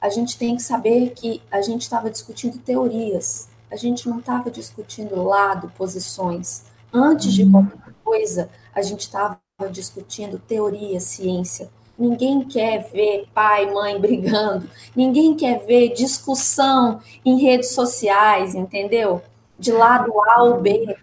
a 0.00 0.08
gente 0.08 0.38
tem 0.38 0.56
que 0.56 0.62
saber 0.62 1.10
que 1.10 1.42
a 1.50 1.60
gente 1.60 1.82
estava 1.82 2.08
discutindo 2.08 2.56
teorias, 2.58 3.50
a 3.70 3.76
gente 3.76 4.08
não 4.08 4.18
estava 4.18 4.50
discutindo 4.50 5.22
lado, 5.22 5.70
posições. 5.76 6.64
Antes 6.92 7.34
de 7.34 7.48
qualquer 7.48 7.94
coisa, 8.02 8.48
a 8.74 8.80
gente 8.80 9.00
estava 9.00 9.38
discutindo 9.70 10.38
teoria, 10.38 10.98
ciência. 11.00 11.68
Ninguém 11.98 12.44
quer 12.44 12.90
ver 12.90 13.28
pai, 13.34 13.70
mãe 13.70 14.00
brigando, 14.00 14.66
ninguém 14.96 15.36
quer 15.36 15.66
ver 15.66 15.92
discussão 15.92 17.00
em 17.22 17.38
redes 17.42 17.72
sociais, 17.72 18.54
entendeu? 18.54 19.22
De 19.58 19.70
lado 19.70 20.10
A 20.22 20.42
ou 20.44 20.62
B. 20.62 20.96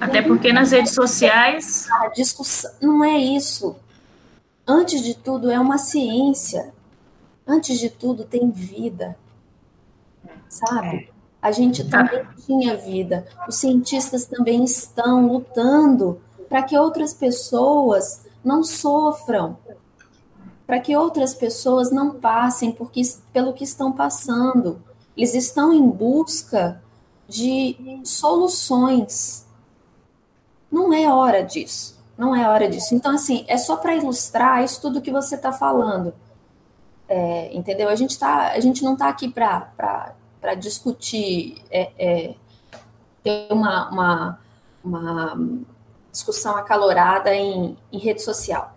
Até 0.00 0.22
porque 0.22 0.52
nas 0.52 0.70
redes 0.70 0.92
sociais. 0.92 1.88
A 1.90 2.08
discussão 2.08 2.70
não 2.80 3.04
é 3.04 3.16
isso. 3.16 3.76
Antes 4.66 5.02
de 5.02 5.14
tudo, 5.14 5.50
é 5.50 5.58
uma 5.58 5.78
ciência. 5.78 6.72
Antes 7.46 7.78
de 7.78 7.90
tudo, 7.90 8.24
tem 8.24 8.50
vida. 8.50 9.16
Sabe? 10.48 11.10
A 11.40 11.52
gente 11.52 11.84
também 11.84 12.26
tinha 12.46 12.76
vida. 12.76 13.26
Os 13.46 13.56
cientistas 13.56 14.26
também 14.26 14.64
estão 14.64 15.26
lutando 15.26 16.20
para 16.48 16.62
que 16.62 16.76
outras 16.78 17.12
pessoas 17.12 18.24
não 18.42 18.62
sofram, 18.62 19.58
para 20.66 20.80
que 20.80 20.96
outras 20.96 21.34
pessoas 21.34 21.90
não 21.90 22.14
passem 22.14 22.72
porque, 22.72 23.02
pelo 23.32 23.52
que 23.52 23.64
estão 23.64 23.92
passando. 23.92 24.80
Eles 25.16 25.34
estão 25.34 25.72
em 25.72 25.88
busca 25.88 26.82
de 27.28 28.00
soluções 28.04 29.43
não 30.74 30.92
é 30.92 31.08
hora 31.08 31.44
disso. 31.44 31.94
Não 32.18 32.34
é 32.34 32.48
hora 32.48 32.68
disso. 32.68 32.94
Então, 32.94 33.14
assim, 33.14 33.44
é 33.46 33.56
só 33.56 33.76
para 33.76 33.94
ilustrar 33.94 34.64
isso 34.64 34.80
tudo 34.80 35.00
que 35.00 35.12
você 35.12 35.36
está 35.36 35.52
falando. 35.52 36.12
É, 37.08 37.54
entendeu? 37.54 37.88
A 37.88 37.94
gente, 37.94 38.18
tá, 38.18 38.48
a 38.48 38.58
gente 38.58 38.82
não 38.82 38.94
está 38.94 39.08
aqui 39.08 39.28
para 39.28 40.12
discutir, 40.58 41.62
é, 41.70 41.92
é, 41.96 42.34
ter 43.22 43.46
uma, 43.50 43.88
uma, 43.90 44.38
uma 44.84 45.38
discussão 46.10 46.56
acalorada 46.56 47.32
em, 47.32 47.76
em 47.92 47.98
rede 47.98 48.22
social. 48.22 48.76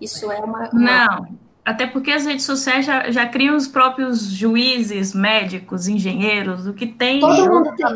Isso 0.00 0.30
é 0.30 0.38
uma. 0.38 0.68
uma... 0.68 0.72
Não. 0.72 1.45
Até 1.66 1.84
porque 1.84 2.12
as 2.12 2.24
redes 2.24 2.44
sociais 2.44 2.86
já, 2.86 3.10
já 3.10 3.26
criam 3.26 3.56
os 3.56 3.66
próprios 3.66 4.22
juízes, 4.22 5.12
médicos, 5.12 5.88
engenheiros, 5.88 6.64
o 6.64 6.72
que 6.72 6.86
tem. 6.86 7.18
Todo 7.18 7.50
mundo 7.50 7.74
tem, 7.74 7.86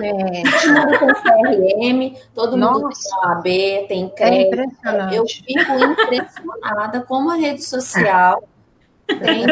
todo 0.42 0.74
mundo 0.74 0.98
tem 0.98 2.12
CRM, 2.12 2.18
todo 2.35 2.56
Nossa. 2.56 2.80
mundo 2.80 2.90
tem 2.92 3.28
OAB, 3.30 3.87
tem 3.87 4.09
crédito. 4.09 4.88
É 4.88 5.16
Eu 5.16 5.24
fico 5.24 5.72
impressionada 5.85 7.02
como 7.02 7.30
a 7.30 7.37
rede 7.37 7.62
social 7.62 8.42
tem. 9.06 9.46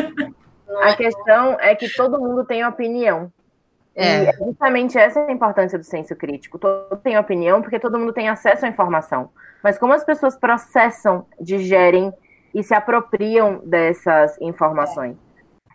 A 0.82 0.96
questão 0.96 1.56
é 1.60 1.76
que 1.76 1.88
todo 1.88 2.18
mundo 2.18 2.44
tem 2.44 2.66
opinião. 2.66 3.32
É. 3.94 4.24
E 4.24 4.26
é 4.26 4.32
justamente 4.32 4.98
essa 4.98 5.20
é 5.20 5.28
a 5.28 5.32
importância 5.32 5.78
do 5.78 5.84
senso 5.84 6.16
crítico. 6.16 6.58
Todo 6.58 6.96
tem 6.96 7.16
opinião 7.16 7.62
porque 7.62 7.78
todo 7.78 7.96
mundo 7.96 8.12
tem 8.12 8.28
acesso 8.28 8.66
à 8.66 8.68
informação. 8.68 9.30
Mas 9.62 9.78
como 9.78 9.92
as 9.92 10.02
pessoas 10.02 10.36
processam, 10.36 11.24
digerem 11.40 12.12
e 12.54 12.62
se 12.62 12.74
apropriam 12.74 13.60
dessas 13.64 14.40
informações? 14.40 15.16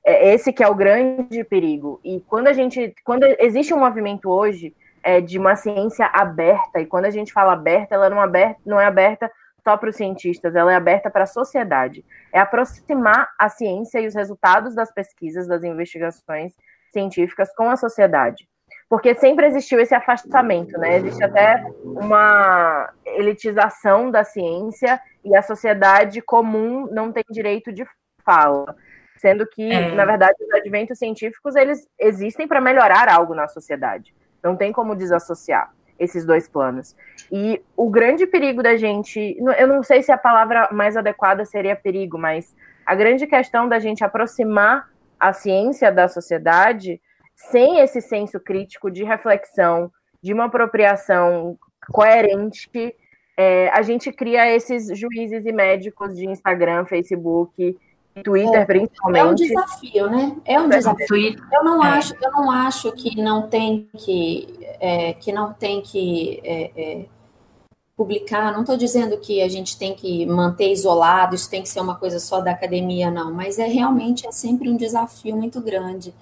É 0.06 0.34
esse 0.34 0.52
que 0.52 0.64
é 0.64 0.68
o 0.68 0.76
grande 0.76 1.44
perigo. 1.44 2.00
E 2.04 2.20
quando 2.22 2.48
a 2.48 2.54
gente, 2.54 2.94
quando 3.06 3.24
existe 3.40 3.74
um 3.74 3.80
movimento 3.80 4.30
hoje 4.30 4.76
é, 5.02 5.22
de 5.22 5.40
uma 5.40 5.56
ciência 5.56 6.06
aberta, 6.14 6.82
e 6.82 6.86
quando 6.86 7.06
a 7.06 7.10
gente 7.10 7.32
fala 7.32 7.54
aberta, 7.54 7.96
ela 7.96 8.10
não, 8.10 8.20
é 8.20 8.24
aberta, 8.24 8.60
não 8.66 8.80
é 8.80 8.86
aberta 8.86 9.32
só 9.64 9.78
para 9.78 9.90
os 9.90 9.96
cientistas, 9.96 10.56
ela 10.56 10.74
é 10.74 10.76
aberta 10.76 11.10
para 11.10 11.24
a 11.24 11.28
sociedade. 11.28 12.04
É 12.34 12.40
aproximar 12.40 13.30
a 13.40 13.48
ciência 13.48 14.00
e 14.00 14.08
os 14.08 14.14
resultados 14.14 14.76
das 14.76 14.92
pesquisas, 14.92 15.48
das 15.48 15.64
investigações 15.64 16.54
científicas 16.92 17.54
com 17.56 17.70
a 17.70 17.78
sociedade. 17.78 18.48
Porque 18.89 19.15
sempre 19.15 19.48
existiu 19.48 19.80
esse 19.80 19.96
afastamento, 19.96 20.78
né? 20.78 20.98
Existe 20.98 21.24
até 21.24 21.63
uma 21.84 22.91
elitização 23.06 24.12
da 24.12 24.24
ciência 24.24 25.00
e 25.24 25.36
a 25.36 25.41
sociedade 25.41 26.22
comum 26.22 26.88
não 26.91 27.12
tem 27.12 27.24
direito 27.30 27.72
de 27.72 27.86
fala. 28.26 28.76
Sendo 29.17 29.48
que, 29.48 29.72
é. 29.72 29.91
na 29.96 30.06
verdade, 30.06 30.36
os 30.43 30.54
adventos 30.54 31.00
científicos, 31.00 31.56
eles 31.56 31.88
existem 32.00 32.48
para 32.48 32.60
melhorar 32.60 33.08
algo 33.10 33.34
na 33.34 33.48
sociedade. 33.48 34.13
Não 34.43 34.56
tem 34.56 34.72
como 34.72 34.96
desassociar 34.96 35.72
esses 35.98 36.26
dois 36.26 36.48
planos. 36.48 36.96
E 37.32 37.62
o 37.76 37.89
grande 37.89 38.28
perigo 38.28 38.62
da 38.62 38.76
gente, 38.76 39.38
eu 39.58 39.67
não 39.67 39.82
sei 39.82 40.02
se 40.04 40.12
a 40.12 40.17
palavra 40.17 40.69
mais 40.72 40.98
adequada 40.98 41.46
seria 41.46 41.76
perigo, 41.76 42.17
mas 42.17 42.56
a 42.86 42.93
grande 42.96 43.26
questão 43.26 43.67
da 43.67 43.80
gente 43.80 44.04
aproximar 44.04 44.89
a 45.19 45.32
ciência 45.32 45.91
da 45.91 46.08
sociedade 46.08 47.00
sem 47.36 47.80
esse 47.80 48.02
senso 48.02 48.39
crítico 48.39 48.89
de 48.89 49.04
reflexão, 49.04 49.91
de 50.22 50.34
uma 50.34 50.46
apropriação 50.46 51.58
coerente, 51.91 52.96
é, 53.36 53.69
a 53.69 53.82
gente 53.82 54.12
cria 54.12 54.50
esses 54.54 54.98
juízes 54.98 55.46
e 55.46 55.52
médicos 55.52 56.15
de 56.15 56.26
Instagram, 56.26 56.86
Facebook, 56.86 57.76
Twitter, 58.24 58.62
é, 58.62 58.65
principalmente. 58.65 59.19
É 59.19 59.26
um 59.26 59.36
desafio, 59.36 60.10
né? 60.10 60.36
É 60.46 60.60
um 60.60 60.69
desafio. 60.69 61.36
Eu 61.52 61.63
não 61.63 61.84
é. 61.84 61.89
acho, 61.89 62.13
eu 62.22 62.32
não 62.32 62.52
acho 62.52 62.91
que 62.91 63.19
não 63.19 63.48
tem 63.48 63.89
que, 63.98 64.48
é, 64.80 65.13
que 65.13 65.32
não 65.32 65.52
tem 65.52 65.82
que 65.82 66.39
é, 66.43 66.72
é, 66.76 67.06
publicar. 67.98 68.52
Não 68.52 68.62
estou 68.62 68.78
dizendo 68.78 69.17
que 69.17 69.41
a 69.41 69.50
gente 69.50 69.78
tem 69.80 69.96
que 69.96 70.28
manter 70.28 70.72
isolado, 70.72 71.34
isso 71.34 71.50
tem 71.50 71.63
que 71.63 71.69
ser 71.69 71.80
uma 71.80 71.96
coisa 71.96 72.19
só 72.19 72.39
da 72.39 72.52
academia, 72.52 73.10
não. 73.10 73.34
Mas 73.34 73.58
é 73.58 73.65
realmente 73.65 74.28
é 74.28 74.32
sempre 74.32 74.69
um 74.69 74.78
desafio 74.78 75.36
muito 75.36 75.60
grande, 75.60 76.13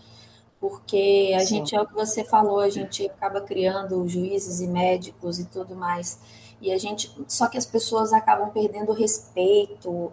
porque 0.61 1.33
a 1.35 1.39
Sim. 1.39 1.55
gente 1.55 1.75
é 1.75 1.81
o 1.81 1.87
que 1.87 1.95
você 1.95 2.23
falou, 2.23 2.59
a 2.59 2.69
gente 2.69 3.07
acaba 3.09 3.41
criando 3.41 4.07
juízes 4.07 4.61
e 4.61 4.67
médicos 4.67 5.39
e 5.39 5.45
tudo 5.45 5.75
mais. 5.75 6.19
E 6.61 6.71
a 6.71 6.77
gente, 6.77 7.11
só 7.27 7.47
que 7.47 7.57
as 7.57 7.65
pessoas 7.65 8.13
acabam 8.13 8.51
perdendo 8.51 8.91
o 8.91 8.93
respeito. 8.93 10.11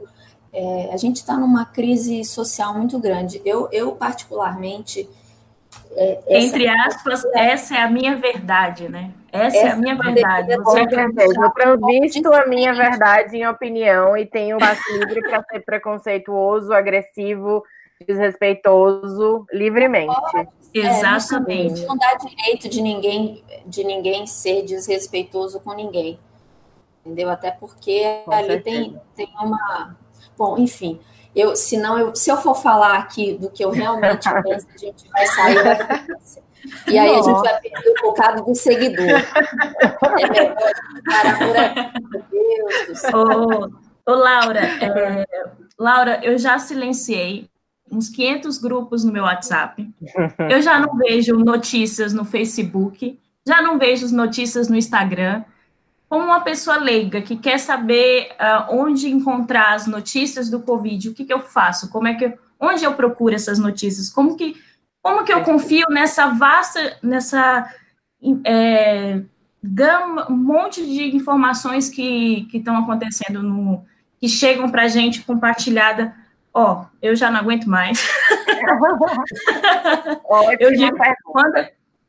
É, 0.51 0.89
a 0.91 0.97
gente 0.97 1.17
está 1.17 1.37
numa 1.37 1.67
crise 1.67 2.25
social 2.25 2.73
muito 2.73 2.99
grande. 2.99 3.43
Eu, 3.45 3.69
eu 3.71 3.93
particularmente 3.93 5.07
é, 5.91 6.23
Entre 6.29 6.69
aspas, 6.69 7.25
é, 7.35 7.51
essa 7.51 7.77
é 7.77 7.83
a 7.83 7.91
minha 7.91 8.17
verdade, 8.17 8.89
né? 8.89 9.11
Essa, 9.33 9.57
essa 9.57 9.67
é 9.67 9.71
a 9.71 9.77
minha 9.77 9.97
verdade. 9.97 10.57
Você 10.57 10.81
eu 10.81 10.89
transvisto 10.89 12.33
a 12.33 12.47
minha 12.47 12.73
verdade 12.73 13.37
em 13.37 13.47
opinião 13.47 14.17
e 14.17 14.25
tenho 14.25 14.59
passo 14.59 14.81
livre 14.93 15.21
para 15.23 15.43
ser 15.45 15.61
preconceituoso, 15.61 16.73
agressivo, 16.73 17.63
desrespeitoso, 18.07 19.47
livremente. 19.53 20.15
É, 20.37 20.79
Exatamente. 20.79 21.85
Não 21.87 21.97
dá 21.97 22.15
direito 22.15 22.69
de 22.69 22.81
ninguém, 22.81 23.45
de 23.67 23.85
ninguém 23.85 24.27
ser 24.27 24.63
desrespeitoso 24.65 25.61
com 25.61 25.75
ninguém. 25.75 26.19
Entendeu? 27.05 27.31
Até 27.31 27.51
porque 27.51 28.23
com 28.25 28.33
ali 28.33 28.61
tem, 28.61 29.01
tem 29.17 29.29
uma. 29.41 29.97
Bom, 30.37 30.59
enfim. 30.59 31.01
Eu, 31.35 31.57
senão, 31.57 31.99
eu, 31.99 32.15
se 32.15 32.31
eu 32.31 32.37
for 32.37 32.55
falar 32.55 32.99
aqui 32.99 33.35
do 33.35 33.51
que 33.51 33.65
eu 33.65 33.71
realmente 33.71 34.29
penso, 34.43 34.67
a 34.75 34.79
gente 34.79 35.09
vai 35.09 35.27
sair 35.27 35.65
da 35.65 36.05
E 36.87 36.99
aí 36.99 37.17
Nossa. 37.17 37.31
a 37.31 37.35
gente 37.35 37.43
vai 37.43 37.61
perder 37.61 37.91
um 37.91 38.03
bocado 38.03 38.45
do 38.45 38.55
seguidor. 38.55 39.07
É 40.19 40.31
melhor 40.31 40.57
parar 41.07 41.39
por 41.39 41.57
aqui. 41.57 42.01
Meu 42.01 42.25
Deus 42.31 42.87
do 42.89 42.97
céu. 42.97 43.19
Ô, 44.07 44.13
ô 44.13 44.15
Laura, 44.15 44.61
é, 44.61 45.25
Laura, 45.79 46.21
eu 46.23 46.37
já 46.39 46.59
silenciei 46.59 47.49
uns 47.91 48.09
500 48.09 48.59
grupos 48.59 49.05
no 49.05 49.13
meu 49.13 49.25
WhatsApp. 49.25 49.89
Eu 50.51 50.63
já 50.63 50.79
não 50.79 50.97
vejo 50.97 51.37
notícias 51.37 52.13
no 52.13 52.25
Facebook, 52.25 53.19
já 53.47 53.63
não 53.63 53.79
vejo 53.79 54.15
notícias 54.15 54.69
no 54.69 54.77
Instagram 54.77 55.45
como 56.09 56.25
uma 56.25 56.41
pessoa 56.41 56.79
leiga 56.79 57.21
que 57.21 57.37
quer 57.37 57.59
saber 57.59 58.31
uh, 58.33 58.75
onde 58.75 59.11
encontrar 59.11 59.75
as 59.75 59.87
notícias 59.87 60.49
do 60.49 60.61
Covid, 60.61 61.11
o 61.11 61.15
que, 61.15 61.25
que 61.25 61.33
eu 61.33 61.41
faço? 61.41 61.91
Como 61.91 62.09
é 62.09 62.15
que 62.15 62.25
eu, 62.25 62.39
onde 62.59 62.83
eu 62.83 62.95
procuro 62.95 63.35
essas 63.35 63.59
notícias? 63.59 64.09
Como 64.09 64.37
que 64.37 64.57
como 65.03 65.25
que 65.25 65.33
eu 65.33 65.43
confio 65.43 65.87
nessa 65.91 66.27
vasta 66.29 66.99
nessa 67.03 67.73
é, 68.45 69.23
gama, 69.63 70.31
um 70.31 70.37
monte 70.37 70.85
de 70.85 71.17
informações 71.17 71.89
que 71.89 72.49
estão 72.53 72.77
acontecendo 72.77 73.43
no 73.43 73.85
que 74.19 74.29
chegam 74.29 74.69
para 74.69 74.83
a 74.83 74.89
gente 74.89 75.23
compartilhada? 75.23 76.15
Ó, 76.53 76.83
oh, 76.83 76.87
eu 77.01 77.15
já 77.15 77.31
não 77.31 77.41
aguento 77.41 77.67
mais. 77.67 77.99
eu 80.59 80.73
digo, 80.73 80.97
quando, 81.25 81.69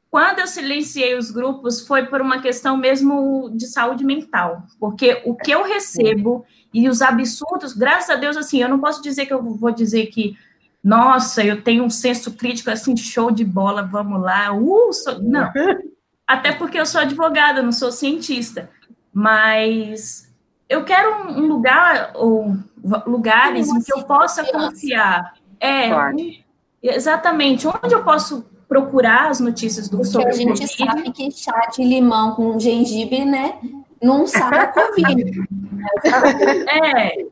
quando 0.10 0.40
eu 0.40 0.48
silenciei 0.48 1.16
os 1.16 1.30
grupos, 1.30 1.86
foi 1.86 2.08
por 2.08 2.22
uma 2.22 2.42
questão 2.42 2.76
mesmo 2.76 3.52
de 3.54 3.68
saúde 3.68 4.04
mental, 4.04 4.64
porque 4.80 5.22
o 5.26 5.36
que 5.36 5.52
eu 5.52 5.64
recebo 5.64 6.46
e 6.74 6.90
os 6.90 7.02
absurdos, 7.02 7.74
graças 7.74 8.10
a 8.10 8.16
Deus, 8.16 8.38
assim, 8.38 8.62
eu 8.62 8.70
não 8.70 8.80
posso 8.80 9.02
dizer 9.02 9.26
que 9.26 9.34
eu 9.34 9.42
vou 9.42 9.72
dizer 9.72 10.08
que, 10.08 10.38
nossa, 10.84 11.44
eu 11.44 11.62
tenho 11.62 11.84
um 11.84 11.90
senso 11.90 12.34
crítico 12.34 12.72
assim, 12.72 12.96
show 12.96 13.30
de 13.30 13.44
bola, 13.44 13.84
vamos 13.84 14.22
lá, 14.22 14.54
uh, 14.54 14.94
sou... 14.94 15.22
não. 15.22 15.52
Até 16.26 16.52
porque 16.52 16.80
eu 16.80 16.86
sou 16.86 17.02
advogada, 17.02 17.64
não 17.64 17.72
sou 17.72 17.92
cientista, 17.92 18.70
mas 19.12 20.29
eu 20.70 20.84
quero 20.86 21.32
um 21.32 21.48
lugar 21.48 22.12
ou 22.14 22.56
lugares 23.06 23.68
em 23.68 23.82
que 23.82 23.92
eu 23.92 24.04
possa 24.04 24.44
confiar. 24.46 25.34
É, 25.60 25.90
exatamente, 26.82 27.68
onde 27.68 27.94
eu 27.94 28.04
posso 28.04 28.46
procurar 28.68 29.30
as 29.30 29.40
notícias 29.40 29.90
do 29.90 29.98
Porque 29.98 30.12
sobre 30.12 30.30
a 30.30 30.34
gente 30.34 30.62
COVID. 30.62 30.78
sabe 30.78 31.12
que 31.12 31.32
chá 31.32 31.70
de 31.74 31.84
limão 31.84 32.36
com 32.36 32.60
gengibre, 32.60 33.26
né, 33.26 33.58
não 34.02 34.28
sabe 34.28 34.58
a 34.58 34.68
Covid. 34.72 35.42
é. 36.86 37.26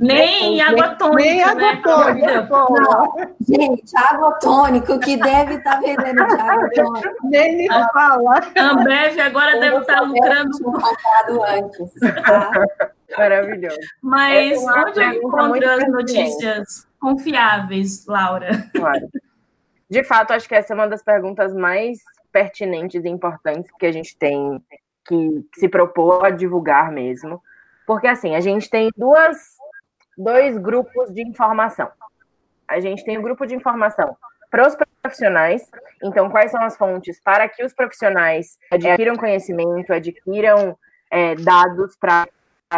Nem 0.00 0.62
água 0.62 0.94
tônica. 0.94 1.22
Nem 1.22 1.42
água 1.42 1.60
né? 1.60 1.82
tônica. 1.82 2.48
Não, 2.48 3.36
gente, 3.46 3.96
água 3.96 4.32
tônica, 4.40 4.94
o 4.94 4.98
que 4.98 5.16
deve 5.18 5.56
estar 5.56 5.74
tá 5.74 5.80
vendendo 5.80 6.26
de 6.26 6.40
água 6.40 6.70
tônica. 6.74 7.14
Nem 7.24 7.56
me 7.58 7.68
fala. 7.68 8.40
A 8.56 8.70
Ambev 8.70 9.20
agora 9.20 9.60
deve 9.60 9.76
estar 9.76 9.96
tá 9.96 10.00
lucrando. 10.00 10.58
comprado 10.62 11.44
antes. 11.44 11.92
Tá? 12.24 12.50
Maravilhoso. 13.18 13.78
Mas 14.02 14.58
onde 14.64 15.00
eu 15.00 15.12
encontro 15.12 15.70
as 15.70 15.88
notícias 15.90 16.88
confiáveis, 16.98 18.06
Laura? 18.06 18.70
Claro. 18.74 19.06
De 19.90 20.02
fato, 20.04 20.32
acho 20.32 20.48
que 20.48 20.54
essa 20.54 20.72
é 20.72 20.76
uma 20.76 20.88
das 20.88 21.02
perguntas 21.02 21.52
mais 21.52 21.98
pertinentes 22.32 23.04
e 23.04 23.08
importantes 23.08 23.70
que 23.78 23.84
a 23.84 23.92
gente 23.92 24.16
tem 24.16 24.62
que 25.06 25.44
se 25.56 25.68
propor 25.68 26.24
a 26.24 26.30
divulgar 26.30 26.90
mesmo. 26.90 27.42
Porque, 27.86 28.06
assim, 28.06 28.36
a 28.36 28.40
gente 28.40 28.70
tem 28.70 28.88
duas, 28.96 29.56
dois 30.22 30.56
grupos 30.58 31.12
de 31.12 31.22
informação. 31.22 31.88
A 32.68 32.80
gente 32.80 33.04
tem 33.04 33.16
o 33.16 33.20
um 33.20 33.22
grupo 33.22 33.46
de 33.46 33.54
informação 33.54 34.16
para 34.50 34.66
os 34.66 34.76
profissionais. 35.02 35.68
Então, 36.02 36.30
quais 36.30 36.50
são 36.50 36.62
as 36.62 36.76
fontes 36.76 37.20
para 37.20 37.48
que 37.48 37.64
os 37.64 37.72
profissionais 37.72 38.58
adquiram 38.70 39.16
conhecimento, 39.16 39.92
adquiram 39.92 40.76
é, 41.10 41.34
dados 41.34 41.96
para 41.96 42.26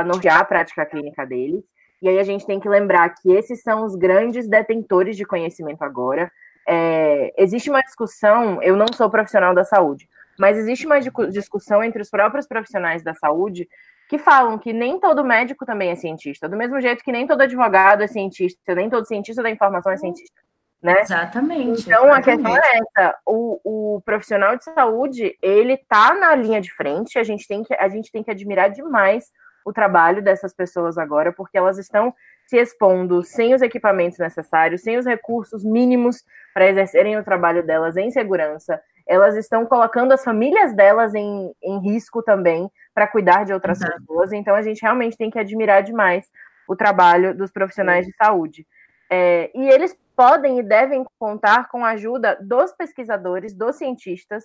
nortear 0.05 0.41
a 0.41 0.45
prática 0.45 0.87
clínica 0.87 1.27
deles. 1.27 1.65
E 2.01 2.09
aí 2.09 2.19
a 2.19 2.25
gente 2.25 2.47
tem 2.47 2.59
que 2.59 2.69
lembrar 2.69 3.09
que 3.11 3.33
esses 3.33 3.63
são 3.63 3.85
os 3.85 3.95
grandes 3.95 4.49
detentores 4.49 5.17
de 5.17 5.25
conhecimento 5.25 5.83
agora 5.83 6.31
é, 6.67 7.33
existe 7.37 7.71
uma 7.71 7.81
discussão, 7.81 8.63
eu 8.63 8.77
não 8.77 8.87
sou 8.95 9.11
profissional 9.11 9.55
da 9.55 9.65
saúde, 9.65 10.09
mas 10.39 10.57
existe 10.57 10.87
uma 10.87 11.01
discussão 11.01 11.83
entre 11.83 12.01
os 12.01 12.11
próprios 12.11 12.47
profissionais 12.47 13.03
da 13.03 13.15
saúde 13.15 13.69
que 14.13 14.19
falam 14.19 14.59
que 14.59 14.75
nem 14.75 15.01
todo 15.01 15.25
médico 15.25 15.65
também 15.65 15.89
é 15.89 15.95
cientista, 15.95 16.47
do 16.47 16.55
mesmo 16.55 16.79
jeito 16.83 17.03
que 17.03 17.11
nem 17.11 17.27
todo 17.27 17.41
advogado 17.41 18.03
é 18.03 18.07
cientista, 18.07 18.75
nem 18.75 18.91
todo 18.91 19.07
cientista 19.07 19.43
da 19.43 19.49
informação 19.49 19.91
é 19.91 19.97
cientista. 19.97 20.39
Né? 20.83 21.01
Exatamente. 21.01 21.81
Então 21.81 22.05
exatamente. 22.05 22.19
a 22.19 22.23
questão 22.23 22.57
é 22.57 22.79
essa: 22.79 23.19
o, 23.25 23.95
o 23.97 24.01
profissional 24.03 24.55
de 24.55 24.65
saúde 24.65 25.35
ele 25.41 25.79
tá 25.89 26.13
na 26.13 26.35
linha 26.35 26.61
de 26.61 26.71
frente. 26.75 27.19
A 27.19 27.23
gente 27.23 27.49
tem 27.49 27.63
que 27.63 27.73
a 27.73 27.89
gente 27.89 28.13
tem 28.13 28.23
que 28.23 28.31
admirar 28.31 28.71
demais 28.71 29.31
o 29.65 29.73
trabalho 29.73 30.23
dessas 30.23 30.53
pessoas 30.53 30.99
agora, 30.99 31.33
porque 31.33 31.57
elas 31.57 31.79
estão 31.79 32.13
se 32.47 32.59
expondo 32.59 33.23
sem 33.23 33.55
os 33.55 33.63
equipamentos 33.63 34.19
necessários, 34.19 34.83
sem 34.83 34.99
os 34.99 35.07
recursos 35.07 35.65
mínimos 35.65 36.23
para 36.53 36.69
exercerem 36.69 37.17
o 37.17 37.25
trabalho 37.25 37.65
delas 37.65 37.97
em 37.97 38.11
segurança. 38.11 38.79
Elas 39.07 39.37
estão 39.37 39.67
colocando 39.67 40.13
as 40.13 40.25
famílias 40.25 40.75
delas 40.75 41.15
em, 41.15 41.53
em 41.63 41.79
risco 41.81 42.23
também 42.23 42.71
para 42.95 43.07
cuidar 43.07 43.45
de 43.45 43.53
outras 43.53 43.81
uhum. 43.81 43.89
pessoas. 43.89 44.33
Então, 44.33 44.55
a 44.55 44.63
gente 44.63 44.83
realmente 44.83 45.17
tem 45.17 45.31
que 45.31 45.39
admirar 45.39 45.83
demais 45.83 46.27
o 46.69 46.77
trabalho 46.77 47.35
dos 47.35 47.51
profissionais 47.51 48.07
de 48.07 48.15
saúde. 48.17 48.67
É, 49.11 49.51
e 49.55 49.69
eles 49.69 49.97
podem 50.17 50.59
e 50.59 50.63
devem 50.63 51.05
contar 51.19 51.69
com 51.69 51.85
a 51.85 51.91
ajuda 51.91 52.39
dos 52.41 52.73
pesquisadores, 52.73 53.53
dos 53.53 53.77
cientistas, 53.77 54.45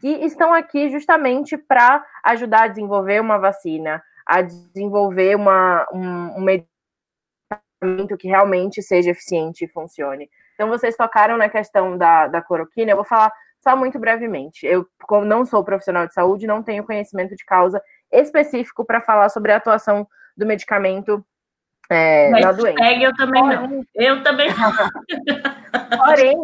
que 0.00 0.08
estão 0.08 0.52
aqui 0.52 0.90
justamente 0.90 1.56
para 1.56 2.04
ajudar 2.24 2.64
a 2.64 2.68
desenvolver 2.68 3.20
uma 3.20 3.38
vacina, 3.38 4.02
a 4.26 4.42
desenvolver 4.42 5.34
uma, 5.36 5.86
um, 5.92 6.38
um 6.38 6.40
medicamento 6.40 8.16
que 8.18 8.28
realmente 8.28 8.82
seja 8.82 9.10
eficiente 9.10 9.64
e 9.64 9.68
funcione. 9.68 10.28
Então, 10.54 10.68
vocês 10.68 10.96
tocaram 10.96 11.36
na 11.36 11.48
questão 11.48 11.96
da, 11.96 12.26
da 12.26 12.40
cloroquina, 12.40 12.92
eu 12.92 12.96
vou 12.96 13.04
falar 13.04 13.30
só 13.66 13.76
muito 13.76 13.98
brevemente. 13.98 14.64
Eu, 14.64 14.86
como 15.08 15.26
não 15.26 15.44
sou 15.44 15.64
profissional 15.64 16.06
de 16.06 16.14
saúde, 16.14 16.46
não 16.46 16.62
tenho 16.62 16.84
conhecimento 16.84 17.34
de 17.34 17.44
causa 17.44 17.82
específico 18.12 18.84
para 18.84 19.00
falar 19.00 19.28
sobre 19.28 19.50
a 19.50 19.56
atuação 19.56 20.06
do 20.36 20.46
medicamento 20.46 21.26
é, 21.90 22.30
na 22.30 22.52
doença. 22.52 22.84
Eu 22.94 23.12
também 23.16 23.42
não. 23.42 23.84
Eu 23.92 24.22
também 24.22 24.48
não. 24.50 24.72
Porém, 25.98 26.36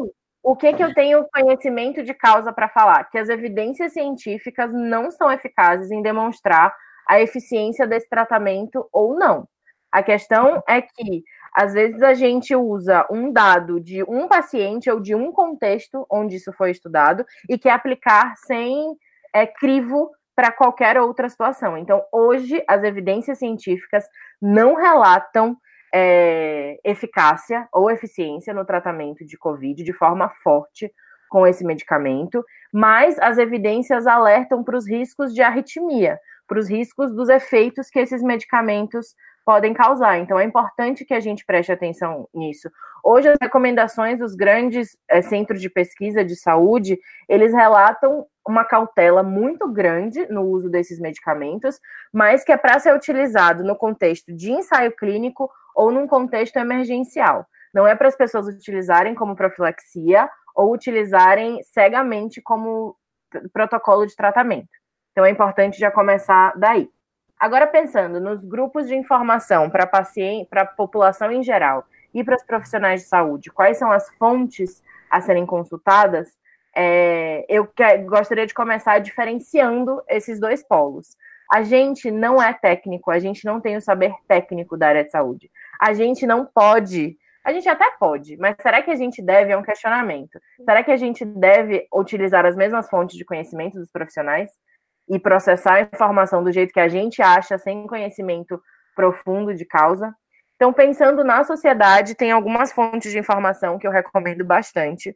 o 0.43 0.57
que, 0.57 0.73
que 0.73 0.83
eu 0.83 0.93
tenho 0.93 1.25
conhecimento 1.33 2.03
de 2.03 2.13
causa 2.13 2.53
para 2.53 2.69
falar? 2.69 3.05
Que 3.05 3.19
as 3.19 3.29
evidências 3.29 3.93
científicas 3.93 4.73
não 4.73 5.09
são 5.13 5.31
eficazes 5.31 5.93
em 5.93 6.03
demonstrar 6.03 6.75
a 7.09 7.21
eficiência 7.21 7.87
desse 7.87 8.09
tratamento 8.09 8.89
ou 8.93 9.17
não. 9.17 9.47
A 9.93 10.03
questão 10.03 10.61
é 10.69 10.83
que, 10.83 11.23
às 11.55 11.75
vezes, 11.75 12.01
a 12.03 12.15
gente 12.15 12.57
usa 12.57 13.07
um 13.11 13.31
dado 13.31 13.79
de 13.79 14.03
um 14.05 14.27
paciente 14.27 14.91
ou 14.91 15.01
de 15.01 15.15
um 15.15 15.31
contexto 15.31 16.07
onde 16.11 16.37
isso 16.37 16.53
foi 16.53 16.71
estudado 16.71 17.25
e 17.49 17.59
quer 17.59 17.73
aplicar 17.73 18.35
sem 18.37 18.97
é, 19.35 19.47
crivo 19.47 20.11
para 20.35 20.51
qualquer 20.51 20.99
outra 20.99 21.29
situação. 21.29 21.77
Então, 21.77 22.03
hoje, 22.11 22.65
as 22.67 22.83
evidências 22.83 23.39
científicas 23.39 24.05
não 24.41 24.75
relatam 24.75 25.57
é, 25.95 26.79
eficácia 26.83 27.69
ou 27.73 27.91
eficiência 27.91 28.55
no 28.55 28.65
tratamento 28.65 29.27
de 29.27 29.37
Covid 29.37 29.83
de 29.83 29.93
forma 29.93 30.31
forte 30.43 30.91
com 31.29 31.47
esse 31.47 31.65
medicamento, 31.65 32.45
mas 32.73 33.19
as 33.19 33.39
evidências 33.39 34.07
alertam 34.07 34.65
para 34.65 34.77
os 34.77 34.89
riscos 34.89 35.35
de 35.35 35.43
arritmia, 35.43 36.19
para 36.47 36.59
os 36.59 36.69
riscos 36.69 37.15
dos 37.15 37.29
efeitos 37.29 37.89
que 37.89 37.99
esses 37.99 38.23
medicamentos 38.23 39.15
podem 39.45 39.75
causar. 39.75 40.19
Então, 40.19 40.39
é 40.39 40.45
importante 40.45 41.05
que 41.05 41.15
a 41.15 41.21
gente 41.21 41.45
preste 41.45 41.73
atenção 41.73 42.29
nisso. 42.35 42.71
Hoje, 43.03 43.29
as 43.29 43.39
recomendações 43.41 44.19
dos 44.19 44.35
grandes 44.35 44.97
é, 45.09 45.21
centros 45.21 45.61
de 45.61 45.69
pesquisa 45.69 46.25
de 46.25 46.37
saúde, 46.37 46.99
eles 47.29 47.53
relatam 47.53 48.27
uma 48.47 48.65
cautela 48.65 49.23
muito 49.23 49.69
grande 49.73 50.27
no 50.27 50.43
uso 50.43 50.69
desses 50.69 50.99
medicamentos, 50.99 51.81
mas 52.13 52.45
que 52.45 52.53
é 52.53 52.57
para 52.57 52.79
ser 52.79 52.95
utilizado 52.95 53.65
no 53.65 53.77
contexto 53.77 54.33
de 54.35 54.51
ensaio 54.51 54.93
clínico 54.93 55.51
ou 55.75 55.91
num 55.91 56.07
contexto 56.07 56.57
emergencial. 56.57 57.47
Não 57.73 57.87
é 57.87 57.95
para 57.95 58.09
as 58.09 58.17
pessoas 58.17 58.47
utilizarem 58.47 59.15
como 59.15 59.37
profilaxia 59.37 60.29
ou 60.55 60.73
utilizarem 60.73 61.63
cegamente 61.63 62.43
como 62.43 62.97
protocolo 63.53 64.07
de 64.07 64.15
tratamento. 64.15 64.69
Então 65.13 65.25
é 65.25 65.31
importante 65.31 65.79
já 65.79 65.91
começar 65.91 66.53
daí. 66.57 66.89
Agora 67.43 67.67
pensando 67.67 68.21
nos 68.21 68.45
grupos 68.45 68.87
de 68.87 68.95
informação 68.95 69.69
para 69.69 69.85
paciente, 69.85 70.49
para 70.49 70.63
a 70.63 70.65
população 70.65 71.33
em 71.33 71.43
geral 71.43 71.85
e 72.15 72.23
para 72.23 72.37
os 72.37 72.45
profissionais 72.45 73.01
de 73.01 73.09
saúde, 73.09 73.51
quais 73.51 73.79
são 73.79 73.91
as 73.91 74.09
fontes 74.11 74.81
a 75.11 75.21
serem 75.21 75.45
consultadas? 75.45 76.39
É, 76.73 77.45
eu 77.49 77.67
que, 77.67 77.99
gostaria 77.99 78.47
de 78.47 78.55
começar 78.55 79.01
diferenciando 79.01 80.01
esses 80.09 80.39
dois 80.39 80.63
polos. 80.63 81.17
A 81.53 81.65
gente 81.65 82.13
não 82.13 82.41
é 82.41 82.55
técnico, 82.55 83.11
a 83.11 83.19
gente 83.19 83.45
não 83.45 83.61
tem 83.61 83.77
o 83.77 83.81
saber 83.81 84.15
técnico 84.29 84.77
da 84.77 84.87
área 84.87 85.05
de 85.05 85.11
saúde. 85.11 85.51
A 85.81 85.93
gente 85.95 86.25
não 86.25 86.47
pode, 86.47 87.19
a 87.45 87.53
gente 87.53 87.69
até 87.69 87.91
pode, 87.99 88.37
mas 88.37 88.55
será 88.63 88.81
que 88.83 88.91
a 88.93 88.95
gente 88.95 89.21
deve? 89.21 89.51
É 89.51 89.57
um 89.57 89.65
questionamento. 89.65 90.39
Será 90.65 90.85
que 90.85 90.93
a 90.93 90.97
gente 90.97 91.25
deve 91.25 91.89
utilizar 91.93 92.47
as 92.47 92.55
mesmas 92.55 92.89
fontes 92.89 93.17
de 93.17 93.25
conhecimento 93.25 93.81
dos 93.81 93.91
profissionais 93.91 94.49
e 95.13 95.19
processar 95.19 95.75
a 95.75 95.81
informação 95.83 96.43
do 96.43 96.51
jeito 96.51 96.73
que 96.73 96.81
a 96.81 96.89
gente 96.89 97.21
acha, 97.21 97.59
sem 97.59 97.87
conhecimento 97.87 98.59
profundo 98.97 99.55
de 99.55 99.67
causa? 99.67 100.11
Então, 100.57 100.73
pensando 100.73 101.23
na 101.23 101.45
sociedade, 101.45 102.15
tem 102.15 102.33
algumas 102.33 102.73
fontes 102.73 103.13
de 103.13 103.19
informação 103.19 103.79
que 103.79 103.87
eu 103.87 103.91
recomendo 103.91 104.43
bastante 104.43 105.15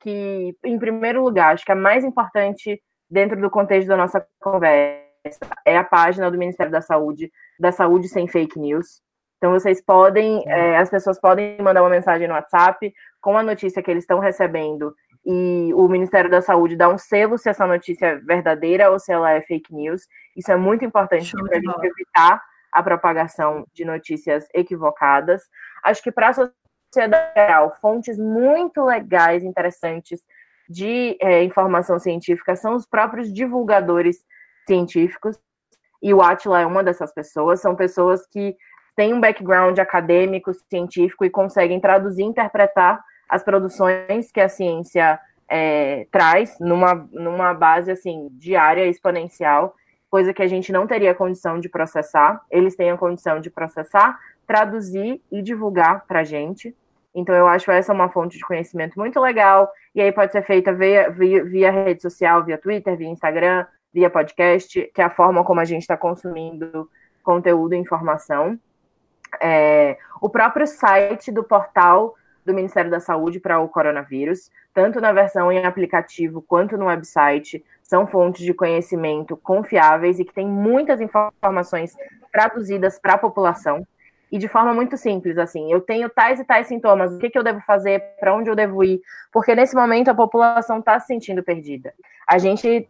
que, 0.00 0.52
em 0.64 0.78
primeiro 0.78 1.22
lugar, 1.22 1.54
acho 1.54 1.64
que 1.64 1.70
a 1.70 1.76
mais 1.76 2.02
importante 2.02 2.82
dentro 3.08 3.40
do 3.40 3.48
contexto 3.48 3.86
da 3.86 3.96
nossa 3.96 4.26
conversa 4.40 5.06
é 5.64 5.76
a 5.76 5.84
página 5.84 6.28
do 6.28 6.38
Ministério 6.38 6.72
da 6.72 6.80
Saúde, 6.80 7.30
da 7.60 7.70
Saúde 7.70 8.08
Sem 8.08 8.26
Fake 8.26 8.58
News. 8.58 9.00
Então, 9.36 9.52
vocês 9.52 9.80
podem, 9.80 10.42
é, 10.48 10.76
as 10.78 10.90
pessoas 10.90 11.20
podem 11.20 11.56
mandar 11.60 11.82
uma 11.82 11.90
mensagem 11.90 12.26
no 12.26 12.34
WhatsApp 12.34 12.92
com 13.20 13.38
a 13.38 13.44
notícia 13.44 13.82
que 13.82 13.90
eles 13.90 14.02
estão 14.02 14.18
recebendo 14.18 14.92
e 15.26 15.74
o 15.74 15.88
Ministério 15.88 16.30
da 16.30 16.40
Saúde 16.40 16.76
dá 16.76 16.88
um 16.88 16.96
selo 16.96 17.36
se 17.36 17.48
essa 17.48 17.66
notícia 17.66 18.06
é 18.06 18.14
verdadeira 18.14 18.92
ou 18.92 18.98
se 19.00 19.12
ela 19.12 19.32
é 19.32 19.40
fake 19.40 19.74
news. 19.74 20.02
Isso 20.36 20.52
é 20.52 20.56
muito 20.56 20.84
importante 20.84 21.32
para 21.32 21.56
a 21.56 21.60
gente 21.60 21.86
evitar 21.86 22.40
a 22.70 22.82
propagação 22.82 23.66
de 23.74 23.84
notícias 23.84 24.46
equivocadas. 24.54 25.42
Acho 25.82 26.00
que 26.00 26.12
para 26.12 26.28
a 26.28 26.32
sociedade 26.32 27.32
geral, 27.34 27.74
fontes 27.80 28.16
muito 28.16 28.84
legais, 28.84 29.42
interessantes 29.42 30.22
de 30.68 31.16
é, 31.20 31.42
informação 31.42 31.98
científica 31.98 32.54
são 32.54 32.76
os 32.76 32.86
próprios 32.86 33.32
divulgadores 33.32 34.18
científicos, 34.64 35.36
e 36.02 36.14
o 36.14 36.22
Atila 36.22 36.60
é 36.60 36.66
uma 36.66 36.84
dessas 36.84 37.12
pessoas, 37.12 37.60
são 37.60 37.74
pessoas 37.74 38.26
que 38.26 38.54
têm 38.94 39.12
um 39.12 39.20
background 39.20 39.78
acadêmico, 39.78 40.52
científico 40.54 41.24
e 41.24 41.30
conseguem 41.30 41.80
traduzir 41.80 42.22
e 42.22 42.26
interpretar 42.26 43.02
as 43.28 43.42
produções 43.42 44.30
que 44.32 44.40
a 44.40 44.48
ciência 44.48 45.18
é, 45.48 46.06
traz 46.10 46.58
numa, 46.60 47.08
numa 47.12 47.54
base 47.54 47.90
assim 47.90 48.28
diária 48.32 48.86
exponencial, 48.86 49.74
coisa 50.10 50.32
que 50.32 50.42
a 50.42 50.46
gente 50.46 50.72
não 50.72 50.86
teria 50.86 51.14
condição 51.14 51.58
de 51.58 51.68
processar. 51.68 52.40
Eles 52.50 52.76
têm 52.76 52.90
a 52.90 52.96
condição 52.96 53.40
de 53.40 53.50
processar, 53.50 54.18
traduzir 54.46 55.20
e 55.30 55.42
divulgar 55.42 56.04
para 56.06 56.20
a 56.20 56.24
gente. 56.24 56.74
Então, 57.14 57.34
eu 57.34 57.46
acho 57.48 57.70
essa 57.70 57.92
uma 57.92 58.10
fonte 58.10 58.36
de 58.36 58.44
conhecimento 58.44 58.98
muito 58.98 59.18
legal. 59.20 59.70
E 59.94 60.00
aí 60.00 60.12
pode 60.12 60.32
ser 60.32 60.42
feita 60.42 60.72
via, 60.72 61.10
via, 61.10 61.44
via 61.44 61.70
rede 61.70 62.02
social, 62.02 62.44
via 62.44 62.58
Twitter, 62.58 62.96
via 62.96 63.08
Instagram, 63.08 63.66
via 63.92 64.10
podcast, 64.10 64.90
que 64.94 65.00
é 65.00 65.04
a 65.04 65.10
forma 65.10 65.42
como 65.42 65.60
a 65.60 65.64
gente 65.64 65.82
está 65.82 65.96
consumindo 65.96 66.88
conteúdo 67.22 67.74
e 67.74 67.78
informação. 67.78 68.58
É, 69.40 69.98
o 70.20 70.28
próprio 70.28 70.66
site 70.66 71.32
do 71.32 71.42
portal 71.42 72.14
do 72.46 72.54
Ministério 72.54 72.90
da 72.90 73.00
Saúde 73.00 73.40
para 73.40 73.60
o 73.60 73.68
coronavírus, 73.68 74.50
tanto 74.72 75.00
na 75.00 75.12
versão 75.12 75.52
em 75.52 75.64
aplicativo 75.64 76.40
quanto 76.40 76.78
no 76.78 76.86
website, 76.86 77.64
são 77.82 78.06
fontes 78.06 78.44
de 78.44 78.54
conhecimento 78.54 79.36
confiáveis 79.36 80.18
e 80.18 80.24
que 80.24 80.32
têm 80.32 80.48
muitas 80.48 81.00
informações 81.00 81.94
traduzidas 82.32 82.98
para 82.98 83.14
a 83.14 83.18
população 83.18 83.86
e 84.30 84.38
de 84.38 84.48
forma 84.48 84.74
muito 84.74 84.96
simples, 84.96 85.38
assim, 85.38 85.72
eu 85.72 85.80
tenho 85.80 86.10
tais 86.10 86.40
e 86.40 86.44
tais 86.44 86.66
sintomas, 86.66 87.12
o 87.12 87.18
que, 87.18 87.30
que 87.30 87.38
eu 87.38 87.44
devo 87.44 87.60
fazer, 87.60 88.00
para 88.18 88.34
onde 88.34 88.50
eu 88.50 88.56
devo 88.56 88.82
ir, 88.82 89.00
porque 89.32 89.54
nesse 89.54 89.74
momento 89.74 90.08
a 90.08 90.14
população 90.14 90.80
está 90.80 90.98
se 90.98 91.06
sentindo 91.06 91.42
perdida. 91.42 91.94
A 92.28 92.36
gente, 92.38 92.88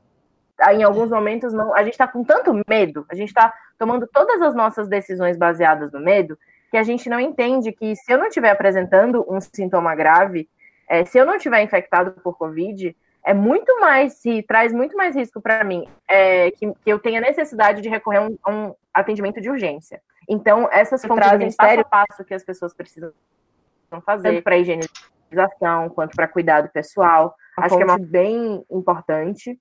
em 0.71 0.83
alguns 0.83 1.11
momentos, 1.11 1.53
não, 1.53 1.75
a 1.75 1.83
gente 1.83 1.93
está 1.93 2.09
com 2.09 2.25
tanto 2.25 2.59
medo, 2.67 3.05
a 3.11 3.15
gente 3.15 3.29
está 3.29 3.53
tomando 3.79 4.07
todas 4.07 4.41
as 4.41 4.55
nossas 4.55 4.89
decisões 4.89 5.37
baseadas 5.37 5.93
no 5.93 6.01
medo, 6.01 6.39
que 6.71 6.77
a 6.77 6.83
gente 6.83 7.09
não 7.09 7.21
entende 7.21 7.73
que 7.73 7.95
se 7.97 8.13
eu 8.13 8.19
não 8.19 8.27
estiver 8.27 8.51
apresentando 8.51 9.25
um 9.29 9.41
sintoma 9.41 9.95
grave, 9.95 10.49
é, 10.89 11.05
se 11.05 11.19
eu 11.19 11.27
não 11.27 11.37
estiver 11.37 11.63
infectado 11.63 12.13
por 12.23 12.37
Covid, 12.37 12.97
é 13.25 13.35
muito 13.35 13.81
mais, 13.81 14.15
se 14.15 14.43
traz 14.43 14.73
muito 14.73 14.97
mais 14.97 15.17
risco 15.17 15.41
para 15.41 15.65
mim, 15.65 15.89
é, 16.09 16.53
que, 16.53 16.73
que, 16.73 16.91
eu 16.91 16.99
tenha 16.99 17.21
necessidade 17.21 17.83
de 17.83 17.89
recorrer 17.89 18.19
a 18.19 18.23
um, 18.23 18.39
a 18.45 18.51
um 18.51 18.75
atendimento 18.95 19.41
de 19.41 19.51
urgência. 19.51 20.01
Então, 20.29 20.69
essas 20.71 21.05
fontes 21.05 21.27
trazem 21.27 21.53
passo 21.53 21.81
a 21.81 21.85
passo 21.85 22.25
que 22.25 22.35
as 22.35 22.45
pessoas 22.45 22.73
precisam 22.73 23.13
fazer, 24.05 24.31
tanto 24.31 24.43
para 24.45 24.59
higienização 24.59 25.89
quanto 25.89 26.15
para 26.15 26.29
cuidado 26.29 26.69
pessoal. 26.69 27.35
A 27.57 27.67
Acho 27.67 27.77
que 27.77 27.83
é 27.83 27.87
uma 27.87 27.99
bem 27.99 28.65
importante. 28.71 29.59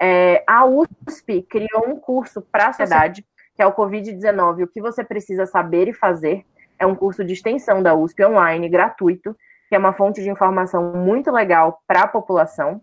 É, 0.00 0.42
a 0.46 0.64
USP 0.64 1.42
criou 1.42 1.88
um 1.88 1.98
curso 1.98 2.40
para 2.40 2.68
a 2.68 2.72
sociedade, 2.72 3.26
que 3.56 3.62
é 3.62 3.66
o 3.66 3.72
Covid-19, 3.72 4.64
o 4.64 4.68
que 4.68 4.80
você 4.80 5.02
precisa 5.02 5.46
saber 5.46 5.88
e 5.88 5.94
fazer. 5.94 6.44
É 6.78 6.86
um 6.86 6.94
curso 6.94 7.24
de 7.24 7.32
extensão 7.32 7.82
da 7.82 7.94
USP 7.94 8.22
online, 8.22 8.68
gratuito, 8.68 9.34
que 9.68 9.74
é 9.74 9.78
uma 9.78 9.94
fonte 9.94 10.22
de 10.22 10.28
informação 10.28 10.92
muito 10.92 11.30
legal 11.30 11.82
para 11.86 12.02
a 12.02 12.08
população. 12.08 12.82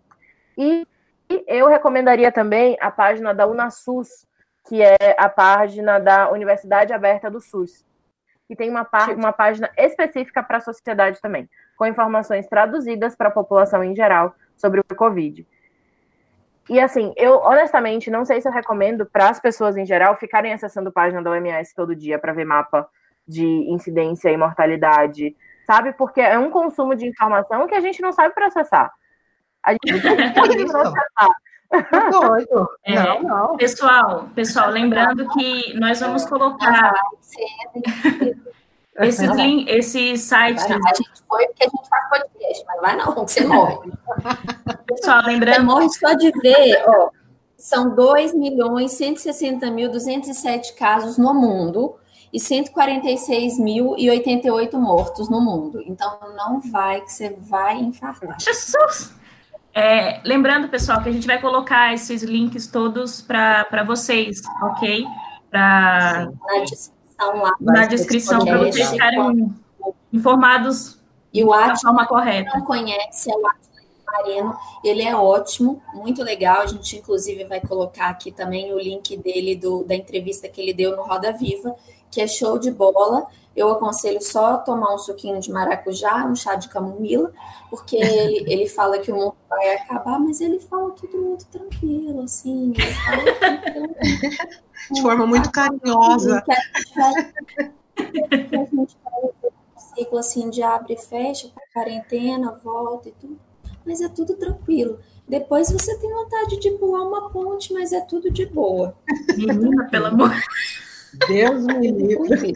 E 0.58 0.86
eu 1.46 1.68
recomendaria 1.68 2.32
também 2.32 2.76
a 2.80 2.90
página 2.90 3.32
da 3.32 3.46
UnaSUS, 3.46 4.26
que 4.68 4.82
é 4.82 4.96
a 5.16 5.28
página 5.28 5.98
da 5.98 6.30
Universidade 6.30 6.92
Aberta 6.92 7.30
do 7.30 7.40
SUS. 7.40 7.84
e 8.50 8.56
tem 8.56 8.68
uma, 8.68 8.86
uma 9.16 9.32
página 9.32 9.70
específica 9.76 10.42
para 10.42 10.58
a 10.58 10.60
sociedade 10.60 11.20
também, 11.20 11.48
com 11.76 11.86
informações 11.86 12.46
traduzidas 12.46 13.16
para 13.16 13.28
a 13.28 13.32
população 13.32 13.82
em 13.82 13.94
geral 13.94 14.34
sobre 14.56 14.80
o 14.80 14.94
Covid. 14.94 15.46
E 16.68 16.80
assim, 16.80 17.12
eu 17.16 17.38
honestamente 17.40 18.10
não 18.10 18.24
sei 18.24 18.40
se 18.40 18.48
eu 18.48 18.52
recomendo 18.52 19.04
para 19.04 19.28
as 19.28 19.38
pessoas 19.38 19.76
em 19.76 19.84
geral 19.84 20.16
ficarem 20.16 20.52
acessando 20.52 20.88
a 20.88 20.92
página 20.92 21.22
da 21.22 21.30
OMS 21.30 21.74
todo 21.74 21.94
dia 21.94 22.18
para 22.18 22.32
ver 22.32 22.44
mapa 22.44 22.88
de 23.26 23.44
incidência 23.44 24.30
e 24.30 24.36
mortalidade, 24.36 25.36
sabe? 25.66 25.92
Porque 25.92 26.20
é 26.20 26.38
um 26.38 26.50
consumo 26.50 26.94
de 26.94 27.06
informação 27.06 27.66
que 27.66 27.74
a 27.74 27.80
gente 27.80 28.00
não 28.00 28.12
sabe 28.12 28.34
processar. 28.34 28.90
A 29.62 29.72
gente 29.72 29.92
não 29.92 30.00
sabe 30.00 30.64
processar. 30.66 31.30
Doido. 32.10 32.68
É, 32.84 32.94
não, 32.94 33.22
não. 33.22 33.56
Pessoal, 33.56 34.28
pessoal, 34.34 34.70
lembrando 34.70 35.26
que 35.30 35.74
nós 35.78 36.00
vamos 36.00 36.24
colocar 36.24 36.92
esses, 39.00 39.28
link, 39.30 39.68
esse 39.68 40.16
site. 40.16 40.62
A 40.62 40.68
gente 40.68 41.10
foi 41.28 41.44
porque 41.46 41.64
a 41.64 41.68
gente 41.68 41.88
faz 41.88 42.08
podcast, 42.08 42.64
mas 42.66 42.76
não 42.76 42.82
vai 42.82 42.96
não, 42.96 43.14
você 43.14 43.44
morre. 43.44 43.92
Pessoal, 44.86 45.22
lembrando. 45.24 45.56
Você 45.56 45.62
morre 45.62 45.88
só 45.90 46.14
de 46.14 46.30
ver, 46.40 46.82
ó. 46.86 47.10
São 47.56 47.94
2 47.94 48.34
milhões 48.34 48.90
160 48.92 49.70
mil 49.70 49.90
207 49.90 50.74
casos 50.74 51.16
no 51.16 51.32
mundo 51.32 51.94
e 52.32 52.38
146.088 52.38 54.72
mortos 54.74 55.30
no 55.30 55.40
mundo. 55.40 55.82
Então, 55.86 56.18
não 56.36 56.60
vai 56.60 57.00
que 57.00 57.10
você 57.10 57.30
vai 57.30 57.78
infartar. 57.78 58.36
Jesus! 58.38 59.14
É, 59.72 60.20
lembrando, 60.24 60.68
pessoal, 60.68 61.02
que 61.02 61.08
a 61.08 61.12
gente 61.12 61.26
vai 61.26 61.40
colocar 61.40 61.94
esses 61.94 62.22
links 62.22 62.66
todos 62.66 63.22
para 63.22 63.82
vocês, 63.84 64.42
ok? 64.62 65.06
Pra, 65.50 66.28
na 66.46 66.64
descrição 67.16 67.42
lá. 67.42 67.52
Na 67.60 67.86
descrição, 67.86 68.44
para 68.44 68.58
vocês 68.58 68.90
ficarem 68.90 69.54
informados 70.12 70.98
e 71.32 71.42
o 71.42 71.50
da 71.50 71.76
forma 71.76 72.06
correta. 72.06 72.56
não 72.56 72.64
conhece, 72.64 73.30
é 73.30 73.34
o 73.34 73.42
Marino, 74.14 74.56
ele 74.84 75.02
é 75.02 75.16
ótimo, 75.16 75.82
muito 75.92 76.22
legal. 76.22 76.60
A 76.60 76.66
gente, 76.66 76.96
inclusive, 76.96 77.44
vai 77.44 77.60
colocar 77.60 78.08
aqui 78.08 78.30
também 78.30 78.72
o 78.72 78.78
link 78.78 79.16
dele, 79.16 79.56
do, 79.56 79.82
da 79.82 79.96
entrevista 79.96 80.48
que 80.48 80.60
ele 80.60 80.72
deu 80.72 80.96
no 80.96 81.02
Roda 81.02 81.32
Viva, 81.32 81.74
que 82.10 82.20
é 82.20 82.26
show 82.28 82.58
de 82.58 82.70
bola. 82.70 83.26
Eu 83.56 83.70
aconselho 83.70 84.22
só 84.22 84.58
tomar 84.58 84.94
um 84.94 84.98
suquinho 84.98 85.40
de 85.40 85.50
maracujá, 85.50 86.24
um 86.26 86.36
chá 86.36 86.54
de 86.54 86.68
camomila, 86.68 87.32
porque 87.68 87.96
ele, 87.98 88.52
ele 88.52 88.68
fala 88.68 88.98
que 88.98 89.10
o 89.10 89.16
mundo 89.16 89.36
vai 89.48 89.74
acabar, 89.74 90.20
mas 90.20 90.40
ele 90.40 90.60
fala 90.60 90.92
tudo 90.92 91.18
muito 91.18 91.46
tranquilo, 91.46 92.22
assim. 92.22 92.72
Ele 92.76 92.94
fala 92.94 93.22
de 94.90 95.02
forma 95.02 95.26
muito 95.26 95.50
carinhosa. 95.50 96.42
Que 96.42 96.52
a 96.52 96.56
gente 96.56 96.94
vai, 96.94 97.12
que 97.94 98.56
a 98.56 98.64
gente 98.64 98.96
vai 99.04 99.22
um 99.22 99.96
ciclo 99.96 100.18
assim 100.18 100.50
de 100.50 100.62
abre 100.62 100.94
e 100.94 100.96
fecha, 100.96 101.50
quarentena, 101.72 102.52
volta 102.62 103.08
e 103.08 103.12
tudo. 103.12 103.38
Mas 103.84 104.00
é 104.00 104.08
tudo 104.08 104.34
tranquilo. 104.34 104.98
Depois 105.28 105.70
você 105.70 105.96
tem 105.98 106.12
vontade 106.12 106.60
de 106.60 106.70
pular 106.72 107.02
uma 107.02 107.30
ponte, 107.30 107.72
mas 107.72 107.92
é 107.92 108.00
tudo 108.00 108.30
de 108.30 108.44
boa. 108.46 108.94
Menina, 109.36 109.88
pelo 109.88 110.06
amor. 110.06 110.32
Deus 111.28 111.64
me 111.64 111.90
livre. 111.90 112.54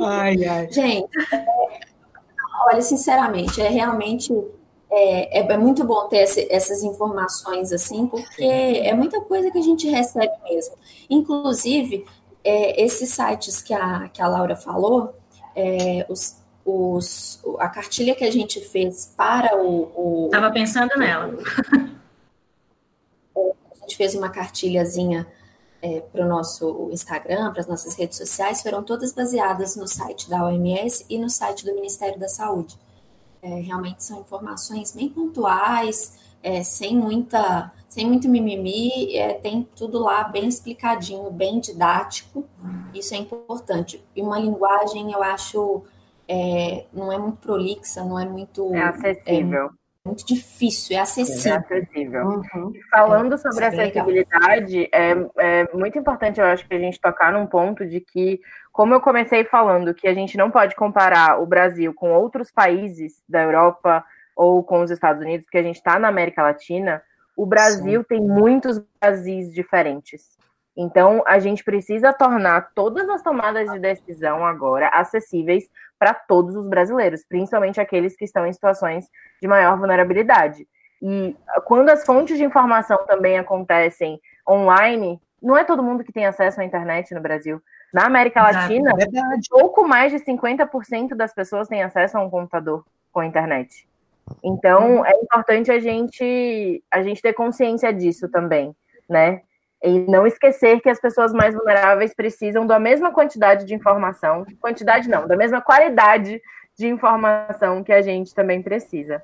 ai, 0.00 0.44
ai. 0.44 0.70
Gente, 0.70 1.08
olha, 2.66 2.82
sinceramente, 2.82 3.60
é 3.60 3.68
realmente 3.68 4.32
é, 4.94 5.38
é, 5.38 5.52
é 5.52 5.56
muito 5.56 5.84
bom 5.84 6.06
ter 6.06 6.18
essas 6.50 6.82
informações 6.82 7.72
assim, 7.72 8.06
porque 8.06 8.44
é 8.44 8.92
muita 8.92 9.22
coisa 9.22 9.50
que 9.50 9.56
a 9.56 9.62
gente 9.62 9.88
recebe 9.88 10.32
mesmo. 10.44 10.74
Inclusive, 11.08 12.04
é, 12.44 12.82
esses 12.82 13.08
sites 13.08 13.62
que 13.62 13.72
a, 13.72 14.10
que 14.10 14.20
a 14.20 14.28
Laura 14.28 14.54
falou, 14.54 15.14
é, 15.56 16.04
os, 16.10 16.36
os, 16.62 17.40
a 17.58 17.70
cartilha 17.70 18.14
que 18.14 18.24
a 18.24 18.30
gente 18.30 18.60
fez 18.60 19.14
para 19.16 19.56
o. 19.56 20.26
Estava 20.26 20.52
pensando 20.52 20.94
nela. 20.98 21.38
a 23.34 23.80
gente 23.80 23.96
fez 23.96 24.14
uma 24.14 24.28
cartilhazinha 24.28 25.26
é, 25.80 26.00
para 26.00 26.22
o 26.22 26.28
nosso 26.28 26.90
Instagram, 26.92 27.50
para 27.50 27.62
as 27.62 27.66
nossas 27.66 27.94
redes 27.96 28.18
sociais, 28.18 28.60
foram 28.60 28.82
todas 28.82 29.12
baseadas 29.12 29.74
no 29.74 29.88
site 29.88 30.28
da 30.28 30.44
OMS 30.44 31.06
e 31.08 31.18
no 31.18 31.30
site 31.30 31.64
do 31.64 31.74
Ministério 31.74 32.20
da 32.20 32.28
Saúde. 32.28 32.78
É, 33.42 33.60
realmente 33.60 34.04
são 34.04 34.20
informações 34.20 34.94
bem 34.94 35.08
pontuais, 35.08 36.18
é, 36.42 36.62
sem 36.62 36.96
muita, 36.96 37.72
sem 37.88 38.06
muito 38.06 38.28
mimimi, 38.28 39.16
é, 39.16 39.34
tem 39.34 39.68
tudo 39.76 39.98
lá 39.98 40.24
bem 40.24 40.48
explicadinho, 40.48 41.30
bem 41.30 41.58
didático. 41.58 42.44
Isso 42.94 43.14
é 43.14 43.16
importante. 43.16 44.02
E 44.14 44.22
uma 44.22 44.38
linguagem, 44.38 45.12
eu 45.12 45.22
acho, 45.22 45.82
é, 46.28 46.86
não 46.92 47.12
é 47.12 47.18
muito 47.18 47.38
prolixa, 47.38 48.04
não 48.04 48.18
é 48.18 48.24
muito 48.24 48.72
é 48.74 48.82
acessível 48.82 49.70
muito 50.04 50.26
difícil, 50.26 50.96
é 50.96 51.00
acessível. 51.00 51.52
É 51.52 51.56
acessível. 51.58 52.26
Uhum. 52.26 52.72
Falando 52.90 53.38
sobre 53.38 53.64
é 53.64 53.68
acessibilidade, 53.68 54.88
é, 54.92 55.12
é 55.38 55.68
muito 55.72 55.96
importante, 55.96 56.40
eu 56.40 56.46
acho, 56.46 56.66
que 56.66 56.74
a 56.74 56.78
gente 56.78 57.00
tocar 57.00 57.32
num 57.32 57.46
ponto 57.46 57.86
de 57.86 58.00
que, 58.00 58.40
como 58.72 58.94
eu 58.94 59.00
comecei 59.00 59.44
falando, 59.44 59.94
que 59.94 60.08
a 60.08 60.14
gente 60.14 60.36
não 60.36 60.50
pode 60.50 60.74
comparar 60.74 61.40
o 61.40 61.46
Brasil 61.46 61.92
com 61.92 62.12
outros 62.12 62.50
países 62.50 63.22
da 63.28 63.42
Europa 63.42 64.04
ou 64.34 64.64
com 64.64 64.80
os 64.80 64.90
Estados 64.90 65.20
Unidos, 65.22 65.44
porque 65.44 65.58
a 65.58 65.62
gente 65.62 65.76
está 65.76 65.98
na 65.98 66.08
América 66.08 66.42
Latina, 66.42 67.02
o 67.36 67.44
Brasil 67.44 68.00
Sim. 68.00 68.06
tem 68.08 68.20
muitos 68.20 68.82
Brasis 68.98 69.52
diferentes. 69.52 70.38
Então, 70.74 71.22
a 71.26 71.38
gente 71.38 71.62
precisa 71.62 72.14
tornar 72.14 72.72
todas 72.74 73.08
as 73.10 73.22
tomadas 73.22 73.70
de 73.70 73.78
decisão 73.78 74.44
agora 74.44 74.88
acessíveis 74.88 75.68
para 75.98 76.14
todos 76.14 76.56
os 76.56 76.66
brasileiros, 76.66 77.24
principalmente 77.28 77.78
aqueles 77.78 78.16
que 78.16 78.24
estão 78.24 78.46
em 78.46 78.52
situações 78.52 79.06
de 79.40 79.46
maior 79.46 79.76
vulnerabilidade. 79.76 80.66
E 81.02 81.36
quando 81.64 81.90
as 81.90 82.06
fontes 82.06 82.38
de 82.38 82.44
informação 82.44 83.04
também 83.06 83.38
acontecem 83.38 84.18
online, 84.48 85.20
não 85.42 85.56
é 85.56 85.64
todo 85.64 85.82
mundo 85.82 86.04
que 86.04 86.12
tem 86.12 86.24
acesso 86.24 86.60
à 86.60 86.64
internet 86.64 87.12
no 87.12 87.20
Brasil. 87.20 87.60
Na 87.92 88.06
América 88.06 88.42
Latina, 88.42 88.92
é 88.98 89.06
pouco 89.50 89.86
mais 89.86 90.12
de 90.12 90.18
50% 90.18 91.14
das 91.14 91.34
pessoas 91.34 91.68
têm 91.68 91.82
acesso 91.82 92.16
a 92.16 92.22
um 92.22 92.30
computador 92.30 92.84
com 93.12 93.22
internet. 93.22 93.86
Então, 94.42 94.98
uhum. 94.98 95.06
é 95.06 95.12
importante 95.16 95.70
a 95.70 95.78
gente 95.78 96.82
a 96.90 97.02
gente 97.02 97.20
ter 97.20 97.32
consciência 97.32 97.92
disso 97.92 98.28
também, 98.28 98.74
né? 99.08 99.42
E 99.82 99.98
não 99.98 100.26
esquecer 100.26 100.80
que 100.80 100.88
as 100.88 101.00
pessoas 101.00 101.32
mais 101.32 101.54
vulneráveis 101.54 102.14
precisam 102.14 102.66
da 102.66 102.78
mesma 102.78 103.12
quantidade 103.12 103.66
de 103.66 103.74
informação, 103.74 104.46
quantidade 104.60 105.08
não, 105.08 105.26
da 105.26 105.36
mesma 105.36 105.60
qualidade 105.60 106.40
de 106.78 106.86
informação 106.86 107.82
que 107.82 107.92
a 107.92 108.00
gente 108.00 108.32
também 108.32 108.62
precisa. 108.62 109.22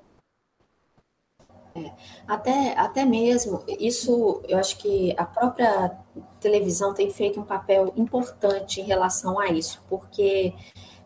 É, 1.87 1.93
até, 2.27 2.79
até 2.79 3.05
mesmo, 3.05 3.63
isso 3.67 4.43
eu 4.49 4.59
acho 4.59 4.79
que 4.79 5.15
a 5.17 5.25
própria 5.25 5.97
televisão 6.41 6.93
tem 6.93 7.11
feito 7.11 7.41
um 7.41 7.45
papel 7.45 7.93
importante 7.97 8.81
em 8.81 8.85
relação 8.85 9.39
a 9.39 9.49
isso, 9.49 9.83
porque 9.89 10.55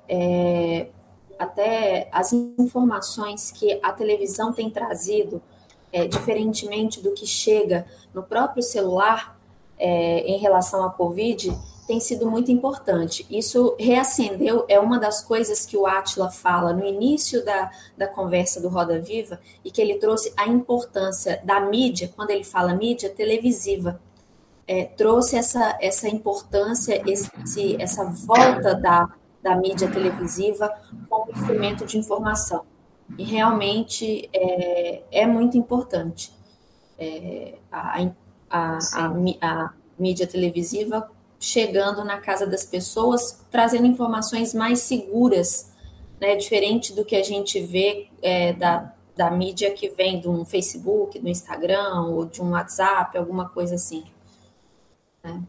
é, 0.08 0.88
até 1.38 2.08
as 2.12 2.32
informações 2.32 3.50
que 3.50 3.78
a 3.82 3.92
televisão 3.92 4.52
tem 4.52 4.70
trazido, 4.70 5.42
é, 5.92 6.06
diferentemente 6.06 7.00
do 7.00 7.12
que 7.12 7.26
chega 7.26 7.86
no 8.14 8.22
próprio 8.22 8.62
celular, 8.62 9.38
é, 9.78 10.20
em 10.20 10.38
relação 10.38 10.84
à 10.84 10.90
Covid 10.90 11.52
tem 11.92 12.00
sido 12.00 12.24
muito 12.30 12.50
importante. 12.50 13.26
Isso 13.28 13.76
reacendeu, 13.78 14.64
é 14.66 14.80
uma 14.80 14.98
das 14.98 15.20
coisas 15.20 15.66
que 15.66 15.76
o 15.76 15.86
Atila 15.86 16.30
fala 16.30 16.72
no 16.72 16.86
início 16.86 17.44
da, 17.44 17.70
da 17.98 18.06
conversa 18.06 18.62
do 18.62 18.70
Roda 18.70 18.98
Viva, 18.98 19.38
e 19.62 19.70
que 19.70 19.78
ele 19.78 19.96
trouxe 19.96 20.32
a 20.34 20.48
importância 20.48 21.42
da 21.44 21.60
mídia, 21.60 22.10
quando 22.16 22.30
ele 22.30 22.44
fala 22.44 22.72
mídia 22.74 23.10
televisiva, 23.10 24.00
é, 24.66 24.84
trouxe 24.84 25.36
essa, 25.36 25.76
essa 25.82 26.08
importância, 26.08 27.02
esse, 27.06 27.76
essa 27.78 28.04
volta 28.06 28.74
da, 28.74 29.10
da 29.42 29.54
mídia 29.54 29.90
televisiva 29.90 30.72
como 31.10 31.30
instrumento 31.30 31.84
de 31.84 31.98
informação. 31.98 32.62
E 33.18 33.22
realmente 33.22 34.30
é, 34.32 35.02
é 35.12 35.26
muito 35.26 35.58
importante. 35.58 36.32
É, 36.98 37.58
a, 37.70 38.02
a, 38.48 38.78
a, 38.94 39.12
a 39.42 39.74
mídia 39.98 40.26
televisiva 40.26 41.10
chegando 41.42 42.04
na 42.04 42.20
casa 42.20 42.46
das 42.46 42.64
pessoas, 42.64 43.44
trazendo 43.50 43.84
informações 43.84 44.54
mais 44.54 44.78
seguras, 44.78 45.74
né, 46.20 46.36
diferente 46.36 46.94
do 46.94 47.04
que 47.04 47.16
a 47.16 47.22
gente 47.24 47.60
vê 47.60 48.08
é, 48.22 48.52
da, 48.52 48.92
da 49.16 49.28
mídia 49.28 49.72
que 49.72 49.88
vem 49.88 50.20
de 50.20 50.28
um 50.28 50.44
Facebook, 50.44 51.18
do 51.18 51.28
Instagram 51.28 52.02
ou 52.02 52.26
de 52.26 52.40
um 52.40 52.52
WhatsApp, 52.52 53.18
alguma 53.18 53.48
coisa 53.48 53.74
assim. 53.74 54.04
Né? 55.24 55.42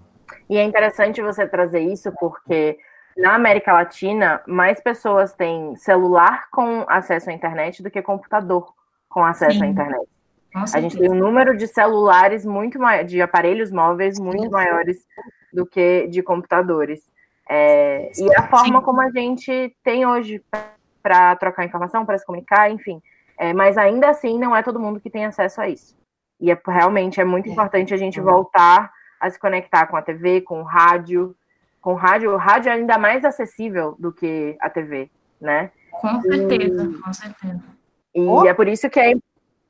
E 0.49 0.57
é 0.57 0.63
interessante 0.63 1.21
você 1.21 1.47
trazer 1.47 1.81
isso 1.81 2.11
porque 2.19 2.75
na 3.15 3.35
América 3.35 3.71
Latina 3.71 4.41
mais 4.47 4.81
pessoas 4.81 5.31
têm 5.33 5.75
celular 5.75 6.49
com 6.49 6.85
acesso 6.87 7.29
à 7.29 7.33
internet 7.33 7.83
do 7.83 7.91
que 7.91 8.01
computador 8.01 8.73
com 9.07 9.23
acesso 9.23 9.59
Sim. 9.59 9.65
à 9.65 9.67
internet. 9.67 10.09
A 10.55 10.81
gente 10.81 10.97
tem 10.97 11.11
um 11.11 11.15
número 11.15 11.55
de 11.55 11.67
celulares 11.67 12.43
muito 12.43 12.79
maior, 12.79 13.03
de 13.03 13.21
aparelhos 13.21 13.71
móveis 13.71 14.19
muito 14.19 14.49
maiores 14.49 14.97
do 15.53 15.65
que 15.65 16.07
de 16.07 16.23
computadores. 16.23 17.01
É, 17.47 18.11
e 18.17 18.35
a 18.35 18.47
forma 18.47 18.79
Sim. 18.79 18.85
como 18.85 19.01
a 19.01 19.11
gente 19.11 19.75
tem 19.83 20.05
hoje 20.05 20.43
para 21.01 21.35
trocar 21.35 21.65
informação, 21.65 22.05
para 22.05 22.17
se 22.17 22.25
comunicar, 22.25 22.71
enfim. 22.71 23.01
É, 23.37 23.53
mas 23.53 23.77
ainda 23.77 24.09
assim, 24.09 24.39
não 24.39 24.55
é 24.55 24.63
todo 24.63 24.79
mundo 24.79 24.99
que 24.99 25.09
tem 25.09 25.25
acesso 25.25 25.61
a 25.61 25.69
isso. 25.69 25.95
E 26.39 26.51
é, 26.51 26.59
realmente 26.67 27.19
é 27.21 27.23
muito 27.23 27.49
é. 27.49 27.51
importante 27.51 27.93
a 27.93 27.97
gente 27.97 28.19
voltar 28.19 28.91
a 29.19 29.29
se 29.29 29.39
conectar 29.39 29.87
com 29.87 29.95
a 29.95 30.01
TV, 30.01 30.41
com 30.41 30.61
o 30.61 30.63
rádio. 30.63 31.35
Com 31.81 31.93
o 31.93 31.97
rádio, 31.97 32.31
o 32.31 32.37
rádio 32.37 32.69
é 32.69 32.73
ainda 32.73 32.97
mais 32.97 33.25
acessível 33.25 33.95
do 33.99 34.11
que 34.11 34.55
a 34.59 34.69
TV, 34.69 35.09
né? 35.39 35.69
Com 35.91 36.21
certeza, 36.21 36.83
e, 36.83 36.93
com 36.97 37.13
certeza. 37.13 37.63
E 38.15 38.21
oh. 38.21 38.45
é 38.45 38.53
por 38.53 38.67
isso 38.67 38.89
que 38.89 38.99
é, 38.99 39.13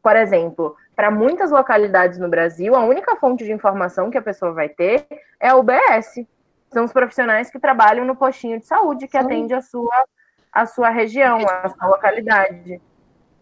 por 0.03 0.17
exemplo, 0.17 0.75
para 0.97 1.09
muitas 1.09 1.49
localidades 1.49 2.19
no 2.19 2.27
Brasil, 2.27 2.75
a 2.75 2.83
única 2.83 3.15
fonte 3.15 3.45
de 3.45 3.53
informação 3.53 4.11
que 4.11 4.17
a 4.17 4.21
pessoa 4.21 4.51
vai 4.51 4.67
ter 4.67 5.07
é 5.39 5.47
a 5.47 5.55
UBS. 5.55 6.27
São 6.67 6.83
os 6.83 6.91
profissionais 6.91 7.49
que 7.49 7.57
trabalham 7.57 8.03
no 8.03 8.15
postinho 8.15 8.59
de 8.59 8.67
saúde 8.67 9.07
que 9.07 9.17
Sim. 9.17 9.25
atende 9.25 9.53
a 9.53 9.61
sua, 9.61 10.05
a 10.51 10.65
sua 10.65 10.89
região, 10.89 11.39
a 11.47 11.69
sua 11.69 11.87
localidade. 11.87 12.81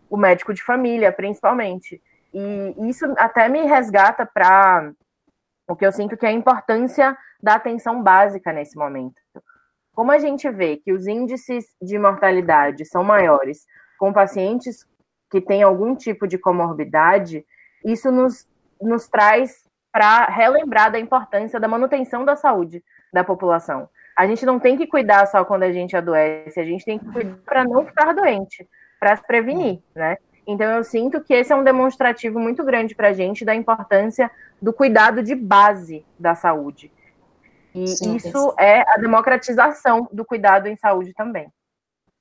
O 0.07 0.15
médico 0.15 0.53
de 0.53 0.61
família, 0.61 1.11
principalmente. 1.11 1.99
E 2.31 2.75
isso 2.87 3.05
até 3.17 3.49
me 3.49 3.65
resgata 3.65 4.25
para 4.25 4.91
o 5.67 5.75
que 5.75 5.85
eu 5.85 5.91
sinto 5.91 6.15
que 6.15 6.25
é 6.25 6.29
a 6.29 6.33
importância 6.33 7.17
da 7.41 7.55
atenção 7.55 8.03
básica 8.03 8.53
nesse 8.53 8.77
momento. 8.77 9.19
Como 9.93 10.11
a 10.11 10.19
gente 10.19 10.49
vê 10.49 10.77
que 10.77 10.93
os 10.93 11.07
índices 11.07 11.65
de 11.81 11.97
mortalidade 11.97 12.85
são 12.85 13.03
maiores 13.03 13.65
com 13.97 14.13
pacientes 14.13 14.85
que 15.31 15.39
têm 15.39 15.63
algum 15.63 15.95
tipo 15.95 16.27
de 16.27 16.37
comorbidade, 16.37 17.45
isso 17.85 18.11
nos, 18.11 18.45
nos 18.81 19.07
traz 19.07 19.65
para 19.91 20.25
relembrar 20.25 20.91
da 20.91 20.99
importância 20.99 21.59
da 21.59 21.67
manutenção 21.67 22.25
da 22.25 22.35
saúde 22.35 22.83
da 23.13 23.23
população. 23.23 23.89
A 24.17 24.27
gente 24.27 24.45
não 24.45 24.59
tem 24.59 24.77
que 24.77 24.85
cuidar 24.85 25.25
só 25.25 25.43
quando 25.45 25.63
a 25.63 25.71
gente 25.71 25.95
adoece, 25.95 26.59
a 26.59 26.65
gente 26.65 26.83
tem 26.83 26.99
que 26.99 27.09
cuidar 27.11 27.37
para 27.45 27.63
não 27.63 27.85
ficar 27.85 28.13
doente, 28.13 28.67
para 28.99 29.15
se 29.15 29.25
prevenir, 29.25 29.79
né? 29.95 30.17
Então 30.45 30.69
eu 30.69 30.83
sinto 30.83 31.21
que 31.21 31.33
esse 31.33 31.53
é 31.53 31.55
um 31.55 31.63
demonstrativo 31.63 32.37
muito 32.39 32.63
grande 32.63 32.93
para 32.93 33.09
a 33.09 33.13
gente 33.13 33.45
da 33.45 33.55
importância 33.55 34.29
do 34.61 34.73
cuidado 34.73 35.23
de 35.23 35.33
base 35.33 36.05
da 36.19 36.35
saúde. 36.35 36.91
E 37.73 37.87
Sim, 37.87 38.17
isso 38.17 38.53
é 38.59 38.81
a 38.81 38.97
democratização 38.97 40.09
do 40.11 40.25
cuidado 40.25 40.67
em 40.67 40.75
saúde 40.75 41.13
também. 41.13 41.47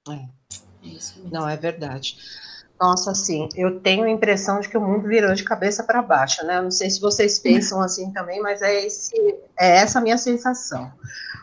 É. 0.09 0.41
Isso 0.83 1.29
Não, 1.31 1.49
é 1.49 1.57
verdade. 1.57 2.17
Nossa, 2.81 3.11
assim, 3.11 3.47
eu 3.55 3.79
tenho 3.79 4.05
a 4.05 4.11
impressão 4.11 4.59
de 4.59 4.67
que 4.67 4.79
o 4.79 4.81
mundo 4.81 5.07
virou 5.07 5.35
de 5.35 5.45
cabeça 5.45 5.85
para 5.85 6.01
baixo, 6.01 6.47
né? 6.47 6.57
Eu 6.57 6.63
não 6.63 6.71
sei 6.71 6.89
se 6.89 6.99
vocês 6.99 7.39
pensam 7.39 7.79
assim 7.83 8.11
também, 8.11 8.41
mas 8.41 8.63
é, 8.63 8.87
esse, 8.87 9.15
é 9.59 9.77
essa 9.77 9.99
a 9.99 10.03
minha 10.03 10.17
sensação. 10.17 10.91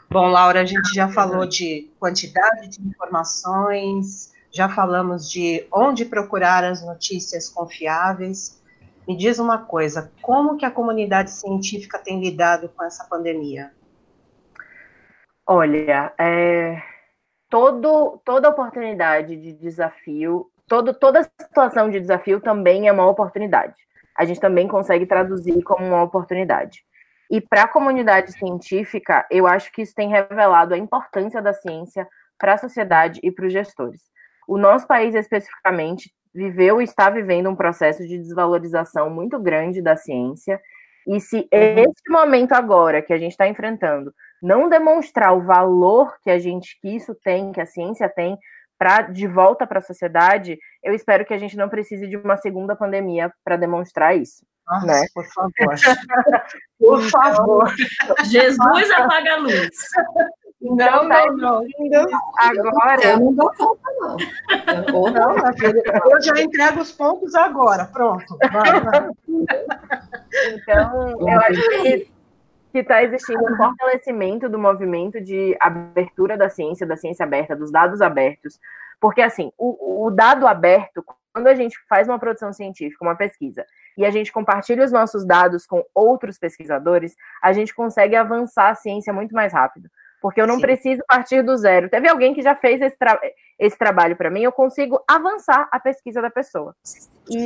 Bom, 0.09 0.27
Laura, 0.29 0.61
a 0.61 0.65
gente 0.65 0.91
já 0.95 1.07
falou 1.09 1.45
de 1.45 1.91
quantidade 1.99 2.69
de 2.69 2.81
informações, 2.81 4.33
já 4.51 4.67
falamos 4.67 5.29
de 5.29 5.67
onde 5.71 6.05
procurar 6.05 6.63
as 6.63 6.83
notícias 6.83 7.47
confiáveis. 7.47 8.59
Me 9.07 9.15
diz 9.15 9.37
uma 9.37 9.59
coisa, 9.59 10.11
como 10.23 10.57
que 10.57 10.65
a 10.65 10.71
comunidade 10.71 11.29
científica 11.29 11.99
tem 11.99 12.19
lidado 12.19 12.67
com 12.69 12.83
essa 12.83 13.03
pandemia? 13.03 13.71
Olha, 15.45 16.11
é, 16.17 16.81
todo, 17.47 18.19
toda 18.25 18.49
oportunidade 18.49 19.35
de 19.35 19.53
desafio, 19.53 20.49
todo, 20.67 20.93
toda 20.93 21.23
situação 21.23 21.89
de 21.89 21.99
desafio 21.99 22.39
também 22.39 22.87
é 22.87 22.91
uma 22.91 23.07
oportunidade. 23.07 23.75
A 24.17 24.25
gente 24.25 24.39
também 24.39 24.67
consegue 24.67 25.05
traduzir 25.05 25.61
como 25.63 25.85
uma 25.85 26.03
oportunidade. 26.03 26.83
E 27.29 27.41
para 27.41 27.63
a 27.63 27.67
comunidade 27.67 28.31
científica, 28.33 29.25
eu 29.29 29.47
acho 29.47 29.71
que 29.71 29.81
isso 29.81 29.93
tem 29.93 30.09
revelado 30.09 30.73
a 30.73 30.77
importância 30.77 31.41
da 31.41 31.53
ciência 31.53 32.07
para 32.37 32.53
a 32.53 32.57
sociedade 32.57 33.19
e 33.23 33.31
para 33.31 33.45
os 33.45 33.53
gestores. 33.53 34.01
O 34.47 34.57
nosso 34.57 34.87
país, 34.87 35.13
especificamente, 35.13 36.11
viveu 36.33 36.79
e 36.79 36.83
está 36.83 37.09
vivendo 37.09 37.49
um 37.49 37.55
processo 37.55 38.07
de 38.07 38.17
desvalorização 38.17 39.09
muito 39.09 39.39
grande 39.39 39.81
da 39.81 39.97
ciência. 39.97 40.61
E 41.07 41.19
se 41.19 41.37
uhum. 41.37 41.47
esse 41.51 42.09
momento 42.09 42.53
agora 42.53 43.01
que 43.01 43.11
a 43.11 43.17
gente 43.17 43.31
está 43.31 43.47
enfrentando 43.47 44.13
não 44.41 44.69
demonstrar 44.69 45.35
o 45.35 45.41
valor 45.41 46.15
que 46.21 46.29
a 46.29 46.37
gente 46.37 46.79
que 46.79 46.95
isso 46.95 47.15
tem, 47.15 47.51
que 47.51 47.59
a 47.59 47.65
ciência 47.65 48.07
tem, 48.07 48.37
para 48.77 49.03
de 49.03 49.27
volta 49.27 49.65
para 49.65 49.79
a 49.79 49.81
sociedade, 49.81 50.57
eu 50.83 50.93
espero 50.93 51.25
que 51.25 51.33
a 51.33 51.37
gente 51.37 51.57
não 51.57 51.69
precise 51.69 52.07
de 52.07 52.17
uma 52.17 52.37
segunda 52.37 52.75
pandemia 52.75 53.31
para 53.43 53.57
demonstrar 53.57 54.15
isso. 54.15 54.45
Nossa, 54.67 54.85
né? 54.85 55.05
Por 55.13 55.25
favor. 55.25 55.51
por 56.79 56.99
então, 56.99 57.09
favor. 57.09 57.73
Jesus 58.25 58.91
apaga 58.91 59.33
a 59.33 59.37
luz. 59.37 59.69
Então, 60.61 61.03
não, 61.03 61.09
tá 61.09 61.25
não, 61.27 61.37
não. 61.37 61.63
Agora. 62.39 63.05
Eu 63.05 63.19
não 63.19 63.33
dou 63.33 63.51
conta, 63.55 63.81
não. 63.99 64.17
Eu, 64.87 65.11
não, 65.11 66.11
eu 66.11 66.21
já 66.21 66.41
entrego 66.41 66.81
os 66.81 66.91
pontos 66.91 67.33
agora. 67.35 67.85
Pronto. 67.85 68.37
Vai, 68.51 68.81
vai. 68.81 69.09
Então, 70.53 71.09
eu 71.21 71.39
acho 71.39 71.69
que 71.81 72.16
que 72.77 72.81
está 72.81 73.03
existindo 73.03 73.43
um 73.43 73.57
fortalecimento 73.57 74.47
do 74.47 74.59
movimento 74.59 75.19
de 75.19 75.57
abertura 75.59 76.37
da 76.37 76.47
ciência, 76.47 76.85
da 76.85 76.95
ciência 76.95 77.25
aberta, 77.25 77.55
dos 77.55 77.71
dados 77.71 78.01
abertos. 78.03 78.59
Porque, 78.99 79.21
assim, 79.21 79.51
o, 79.57 80.05
o 80.05 80.11
dado 80.11 80.47
aberto, 80.47 81.03
quando 81.33 81.47
a 81.47 81.55
gente 81.55 81.75
faz 81.89 82.07
uma 82.07 82.19
produção 82.19 82.53
científica, 82.53 83.03
uma 83.03 83.15
pesquisa, 83.15 83.65
e 83.97 84.05
a 84.05 84.11
gente 84.11 84.31
compartilha 84.31 84.85
os 84.85 84.91
nossos 84.91 85.25
dados 85.25 85.65
com 85.65 85.83
outros 85.93 86.37
pesquisadores, 86.37 87.15
a 87.41 87.51
gente 87.51 87.73
consegue 87.73 88.15
avançar 88.15 88.69
a 88.69 88.75
ciência 88.75 89.11
muito 89.11 89.33
mais 89.33 89.51
rápido. 89.53 89.89
Porque 90.21 90.41
eu 90.41 90.47
não 90.47 90.55
Sim. 90.55 90.61
preciso 90.61 91.03
partir 91.07 91.43
do 91.43 91.55
zero. 91.57 91.89
Teve 91.89 92.09
alguém 92.09 92.33
que 92.33 92.41
já 92.41 92.55
fez 92.55 92.81
esse, 92.81 92.97
tra 92.97 93.19
esse 93.59 93.77
trabalho 93.77 94.15
para 94.15 94.29
mim, 94.29 94.41
eu 94.41 94.51
consigo 94.51 94.99
avançar 95.07 95.67
a 95.71 95.79
pesquisa 95.79 96.21
da 96.21 96.29
pessoa. 96.29 96.75
E, 97.29 97.39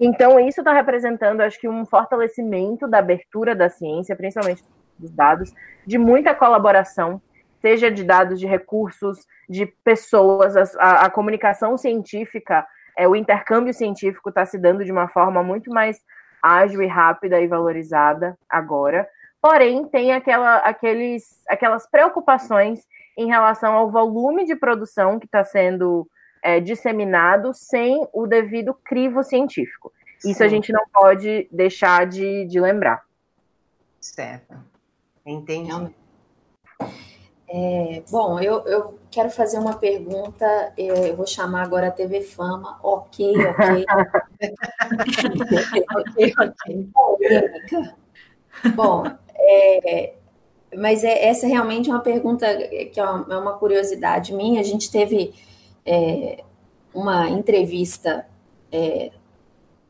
então, 0.00 0.38
isso 0.38 0.60
está 0.60 0.72
representando, 0.72 1.40
acho 1.40 1.60
que, 1.60 1.68
um 1.68 1.84
fortalecimento 1.84 2.88
da 2.88 2.98
abertura 2.98 3.54
da 3.54 3.68
ciência, 3.68 4.16
principalmente 4.16 4.62
dos 4.98 5.10
dados, 5.10 5.52
de 5.86 5.98
muita 5.98 6.34
colaboração, 6.34 7.20
seja 7.60 7.90
de 7.90 8.04
dados 8.04 8.38
de 8.38 8.46
recursos, 8.46 9.26
de 9.48 9.66
pessoas, 9.84 10.56
a, 10.76 11.06
a 11.06 11.10
comunicação 11.10 11.76
científica, 11.76 12.66
é, 12.96 13.08
o 13.08 13.16
intercâmbio 13.16 13.72
científico 13.72 14.28
está 14.28 14.44
se 14.44 14.58
dando 14.58 14.84
de 14.84 14.92
uma 14.92 15.08
forma 15.08 15.42
muito 15.42 15.70
mais 15.70 16.00
ágil 16.42 16.82
e 16.82 16.86
rápida 16.86 17.40
e 17.40 17.46
valorizada 17.46 18.36
agora 18.48 19.08
porém 19.42 19.84
tem 19.88 20.12
aquela, 20.12 20.58
aqueles, 20.58 21.42
aquelas 21.48 21.84
preocupações 21.90 22.86
em 23.18 23.26
relação 23.26 23.74
ao 23.74 23.90
volume 23.90 24.46
de 24.46 24.54
produção 24.54 25.18
que 25.18 25.26
está 25.26 25.42
sendo 25.42 26.08
é, 26.40 26.60
disseminado 26.60 27.52
sem 27.52 28.06
o 28.12 28.28
devido 28.28 28.72
crivo 28.72 29.24
científico. 29.24 29.92
Isso 30.24 30.38
Sim. 30.38 30.44
a 30.44 30.48
gente 30.48 30.72
não 30.72 30.84
pode 30.92 31.48
deixar 31.50 32.06
de, 32.06 32.46
de 32.46 32.60
lembrar. 32.60 33.02
Certo. 34.00 34.54
Entendi. 35.26 35.92
É, 37.48 38.04
bom, 38.10 38.40
eu, 38.40 38.66
eu 38.66 38.98
quero 39.10 39.30
fazer 39.30 39.58
uma 39.58 39.74
pergunta. 39.74 40.72
É, 40.76 41.10
eu 41.10 41.16
vou 41.16 41.26
chamar 41.26 41.64
agora 41.64 41.88
a 41.88 41.90
TV 41.90 42.22
Fama. 42.22 42.78
Ok, 42.82 43.34
ok. 43.46 43.84
ok, 45.96 46.34
ok. 46.38 46.90
Bom, 48.74 49.04
é, 49.42 50.14
mas 50.76 51.04
é, 51.04 51.26
essa 51.26 51.46
é 51.46 51.48
realmente 51.50 51.90
uma 51.90 52.00
pergunta 52.00 52.46
que 52.92 52.98
é 52.98 53.04
uma, 53.04 53.34
é 53.34 53.36
uma 53.36 53.52
curiosidade 53.54 54.32
minha. 54.32 54.60
A 54.60 54.64
gente 54.64 54.90
teve 54.90 55.34
é, 55.84 56.42
uma 56.94 57.28
entrevista 57.28 58.26
é, 58.70 59.10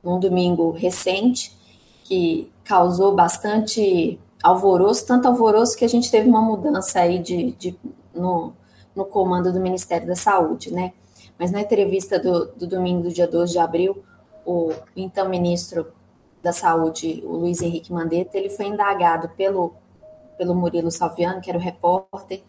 num 0.03 0.19
domingo 0.19 0.71
recente 0.71 1.57
que 2.05 2.51
causou 2.65 3.15
bastante 3.15 4.19
alvoroço, 4.43 5.07
tanto 5.07 5.29
alvoroço 5.29 5.77
que 5.77 5.85
a 5.85 5.89
gente 5.89 6.11
teve 6.11 6.29
uma 6.29 6.43
mudança 6.43 7.01
aí 7.01 7.19
de, 7.19 7.53
de 7.53 7.77
no, 8.15 8.53
no 8.95 9.05
comando 9.05 9.53
do 9.53 9.61
Ministério 9.61 10.07
da 10.07 10.17
Saúde, 10.17 10.73
né? 10.73 10.93
Mas 11.39 11.51
na 11.51 11.61
entrevista 11.61 12.19
do, 12.19 12.47
do 12.47 12.67
domingo, 12.67 13.03
do 13.03 13.13
dia 13.13 13.27
12 13.27 13.53
de 13.53 13.59
abril, 13.59 14.03
o 14.45 14.73
então 14.97 15.29
ministro 15.29 15.87
da 16.43 16.53
Saúde, 16.53 17.23
o 17.25 17.37
Luiz 17.37 17.63
Henrique 17.63 17.93
Mandetta, 17.93 18.37
ele 18.37 18.51
foi 18.51 18.67
indagado 18.67 19.29
pelo, 19.31 19.75
pelo 20.37 20.55
Murilo 20.55 20.91
Salviano, 20.91 21.41
que 21.41 21.49
era 21.49 21.59
o 21.59 21.63
repórter, 21.63 22.43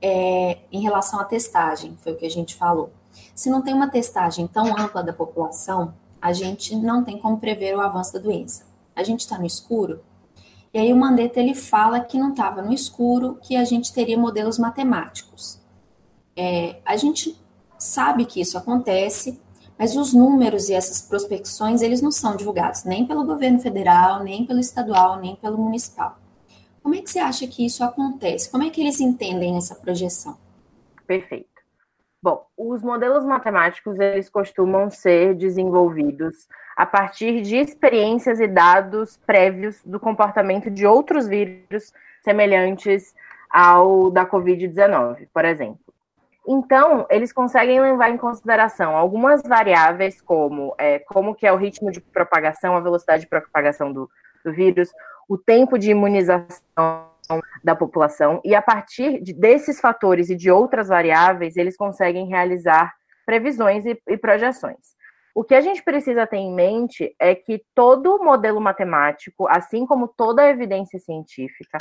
é, 0.00 0.58
em 0.70 0.80
relação 0.80 1.20
à 1.20 1.24
testagem, 1.24 1.96
foi 1.96 2.12
o 2.12 2.16
que 2.16 2.26
a 2.26 2.30
gente 2.30 2.54
falou. 2.54 2.90
Se 3.34 3.50
não 3.50 3.62
tem 3.62 3.74
uma 3.74 3.88
testagem 3.88 4.46
tão 4.46 4.66
ampla 4.76 5.02
da 5.02 5.12
população, 5.12 5.94
a 6.20 6.32
gente 6.32 6.76
não 6.76 7.04
tem 7.04 7.18
como 7.18 7.38
prever 7.38 7.76
o 7.76 7.80
avanço 7.80 8.12
da 8.12 8.18
doença. 8.18 8.64
A 8.94 9.02
gente 9.02 9.20
está 9.20 9.38
no 9.38 9.46
escuro. 9.46 10.00
E 10.72 10.78
aí 10.78 10.92
o 10.92 10.96
Mandetta 10.96 11.40
ele 11.40 11.54
fala 11.54 12.00
que 12.00 12.18
não 12.18 12.30
estava 12.30 12.62
no 12.62 12.72
escuro, 12.72 13.38
que 13.42 13.56
a 13.56 13.64
gente 13.64 13.92
teria 13.92 14.16
modelos 14.16 14.58
matemáticos. 14.58 15.60
É, 16.36 16.80
a 16.84 16.96
gente 16.96 17.38
sabe 17.78 18.24
que 18.24 18.40
isso 18.40 18.56
acontece, 18.56 19.40
mas 19.82 19.96
os 19.96 20.14
números 20.14 20.68
e 20.68 20.74
essas 20.74 21.00
prospecções, 21.02 21.82
eles 21.82 22.00
não 22.00 22.12
são 22.12 22.36
divulgados 22.36 22.84
nem 22.84 23.04
pelo 23.04 23.24
governo 23.24 23.58
federal, 23.58 24.22
nem 24.22 24.46
pelo 24.46 24.60
estadual, 24.60 25.18
nem 25.18 25.34
pelo 25.34 25.58
municipal. 25.58 26.18
Como 26.80 26.94
é 26.94 27.00
que 27.00 27.10
você 27.10 27.18
acha 27.18 27.48
que 27.48 27.66
isso 27.66 27.82
acontece? 27.82 28.48
Como 28.48 28.62
é 28.62 28.70
que 28.70 28.80
eles 28.80 29.00
entendem 29.00 29.56
essa 29.56 29.74
projeção? 29.74 30.38
Perfeito. 31.04 31.48
Bom, 32.22 32.46
os 32.56 32.80
modelos 32.80 33.24
matemáticos 33.24 33.98
eles 33.98 34.30
costumam 34.30 34.88
ser 34.88 35.34
desenvolvidos 35.34 36.46
a 36.76 36.86
partir 36.86 37.42
de 37.42 37.56
experiências 37.56 38.38
e 38.38 38.46
dados 38.46 39.18
prévios 39.26 39.80
do 39.84 39.98
comportamento 39.98 40.70
de 40.70 40.86
outros 40.86 41.26
vírus 41.26 41.92
semelhantes 42.22 43.12
ao 43.50 44.12
da 44.12 44.24
COVID-19, 44.24 45.26
por 45.34 45.44
exemplo. 45.44 45.91
Então, 46.46 47.06
eles 47.08 47.32
conseguem 47.32 47.80
levar 47.80 48.10
em 48.10 48.16
consideração 48.16 48.96
algumas 48.96 49.42
variáveis, 49.42 50.20
como 50.20 50.74
é, 50.76 50.98
como 50.98 51.34
que 51.34 51.46
é 51.46 51.52
o 51.52 51.56
ritmo 51.56 51.90
de 51.90 52.00
propagação, 52.00 52.76
a 52.76 52.80
velocidade 52.80 53.22
de 53.22 53.28
propagação 53.28 53.92
do, 53.92 54.10
do 54.44 54.52
vírus, 54.52 54.90
o 55.28 55.38
tempo 55.38 55.78
de 55.78 55.90
imunização 55.90 56.50
da 57.62 57.76
população, 57.76 58.40
e 58.44 58.54
a 58.54 58.60
partir 58.60 59.22
de, 59.22 59.32
desses 59.32 59.80
fatores 59.80 60.28
e 60.28 60.36
de 60.36 60.50
outras 60.50 60.88
variáveis, 60.88 61.56
eles 61.56 61.76
conseguem 61.76 62.26
realizar 62.26 62.92
previsões 63.24 63.86
e, 63.86 63.96
e 64.08 64.16
projeções. 64.16 64.96
O 65.34 65.44
que 65.44 65.54
a 65.54 65.60
gente 65.60 65.82
precisa 65.82 66.26
ter 66.26 66.36
em 66.36 66.52
mente 66.52 67.14
é 67.18 67.34
que 67.34 67.64
todo 67.74 68.22
modelo 68.22 68.60
matemático, 68.60 69.46
assim 69.48 69.86
como 69.86 70.08
toda 70.08 70.48
evidência 70.48 70.98
científica, 70.98 71.78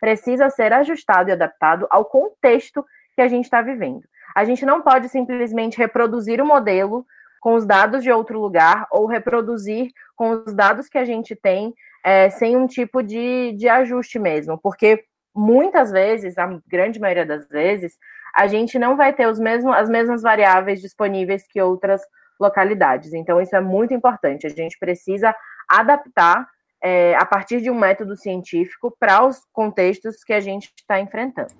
precisa 0.00 0.50
ser 0.50 0.72
ajustado 0.72 1.30
e 1.30 1.32
adaptado 1.32 1.86
ao 1.88 2.04
contexto 2.04 2.84
que 3.14 3.22
a 3.22 3.28
gente 3.28 3.44
está 3.44 3.62
vivendo. 3.62 4.02
A 4.34 4.44
gente 4.44 4.64
não 4.64 4.80
pode 4.80 5.08
simplesmente 5.08 5.78
reproduzir 5.78 6.40
o 6.40 6.46
modelo 6.46 7.04
com 7.40 7.54
os 7.54 7.66
dados 7.66 8.02
de 8.02 8.10
outro 8.10 8.40
lugar 8.40 8.86
ou 8.90 9.06
reproduzir 9.06 9.90
com 10.16 10.42
os 10.46 10.54
dados 10.54 10.88
que 10.88 10.98
a 10.98 11.04
gente 11.04 11.34
tem 11.34 11.74
é, 12.04 12.30
sem 12.30 12.56
um 12.56 12.66
tipo 12.66 13.02
de, 13.02 13.52
de 13.52 13.68
ajuste 13.68 14.18
mesmo, 14.18 14.58
porque 14.58 15.04
muitas 15.34 15.90
vezes, 15.90 16.36
a 16.38 16.58
grande 16.66 17.00
maioria 17.00 17.26
das 17.26 17.46
vezes, 17.48 17.96
a 18.34 18.46
gente 18.46 18.78
não 18.78 18.96
vai 18.96 19.12
ter 19.12 19.26
os 19.26 19.38
mesmos, 19.38 19.74
as 19.74 19.88
mesmas 19.88 20.22
variáveis 20.22 20.80
disponíveis 20.80 21.44
que 21.48 21.60
outras 21.60 22.00
localidades. 22.40 23.12
Então, 23.12 23.40
isso 23.40 23.54
é 23.54 23.60
muito 23.60 23.94
importante. 23.94 24.46
A 24.46 24.50
gente 24.50 24.78
precisa 24.78 25.34
adaptar 25.68 26.46
é, 26.82 27.14
a 27.14 27.24
partir 27.24 27.60
de 27.60 27.70
um 27.70 27.78
método 27.78 28.16
científico 28.16 28.94
para 28.98 29.24
os 29.24 29.40
contextos 29.52 30.24
que 30.24 30.32
a 30.32 30.40
gente 30.40 30.72
está 30.76 31.00
enfrentando. 31.00 31.52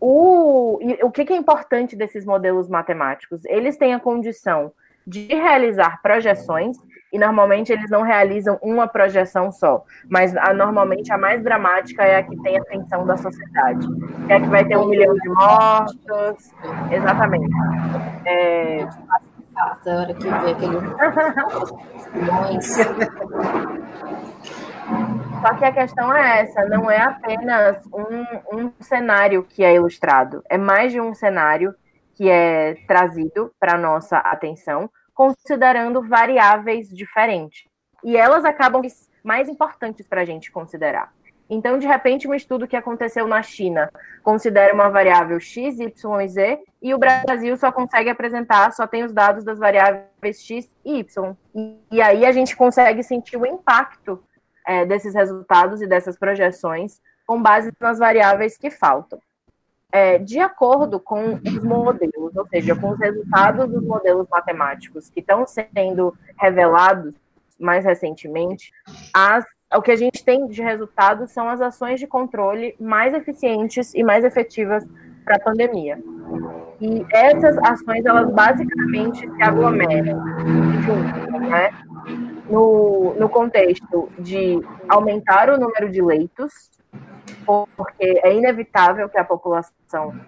O, 0.00 0.78
o 1.02 1.10
que, 1.10 1.24
que 1.24 1.32
é 1.32 1.36
importante 1.36 1.96
desses 1.96 2.24
modelos 2.24 2.68
matemáticos? 2.68 3.44
Eles 3.46 3.76
têm 3.76 3.94
a 3.94 4.00
condição 4.00 4.72
de 5.06 5.26
realizar 5.26 6.00
projeções, 6.02 6.76
e 7.10 7.18
normalmente 7.18 7.72
eles 7.72 7.90
não 7.90 8.02
realizam 8.02 8.58
uma 8.60 8.86
projeção 8.86 9.50
só, 9.50 9.82
mas 10.08 10.36
a, 10.36 10.52
normalmente 10.52 11.10
a 11.10 11.16
mais 11.16 11.42
dramática 11.42 12.04
é 12.04 12.18
a 12.18 12.22
que 12.22 12.36
tem 12.42 12.58
a 12.58 12.60
atenção 12.60 13.06
da 13.06 13.16
sociedade, 13.16 13.86
é 14.28 14.34
a 14.34 14.40
que 14.40 14.48
vai 14.48 14.62
ter 14.64 14.76
um 14.76 14.86
milhão 14.86 15.14
de 15.14 15.28
mortos, 15.30 16.52
exatamente. 16.90 17.48
É... 18.26 18.86
A 19.56 19.78
hora 19.86 20.12
que 20.14 20.22
vê 20.22 20.50
aquele 20.52 20.76
Só 25.40 25.54
que 25.54 25.64
a 25.64 25.72
questão 25.72 26.14
é 26.14 26.40
essa, 26.40 26.64
não 26.64 26.90
é 26.90 27.00
apenas 27.00 27.76
um, 27.86 28.58
um 28.58 28.72
cenário 28.80 29.44
que 29.44 29.62
é 29.62 29.74
ilustrado, 29.74 30.42
é 30.48 30.58
mais 30.58 30.92
de 30.92 31.00
um 31.00 31.14
cenário 31.14 31.74
que 32.14 32.28
é 32.28 32.74
trazido 32.88 33.52
para 33.60 33.78
nossa 33.78 34.18
atenção, 34.18 34.90
considerando 35.14 36.02
variáveis 36.02 36.88
diferentes. 36.88 37.68
E 38.02 38.16
elas 38.16 38.44
acabam 38.44 38.82
mais 39.22 39.48
importantes 39.48 40.06
para 40.06 40.22
a 40.22 40.24
gente 40.24 40.50
considerar. 40.50 41.12
Então, 41.50 41.78
de 41.78 41.86
repente, 41.86 42.28
um 42.28 42.34
estudo 42.34 42.68
que 42.68 42.76
aconteceu 42.76 43.26
na 43.26 43.42
China 43.42 43.90
considera 44.22 44.74
uma 44.74 44.90
variável 44.90 45.40
x, 45.40 45.80
y 45.80 46.20
e 46.20 46.28
z, 46.28 46.58
e 46.82 46.92
o 46.92 46.98
Brasil 46.98 47.56
só 47.56 47.72
consegue 47.72 48.10
apresentar, 48.10 48.72
só 48.72 48.86
tem 48.86 49.02
os 49.02 49.12
dados 49.12 49.44
das 49.44 49.58
variáveis 49.58 50.44
x 50.44 50.74
e 50.84 50.98
y. 50.98 51.36
E, 51.90 52.02
aí 52.02 52.26
a 52.26 52.32
gente 52.32 52.54
consegue 52.54 53.02
sentir 53.02 53.36
o 53.36 53.46
impacto 53.46 54.22
é, 54.68 54.84
desses 54.84 55.14
resultados 55.14 55.80
e 55.80 55.86
dessas 55.86 56.18
projeções 56.18 57.00
com 57.26 57.40
base 57.40 57.72
nas 57.80 57.98
variáveis 57.98 58.58
que 58.58 58.70
faltam. 58.70 59.18
É, 59.90 60.18
de 60.18 60.38
acordo 60.38 61.00
com 61.00 61.36
os 61.36 61.64
modelos, 61.64 62.36
ou 62.36 62.46
seja, 62.48 62.76
com 62.76 62.90
os 62.90 62.98
resultados 62.98 63.66
dos 63.70 63.82
modelos 63.82 64.28
matemáticos 64.30 65.08
que 65.08 65.20
estão 65.20 65.46
sendo 65.46 66.14
revelados 66.38 67.14
mais 67.58 67.86
recentemente, 67.86 68.70
as, 69.14 69.46
o 69.74 69.80
que 69.80 69.90
a 69.90 69.96
gente 69.96 70.22
tem 70.22 70.46
de 70.46 70.62
resultados 70.62 71.30
são 71.30 71.48
as 71.48 71.62
ações 71.62 71.98
de 71.98 72.06
controle 72.06 72.76
mais 72.78 73.14
eficientes 73.14 73.94
e 73.94 74.04
mais 74.04 74.22
efetivas 74.22 74.86
para 75.24 75.36
a 75.36 75.40
pandemia. 75.40 75.98
E 76.80 77.04
essas 77.10 77.56
ações, 77.58 78.04
elas 78.04 78.30
basicamente 78.30 79.20
se 79.20 79.42
aglomeram 79.42 80.22
juntas, 80.82 81.48
né? 81.48 81.70
No, 82.48 83.14
no 83.14 83.28
contexto 83.28 84.10
de 84.18 84.60
aumentar 84.88 85.50
o 85.50 85.58
número 85.58 85.90
de 85.90 86.02
leitos, 86.02 86.70
porque 87.76 88.20
é 88.22 88.34
inevitável 88.34 89.08
que 89.08 89.18
a 89.18 89.24
população. 89.24 90.18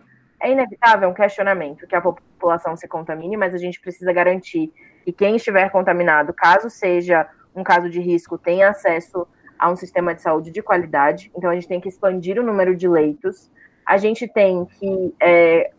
É 0.41 0.51
inevitável 0.51 1.09
um 1.09 1.15
questionamento 1.15 1.87
que 1.87 1.95
a 1.95 2.01
população 2.01 2.77
se 2.77 2.89
contamine, 2.89 3.37
mas 3.37 3.55
a 3.55 3.59
gente 3.59 3.81
precisa 3.81 4.13
garantir 4.13 4.73
que 5.05 5.13
quem 5.13 5.37
estiver 5.37 5.71
contaminado, 5.71 6.33
caso 6.33 6.71
seja 6.71 7.29
um 7.55 7.63
caso 7.63 7.91
de 7.91 8.01
risco, 8.01 8.39
tenha 8.39 8.71
acesso 8.71 9.27
a 9.59 9.71
um 9.71 9.77
sistema 9.77 10.15
de 10.15 10.23
saúde 10.23 10.51
de 10.51 10.63
qualidade. 10.63 11.31
Então, 11.37 11.51
a 11.51 11.55
gente 11.55 11.69
tem 11.69 11.81
que 11.81 11.89
expandir 11.89 12.39
o 12.39 12.43
número 12.43 12.75
de 12.75 12.89
leitos. 12.89 13.51
A 13.85 13.99
gente 13.99 14.27
tem 14.27 14.65
que 14.65 15.15
é, 15.21 15.71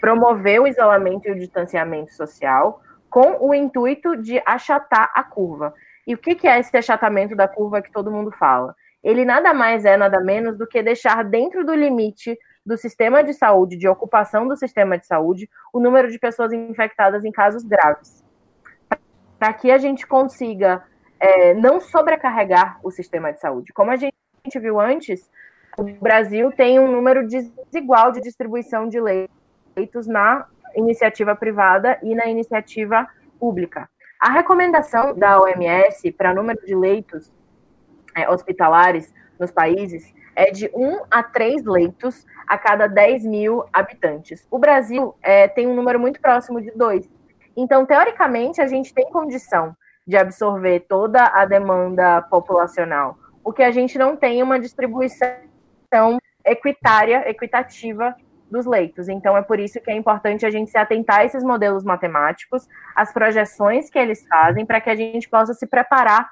promover 0.00 0.60
o 0.60 0.66
isolamento 0.66 1.28
e 1.28 1.32
o 1.32 1.36
distanciamento 1.36 2.14
social 2.14 2.80
com 3.10 3.46
o 3.46 3.54
intuito 3.54 4.16
de 4.16 4.42
achatar 4.46 5.10
a 5.14 5.22
curva. 5.22 5.74
E 6.06 6.14
o 6.14 6.18
que, 6.18 6.46
é 6.46 6.60
esse 6.60 6.76
achatamento 6.76 7.34
da 7.34 7.48
curva 7.48 7.82
que 7.82 7.90
todo 7.90 8.10
mundo 8.10 8.30
fala? 8.30 8.74
Ele 9.02 9.24
nada 9.24 9.52
mais 9.52 9.84
é, 9.84 9.96
nada 9.96 10.20
menos 10.20 10.56
do 10.56 10.66
que 10.66 10.82
deixar 10.82 11.24
dentro 11.24 11.64
do 11.64 11.74
limite 11.74 12.38
do 12.64 12.76
sistema 12.76 13.22
de 13.22 13.32
saúde, 13.32 13.76
de 13.76 13.88
ocupação 13.88 14.46
do 14.46 14.56
sistema 14.56 14.98
de 14.98 15.06
saúde, 15.06 15.48
o 15.72 15.80
número 15.80 16.10
de 16.10 16.18
pessoas 16.18 16.52
infectadas 16.52 17.24
em 17.24 17.30
casos 17.30 17.62
graves. 17.64 18.24
Para 19.38 19.52
que 19.52 19.70
a 19.70 19.78
gente 19.78 20.06
consiga 20.06 20.82
é, 21.20 21.54
não 21.54 21.80
sobrecarregar 21.80 22.78
o 22.82 22.90
sistema 22.90 23.32
de 23.32 23.40
saúde. 23.40 23.72
Como 23.72 23.90
a 23.90 23.96
gente 23.96 24.14
viu 24.60 24.80
antes, 24.80 25.30
o 25.76 25.84
Brasil 25.84 26.50
tem 26.52 26.78
um 26.78 26.90
número 26.90 27.26
desigual 27.26 28.10
de 28.10 28.20
distribuição 28.20 28.88
de 28.88 28.98
leitos 29.00 30.06
na 30.06 30.46
iniciativa 30.74 31.34
privada 31.34 31.98
e 32.02 32.14
na 32.14 32.26
iniciativa 32.26 33.06
pública. 33.38 33.88
A 34.20 34.30
recomendação 34.30 35.14
da 35.14 35.38
OMS 35.38 36.10
para 36.12 36.34
número 36.34 36.64
de 36.64 36.74
leitos 36.74 37.30
é, 38.14 38.28
hospitalares 38.28 39.12
nos 39.38 39.50
países 39.50 40.14
é 40.34 40.50
de 40.50 40.70
1 40.74 41.02
a 41.10 41.22
3 41.22 41.64
leitos 41.64 42.26
a 42.46 42.56
cada 42.56 42.86
10 42.86 43.26
mil 43.26 43.64
habitantes. 43.72 44.46
O 44.50 44.58
Brasil 44.58 45.14
é, 45.22 45.46
tem 45.48 45.66
um 45.66 45.74
número 45.74 46.00
muito 46.00 46.20
próximo 46.20 46.62
de 46.62 46.70
2. 46.70 47.08
Então, 47.54 47.84
teoricamente, 47.84 48.60
a 48.60 48.66
gente 48.66 48.92
tem 48.92 49.10
condição 49.10 49.76
de 50.06 50.16
absorver 50.16 50.80
toda 50.80 51.26
a 51.26 51.44
demanda 51.44 52.22
populacional. 52.22 53.18
O 53.44 53.52
que 53.52 53.62
a 53.62 53.70
gente 53.70 53.98
não 53.98 54.16
tem 54.16 54.42
uma 54.42 54.58
distribuição 54.58 55.28
equitária, 56.44 57.28
equitativa 57.28 58.14
dos 58.50 58.66
leitos. 58.66 59.08
Então, 59.08 59.36
é 59.36 59.42
por 59.42 59.58
isso 59.58 59.80
que 59.80 59.90
é 59.90 59.94
importante 59.94 60.46
a 60.46 60.50
gente 60.50 60.70
se 60.70 60.78
atentar 60.78 61.20
a 61.20 61.24
esses 61.24 61.42
modelos 61.42 61.84
matemáticos, 61.84 62.68
as 62.94 63.12
projeções 63.12 63.90
que 63.90 63.98
eles 63.98 64.26
fazem, 64.26 64.64
para 64.64 64.80
que 64.80 64.90
a 64.90 64.96
gente 64.96 65.28
possa 65.28 65.54
se 65.54 65.66
preparar 65.66 66.30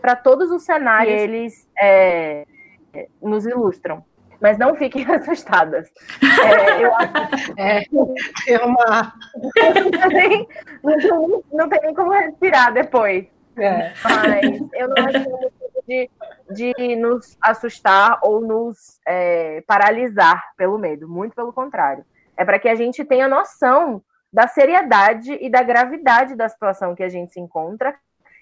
para 0.00 0.16
todos 0.16 0.50
os 0.50 0.64
cenários 0.64 1.14
que 1.14 1.20
eles 1.20 1.68
é, 1.78 2.44
nos 3.22 3.46
ilustram. 3.46 4.04
Mas 4.40 4.56
não 4.58 4.74
fiquem 4.76 5.04
assustadas. 5.10 5.90
É, 6.22 6.84
eu 6.84 6.94
acho 6.94 7.54
é, 7.58 7.84
é 8.48 8.58
uma. 8.64 9.14
não, 10.00 10.08
tem, 10.08 10.48
não, 10.82 11.44
não 11.52 11.68
tem 11.68 11.80
nem 11.82 11.94
como 11.94 12.12
respirar 12.12 12.72
depois. 12.72 13.26
É. 13.56 13.92
Mas 14.04 14.60
eu 14.72 14.88
não 14.88 15.06
acho 15.06 15.52
de, 15.88 16.10
de 16.50 16.96
nos 16.96 17.36
assustar 17.40 18.20
ou 18.22 18.40
nos 18.42 19.00
é, 19.06 19.62
paralisar 19.66 20.42
pelo 20.56 20.78
medo, 20.78 21.08
muito 21.08 21.34
pelo 21.34 21.52
contrário. 21.52 22.04
É 22.36 22.44
para 22.44 22.58
que 22.58 22.68
a 22.68 22.74
gente 22.74 23.04
tenha 23.04 23.26
noção 23.26 24.02
da 24.30 24.46
seriedade 24.46 25.32
e 25.40 25.48
da 25.48 25.62
gravidade 25.62 26.36
da 26.36 26.48
situação 26.48 26.94
que 26.94 27.02
a 27.02 27.08
gente 27.08 27.32
se 27.32 27.40
encontra 27.40 27.96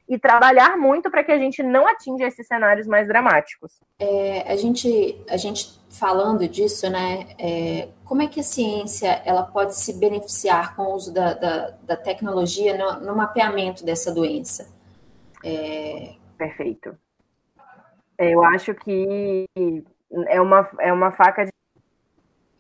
e 0.09 0.19
trabalhar 0.19 0.77
muito 0.77 1.11
para 1.11 1.25
que 1.25 1.33
a 1.33 1.39
gente 1.39 1.63
não 1.63 1.87
atinja 1.87 2.27
esses 2.27 2.47
cenários 2.47 2.87
mais 2.87 3.09
dramáticos. 3.09 3.73
É, 3.99 4.53
a 4.53 4.57
gente, 4.57 5.21
a 5.29 5.37
gente 5.37 5.81
falando 5.91 6.47
disso, 6.49 6.89
né? 6.91 7.27
É, 7.39 7.89
como 8.05 8.23
é 8.23 8.27
que 8.27 8.41
a 8.41 8.43
ciência 8.43 9.23
ela 9.25 9.43
pode 9.43 9.75
se 9.75 9.95
beneficiar 9.95 10.77
com 10.77 10.83
o 10.83 10.95
uso 10.95 11.13
da, 11.13 11.35
da, 11.35 11.71
da 11.83 11.97
tecnologia 11.97 12.77
no, 12.77 13.07
no, 13.07 13.17
mapeamento 13.17 13.85
dessa 13.85 14.13
doença? 14.13 14.69
É... 15.45 16.15
Perfeito. 16.37 16.97
Eu 18.19 18.43
acho 18.45 18.75
que 18.75 19.47
é 20.29 20.41
uma, 20.41 20.69
é 20.81 20.93
uma 20.93 21.11
faca 21.13 21.45
de, 21.45 21.53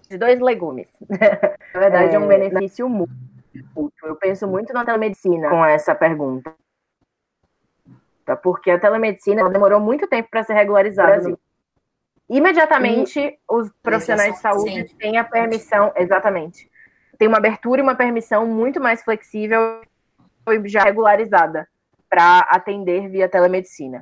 de 0.08 0.18
dois 0.18 0.40
legumes. 0.40 0.88
Na 1.74 1.80
verdade, 1.80 2.14
é 2.14 2.18
um 2.18 2.30
é, 2.30 2.38
benefício 2.38 2.88
mútuo. 2.88 3.16
Eu 4.02 4.16
penso 4.16 4.46
muito 4.46 4.72
na 4.72 4.84
telemedicina 4.84 5.48
com 5.48 5.64
essa 5.64 5.94
pergunta 5.94 6.54
porque 8.34 8.70
a 8.70 8.80
telemedicina 8.80 9.48
demorou 9.48 9.78
muito 9.78 10.08
tempo 10.08 10.28
para 10.30 10.42
ser 10.42 10.54
regularizada. 10.54 11.38
Imediatamente, 12.28 13.20
e... 13.20 13.38
os 13.48 13.70
profissionais 13.82 14.34
de 14.34 14.40
saúde 14.40 14.88
Sim. 14.88 14.96
têm 14.96 15.16
a 15.16 15.22
permissão, 15.22 15.92
exatamente, 15.94 16.68
tem 17.16 17.28
uma 17.28 17.38
abertura 17.38 17.80
e 17.80 17.82
uma 17.82 17.94
permissão 17.94 18.46
muito 18.46 18.80
mais 18.80 19.02
flexível 19.02 19.80
e 20.48 20.68
já 20.68 20.82
regularizada 20.82 21.68
para 22.10 22.40
atender 22.50 23.08
via 23.08 23.28
telemedicina. 23.28 24.00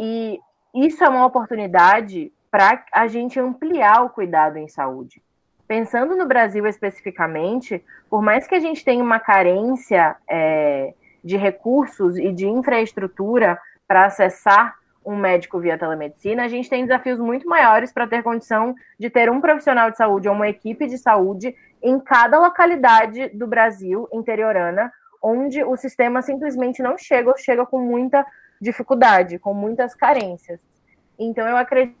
E 0.00 0.40
isso 0.76 1.02
é 1.02 1.08
uma 1.08 1.24
oportunidade 1.24 2.30
para 2.50 2.84
a 2.92 3.06
gente 3.06 3.40
ampliar 3.40 4.02
o 4.02 4.10
cuidado 4.10 4.58
em 4.58 4.68
saúde. 4.68 5.22
Pensando 5.66 6.14
no 6.14 6.26
Brasil 6.26 6.66
especificamente, 6.66 7.82
por 8.08 8.22
mais 8.22 8.46
que 8.46 8.54
a 8.54 8.60
gente 8.60 8.84
tenha 8.84 9.02
uma 9.02 9.18
carência 9.18 10.16
é, 10.28 10.94
de 11.24 11.36
recursos 11.36 12.16
e 12.16 12.30
de 12.30 12.46
infraestrutura 12.46 13.58
para 13.88 14.04
acessar 14.04 14.76
um 15.04 15.16
médico 15.16 15.58
via 15.58 15.78
telemedicina, 15.78 16.44
a 16.44 16.48
gente 16.48 16.68
tem 16.68 16.84
desafios 16.84 17.18
muito 17.18 17.48
maiores 17.48 17.92
para 17.92 18.06
ter 18.06 18.22
condição 18.22 18.74
de 18.98 19.08
ter 19.08 19.30
um 19.30 19.40
profissional 19.40 19.90
de 19.90 19.96
saúde 19.96 20.28
ou 20.28 20.34
uma 20.34 20.48
equipe 20.48 20.86
de 20.86 20.98
saúde 20.98 21.54
em 21.82 21.98
cada 22.00 22.38
localidade 22.38 23.28
do 23.30 23.46
Brasil 23.46 24.08
interiorana, 24.12 24.92
onde 25.22 25.62
o 25.64 25.76
sistema 25.76 26.22
simplesmente 26.22 26.82
não 26.82 26.98
chega 26.98 27.30
ou 27.30 27.38
chega 27.38 27.64
com 27.64 27.80
muita 27.80 28.26
dificuldade, 28.60 29.38
com 29.38 29.54
muitas 29.54 29.94
carências. 29.94 30.60
Então, 31.18 31.46
eu 31.46 31.56
acredito 31.56 31.96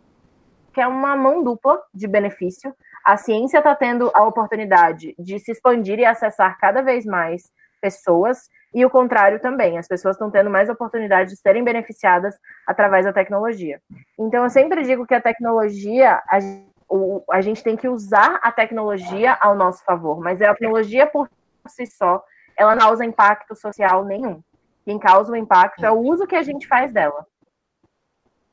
que 0.72 0.80
é 0.80 0.86
uma 0.86 1.16
mão 1.16 1.42
dupla 1.42 1.82
de 1.94 2.06
benefício. 2.06 2.74
A 3.04 3.16
ciência 3.16 3.58
está 3.58 3.74
tendo 3.74 4.10
a 4.14 4.24
oportunidade 4.24 5.14
de 5.18 5.38
se 5.38 5.52
expandir 5.52 5.98
e 5.98 6.04
acessar 6.04 6.58
cada 6.58 6.82
vez 6.82 7.06
mais 7.06 7.50
pessoas 7.80 8.48
e 8.76 8.84
o 8.84 8.90
contrário 8.90 9.40
também, 9.40 9.78
as 9.78 9.88
pessoas 9.88 10.16
estão 10.16 10.30
tendo 10.30 10.50
mais 10.50 10.68
oportunidade 10.68 11.30
de 11.30 11.36
serem 11.36 11.64
beneficiadas 11.64 12.38
através 12.66 13.06
da 13.06 13.12
tecnologia. 13.12 13.80
Então, 14.18 14.44
eu 14.44 14.50
sempre 14.50 14.82
digo 14.82 15.06
que 15.06 15.14
a 15.14 15.20
tecnologia, 15.20 16.20
a, 16.28 16.38
o, 16.86 17.24
a 17.30 17.40
gente 17.40 17.62
tem 17.62 17.74
que 17.74 17.88
usar 17.88 18.38
a 18.42 18.52
tecnologia 18.52 19.34
ao 19.40 19.54
nosso 19.54 19.82
favor, 19.82 20.20
mas 20.20 20.42
a 20.42 20.52
tecnologia 20.52 21.06
por 21.06 21.26
si 21.68 21.86
só, 21.86 22.22
ela 22.54 22.74
não 22.74 22.82
causa 22.82 23.02
impacto 23.02 23.54
social 23.54 24.04
nenhum. 24.04 24.42
Quem 24.86 24.98
causa 24.98 25.30
o 25.30 25.36
impacto 25.36 25.84
é 25.84 25.90
o 25.90 25.98
uso 25.98 26.26
que 26.26 26.36
a 26.36 26.42
gente 26.42 26.66
faz 26.66 26.90
dela. 26.90 27.26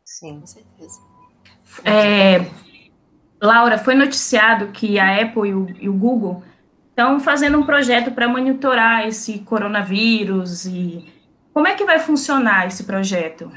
Sim, 0.03 0.41
com 0.41 0.47
certeza. 0.47 0.99
É, 1.85 2.39
Laura, 3.41 3.77
foi 3.77 3.95
noticiado 3.95 4.67
que 4.67 4.99
a 4.99 5.21
Apple 5.21 5.47
e 5.47 5.53
o, 5.53 5.69
e 5.79 5.87
o 5.87 5.93
Google 5.93 6.43
então, 6.93 7.19
fazendo 7.19 7.57
um 7.57 7.65
projeto 7.65 8.11
para 8.11 8.27
monitorar 8.27 9.07
esse 9.07 9.39
coronavírus 9.39 10.65
e 10.65 11.11
como 11.51 11.67
é 11.67 11.73
que 11.73 11.83
vai 11.83 11.97
funcionar 11.97 12.67
esse 12.67 12.83
projeto? 12.83 13.51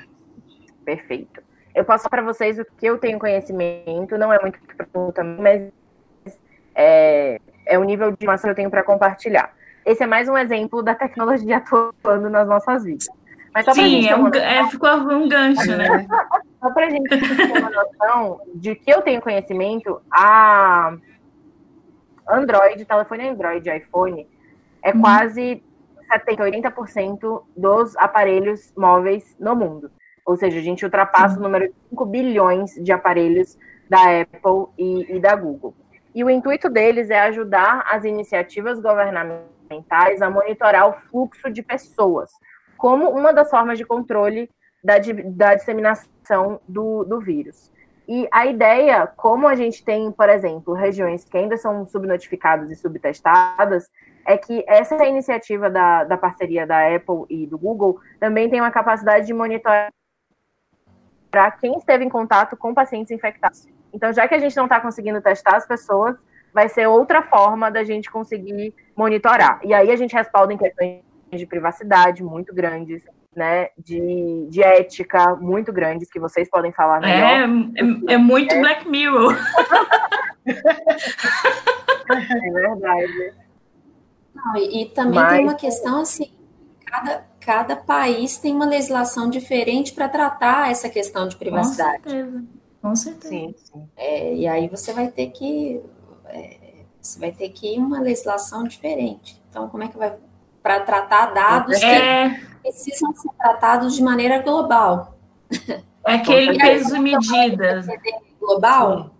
Perfeito. 0.84 1.42
Eu 1.74 1.84
passo 1.84 2.08
para 2.08 2.22
vocês 2.22 2.58
o 2.58 2.64
que 2.64 2.86
eu 2.86 2.96
tenho 2.96 3.18
conhecimento, 3.18 4.16
não 4.16 4.32
é 4.32 4.40
muito 4.40 4.58
pergunta, 4.60 5.22
mas 5.22 5.70
é, 6.74 7.38
é 7.66 7.78
o 7.78 7.84
nível 7.84 8.10
de 8.10 8.16
informação 8.16 8.48
que 8.48 8.52
eu 8.52 8.56
tenho 8.56 8.70
para 8.70 8.82
compartilhar. 8.82 9.54
Esse 9.86 10.02
é 10.02 10.06
mais 10.06 10.28
um 10.28 10.36
exemplo 10.36 10.82
da 10.82 10.96
tecnologia 10.96 11.58
atuando 12.02 12.28
nas 12.28 12.48
nossas 12.48 12.82
vidas. 12.82 13.06
Mas 13.54 13.64
Sim, 13.72 14.06
é 14.06 14.16
um, 14.16 14.26
é, 14.26 14.68
ficou 14.68 14.90
um 14.90 15.28
gancho, 15.28 15.76
né? 15.76 16.06
só 16.60 16.70
para 16.72 16.86
a 16.86 16.90
gente 16.90 17.08
ter 17.08 17.58
uma 17.58 17.70
noção 17.70 18.40
de 18.56 18.74
que 18.74 18.90
eu 18.90 19.00
tenho 19.00 19.22
conhecimento, 19.22 20.02
a 20.10 20.94
Android, 22.28 22.84
telefone 22.84 23.28
Android 23.28 23.70
iPhone, 23.70 24.26
é 24.82 24.90
hum. 24.90 25.00
quase 25.00 25.62
70, 26.12 26.42
80% 26.42 27.42
dos 27.56 27.96
aparelhos 27.96 28.74
móveis 28.76 29.36
no 29.38 29.54
mundo. 29.54 29.90
Ou 30.26 30.36
seja, 30.36 30.58
a 30.58 30.62
gente 30.62 30.84
ultrapassa 30.84 31.36
hum. 31.36 31.40
o 31.40 31.42
número 31.44 31.68
de 31.68 31.74
5 31.90 32.04
bilhões 32.06 32.74
de 32.74 32.92
aparelhos 32.92 33.56
da 33.88 34.20
Apple 34.20 34.66
e, 34.76 35.16
e 35.16 35.20
da 35.20 35.36
Google. 35.36 35.72
E 36.12 36.24
o 36.24 36.28
intuito 36.28 36.68
deles 36.68 37.08
é 37.08 37.20
ajudar 37.20 37.84
as 37.88 38.04
iniciativas 38.04 38.80
governamentais 38.80 39.55
a 40.20 40.30
monitorar 40.30 40.88
o 40.88 40.92
fluxo 41.08 41.50
de 41.50 41.62
pessoas, 41.62 42.30
como 42.76 43.10
uma 43.10 43.32
das 43.32 43.50
formas 43.50 43.78
de 43.78 43.84
controle 43.84 44.50
da, 44.82 44.94
da 45.24 45.54
disseminação 45.54 46.60
do, 46.68 47.04
do 47.04 47.20
vírus. 47.20 47.72
E 48.08 48.28
a 48.30 48.46
ideia, 48.46 49.06
como 49.06 49.48
a 49.48 49.56
gente 49.56 49.84
tem, 49.84 50.12
por 50.12 50.28
exemplo, 50.28 50.74
regiões 50.74 51.24
que 51.24 51.36
ainda 51.36 51.56
são 51.56 51.84
subnotificadas 51.86 52.70
e 52.70 52.76
subtestadas, 52.76 53.90
é 54.24 54.36
que 54.36 54.64
essa 54.68 55.04
iniciativa 55.04 55.68
da, 55.68 56.04
da 56.04 56.16
parceria 56.16 56.66
da 56.66 56.94
Apple 56.94 57.24
e 57.28 57.46
do 57.46 57.58
Google 57.58 57.98
também 58.20 58.48
tem 58.48 58.60
uma 58.60 58.70
capacidade 58.70 59.26
de 59.26 59.34
monitorar 59.34 59.90
quem 61.60 61.76
esteve 61.76 62.04
em 62.04 62.08
contato 62.08 62.56
com 62.56 62.72
pacientes 62.72 63.10
infectados. 63.10 63.68
Então, 63.92 64.12
já 64.12 64.28
que 64.28 64.34
a 64.34 64.38
gente 64.38 64.56
não 64.56 64.64
está 64.64 64.80
conseguindo 64.80 65.20
testar 65.20 65.56
as 65.56 65.66
pessoas, 65.66 66.16
vai 66.56 66.68
ser 66.70 66.86
outra 66.86 67.20
forma 67.20 67.70
da 67.70 67.84
gente 67.84 68.10
conseguir 68.10 68.72
monitorar. 68.96 69.60
E 69.62 69.74
aí 69.74 69.90
a 69.90 69.96
gente 69.96 70.14
respalda 70.14 70.54
em 70.54 70.56
questões 70.56 71.02
de 71.30 71.44
privacidade 71.44 72.24
muito 72.24 72.54
grandes, 72.54 73.02
né, 73.36 73.68
de, 73.76 74.46
de 74.48 74.62
ética 74.62 75.36
muito 75.36 75.70
grandes 75.70 76.10
que 76.10 76.18
vocês 76.18 76.48
podem 76.48 76.72
falar 76.72 77.00
melhor. 77.00 77.20
É, 77.20 77.42
é, 77.42 78.14
é 78.14 78.16
muito 78.16 78.54
é. 78.54 78.58
Black 78.58 78.88
Mirror. 78.88 79.36
é 80.46 80.54
verdade. 82.50 83.34
Não, 84.34 84.56
e, 84.56 84.82
e, 84.82 84.86
também 84.86 85.20
Mas... 85.20 85.32
tem 85.34 85.42
uma 85.42 85.56
questão 85.56 86.00
assim, 86.00 86.32
cada, 86.86 87.26
cada 87.38 87.76
país 87.76 88.38
tem 88.38 88.54
uma 88.54 88.64
legislação 88.64 89.28
diferente 89.28 89.92
para 89.92 90.08
tratar 90.08 90.70
essa 90.70 90.88
questão 90.88 91.28
de 91.28 91.36
privacidade. 91.36 92.02
Com 92.02 92.08
certeza. 92.08 92.44
Com 92.80 92.96
certeza. 92.96 93.28
Sim, 93.28 93.54
sim. 93.58 93.86
É, 93.94 94.34
e 94.34 94.46
aí 94.46 94.68
você 94.68 94.94
vai 94.94 95.08
ter 95.08 95.26
que 95.32 95.82
é, 95.82 95.95
você 97.06 97.18
vai 97.18 97.32
ter 97.32 97.48
que 97.50 97.74
ir 97.74 97.78
uma 97.78 98.00
legislação 98.00 98.64
diferente. 98.64 99.40
Então, 99.48 99.68
como 99.68 99.82
é 99.82 99.88
que 99.88 99.96
vai 99.96 100.16
para 100.66 100.80
tratar 100.80 101.26
dados 101.26 101.80
é... 101.80 102.30
que 102.30 102.46
precisam 102.62 103.14
ser 103.14 103.30
tratados 103.38 103.94
de 103.94 104.02
maneira 104.02 104.42
global. 104.42 105.16
É 106.04 106.14
aquele 106.14 106.58
peso 106.58 106.96
e 106.96 106.98
medidas. 106.98 107.86
Global, 108.40 109.10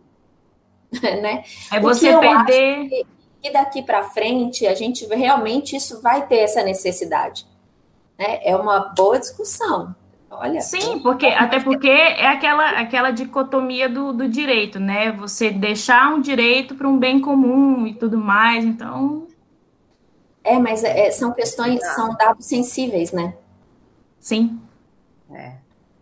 né? 1.22 1.44
É 1.72 1.78
você 1.78 2.16
perder. 2.18 2.88
Que, 2.88 3.06
que 3.42 3.50
daqui 3.52 3.82
para 3.82 4.04
frente 4.04 4.66
a 4.66 4.74
gente 4.74 5.06
realmente 5.06 5.76
isso 5.76 6.02
vai 6.02 6.26
ter 6.26 6.38
essa 6.38 6.64
necessidade. 6.64 7.46
Né? 8.18 8.40
É 8.42 8.56
uma 8.56 8.92
boa 8.96 9.18
discussão. 9.18 9.94
Olha, 10.30 10.60
Sim, 10.60 10.98
porque 10.98 11.26
até 11.26 11.60
porque 11.60 11.88
é 11.88 12.26
aquela, 12.26 12.70
aquela 12.80 13.10
dicotomia 13.10 13.88
do, 13.88 14.12
do 14.12 14.28
direito, 14.28 14.80
né? 14.80 15.12
Você 15.12 15.50
deixar 15.50 16.12
um 16.12 16.20
direito 16.20 16.74
para 16.74 16.88
um 16.88 16.98
bem 16.98 17.20
comum 17.20 17.86
e 17.86 17.94
tudo 17.94 18.18
mais, 18.18 18.64
então 18.64 19.26
é, 20.46 20.60
mas 20.60 20.84
é, 20.84 21.10
são 21.10 21.32
questões, 21.32 21.84
são 21.96 22.14
dados 22.14 22.46
sensíveis, 22.46 23.10
né? 23.10 23.34
Sim. 24.20 24.60
É. 25.32 25.54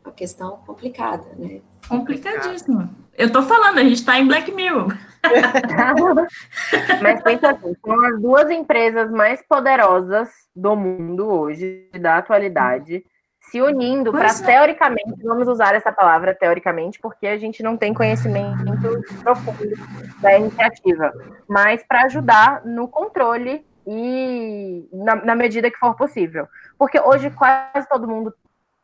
Uma 0.05 0.13
questão 0.13 0.59
complicada, 0.67 1.25
né? 1.39 1.63
Complicadíssima. 1.89 2.91
Eu 3.17 3.33
tô 3.33 3.43
falando, 3.43 3.79
a 3.79 3.85
gente 3.85 4.05
tá 4.05 4.19
em 4.19 4.27
Black 4.27 4.53
Mirror. 4.53 4.95
Mas 7.01 7.23
pensa 7.23 7.53
assim, 7.53 7.75
são 7.83 8.05
as 8.05 8.21
duas 8.21 8.51
empresas 8.51 9.11
mais 9.11 9.43
poderosas 9.49 10.29
do 10.55 10.77
mundo 10.77 11.27
hoje, 11.27 11.89
da 11.99 12.19
atualidade, 12.19 13.03
se 13.51 13.61
unindo 13.61 14.11
para, 14.11 14.29
é. 14.29 14.43
teoricamente, 14.43 15.23
vamos 15.23 15.47
usar 15.47 15.75
essa 15.75 15.93
palavra 15.93 16.35
teoricamente, 16.35 16.99
porque 16.99 17.27
a 17.27 17.39
gente 17.39 17.63
não 17.63 17.77
tem 17.77 17.95
conhecimento 17.95 19.01
profundo 19.23 19.77
da 20.21 20.37
iniciativa, 20.37 21.13
mas 21.49 21.83
para 21.83 22.03
ajudar 22.03 22.65
no 22.65 22.89
controle 22.89 23.65
e 23.87 24.89
na, 24.93 25.17
na, 25.17 25.35
medida 25.35 25.71
que 25.71 25.79
for 25.79 25.95
possível. 25.95 26.49
Porque 26.79 26.99
hoje 27.01 27.31
quase 27.31 27.89
todo 27.89 28.09
mundo 28.09 28.35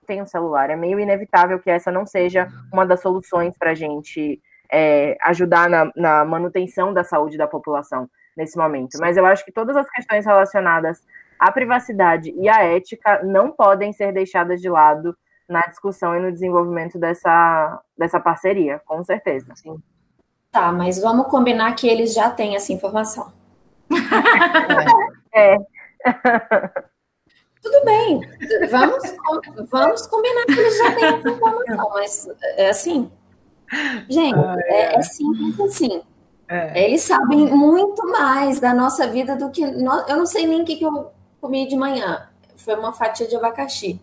tem 0.06 0.20
um 0.20 0.26
celular. 0.26 0.70
É 0.70 0.76
meio 0.76 1.00
inevitável 1.00 1.58
que 1.58 1.70
essa 1.70 1.90
não 1.90 2.04
seja 2.04 2.48
uma 2.72 2.84
das 2.84 3.00
soluções 3.00 3.56
para 3.56 3.70
a 3.70 3.74
gente 3.74 4.40
é, 4.70 5.16
ajudar 5.22 5.68
na, 5.68 5.90
na, 5.96 6.24
manutenção 6.24 6.92
da 6.92 7.02
saúde 7.02 7.38
da 7.38 7.46
população 7.46 8.08
nesse 8.36 8.56
momento. 8.56 8.98
Mas 9.00 9.16
eu 9.16 9.26
acho 9.26 9.44
que 9.44 9.52
todas 9.52 9.76
as 9.76 9.88
questões 9.90 10.26
relacionadas 10.26 11.00
a 11.40 11.50
privacidade 11.50 12.34
e 12.36 12.50
a 12.50 12.62
ética 12.62 13.22
não 13.24 13.50
podem 13.50 13.94
ser 13.94 14.12
deixadas 14.12 14.60
de 14.60 14.68
lado 14.68 15.16
na 15.48 15.62
discussão 15.62 16.14
e 16.14 16.20
no 16.20 16.30
desenvolvimento 16.30 16.98
dessa, 16.98 17.80
dessa 17.96 18.20
parceria, 18.20 18.78
com 18.84 19.02
certeza. 19.02 19.54
Sim. 19.56 19.82
Tá, 20.52 20.70
mas 20.70 21.00
vamos 21.00 21.28
combinar 21.28 21.74
que 21.74 21.88
eles 21.88 22.12
já 22.12 22.30
têm 22.30 22.56
essa 22.56 22.74
informação. 22.74 23.32
é. 25.34 25.56
Tudo 27.62 27.84
bem, 27.84 28.20
vamos, 28.70 29.02
vamos 29.70 30.06
combinar 30.06 30.44
que 30.44 30.52
eles 30.52 30.78
já 30.78 30.94
têm 30.94 31.04
essa 31.04 31.28
informação, 31.30 31.90
mas 31.90 32.28
é 32.56 32.70
assim. 32.70 33.10
Gente, 34.08 34.38
ah, 34.38 34.56
é. 34.58 34.72
É, 34.72 34.94
é 34.96 35.02
simples 35.02 35.60
assim. 35.60 36.02
É. 36.48 36.84
Eles 36.84 37.02
sabem 37.02 37.46
muito 37.46 38.06
mais 38.10 38.60
da 38.60 38.74
nossa 38.74 39.06
vida 39.06 39.36
do 39.36 39.50
que 39.50 39.64
nós. 39.66 40.08
Eu 40.08 40.16
não 40.16 40.26
sei 40.26 40.46
nem 40.46 40.62
o 40.62 40.64
que, 40.64 40.76
que 40.76 40.84
eu 40.84 41.12
comi 41.40 41.66
de 41.66 41.76
manhã. 41.76 42.28
Foi 42.56 42.74
uma 42.74 42.92
fatia 42.92 43.26
de 43.26 43.36
abacaxi. 43.36 44.00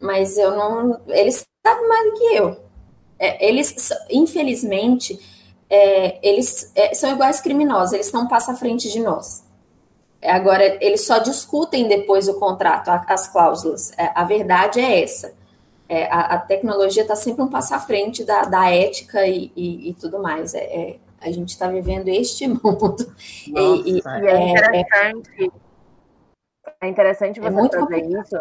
Mas 0.00 0.36
eu 0.36 0.56
não. 0.56 1.00
Eles 1.08 1.46
sabem 1.66 1.88
mais 1.88 2.10
do 2.10 2.18
que 2.18 2.24
eu. 2.34 2.60
É, 3.18 3.48
eles, 3.48 3.74
infelizmente, 4.10 5.18
é, 5.70 6.18
eles 6.26 6.70
é, 6.74 6.94
são 6.94 7.10
iguais 7.12 7.40
criminosos, 7.40 7.94
eles 7.94 8.12
não 8.12 8.28
passam 8.28 8.54
à 8.54 8.56
frente 8.56 8.90
de 8.90 9.00
nós. 9.00 9.44
Agora, 10.22 10.78
eles 10.84 11.06
só 11.06 11.18
discutem 11.18 11.88
depois 11.88 12.28
o 12.28 12.34
contrato, 12.34 12.88
as 12.88 13.28
cláusulas. 13.28 13.92
É, 13.96 14.10
a 14.14 14.24
verdade 14.24 14.80
é 14.80 15.02
essa. 15.02 15.32
É, 15.88 16.06
a, 16.06 16.20
a, 16.34 16.38
tecnologia 16.38 17.02
está 17.02 17.14
sempre 17.14 17.42
um 17.42 17.48
passo 17.48 17.74
à 17.74 17.78
frente 17.78 18.24
da, 18.24 18.42
da 18.42 18.68
ética 18.70 19.24
e, 19.26 19.52
e, 19.54 19.90
e 19.90 19.94
tudo 19.94 20.20
mais. 20.20 20.52
É, 20.54 20.58
é 20.58 20.96
a 21.20 21.30
gente 21.30 21.50
está 21.50 21.68
vivendo 21.68 22.08
este 22.08 22.46
mundo. 22.48 22.96
Nossa, 23.48 23.88
e, 23.88 23.98
e 23.98 24.02
é, 24.04 24.50
interessante. 24.50 25.52
É, 26.80 26.88
interessante 26.88 27.40
você 27.40 27.50
muito 27.50 27.78
fazer 27.78 28.00
complicado. 28.00 28.24
isso, 28.24 28.40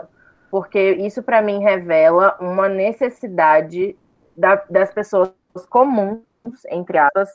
porque 0.51 0.91
isso 0.93 1.23
para 1.23 1.41
mim 1.41 1.59
revela 1.59 2.38
uma 2.39 2.67
necessidade 2.67 3.97
da, 4.36 4.55
das 4.69 4.93
pessoas 4.93 5.32
comuns, 5.69 6.21
entre 6.69 6.97
aspas, 6.97 7.30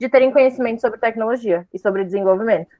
de 0.00 0.08
terem 0.08 0.32
conhecimento 0.32 0.80
sobre 0.80 0.98
tecnologia 0.98 1.66
e 1.72 1.78
sobre 1.78 2.04
desenvolvimento 2.04 2.76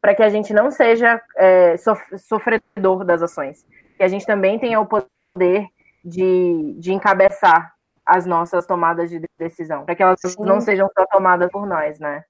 para 0.00 0.14
que 0.14 0.22
a 0.22 0.28
gente 0.28 0.52
não 0.52 0.70
seja 0.70 1.20
é, 1.36 1.76
sofredor 1.76 3.04
das 3.04 3.22
ações. 3.22 3.66
Que 3.96 4.02
a 4.02 4.08
gente 4.08 4.24
também 4.24 4.58
tenha 4.58 4.80
o 4.80 4.86
poder 4.86 5.66
de, 6.04 6.74
de 6.78 6.92
encabeçar 6.92 7.74
as 8.06 8.24
nossas 8.24 8.64
tomadas 8.66 9.10
de 9.10 9.20
decisão, 9.38 9.84
para 9.84 9.94
que 9.94 10.02
elas 10.02 10.18
Sim. 10.20 10.34
não 10.38 10.60
sejam 10.60 10.88
só 10.96 11.04
tomadas 11.06 11.50
por 11.50 11.66
nós, 11.66 11.98
né? 11.98 12.24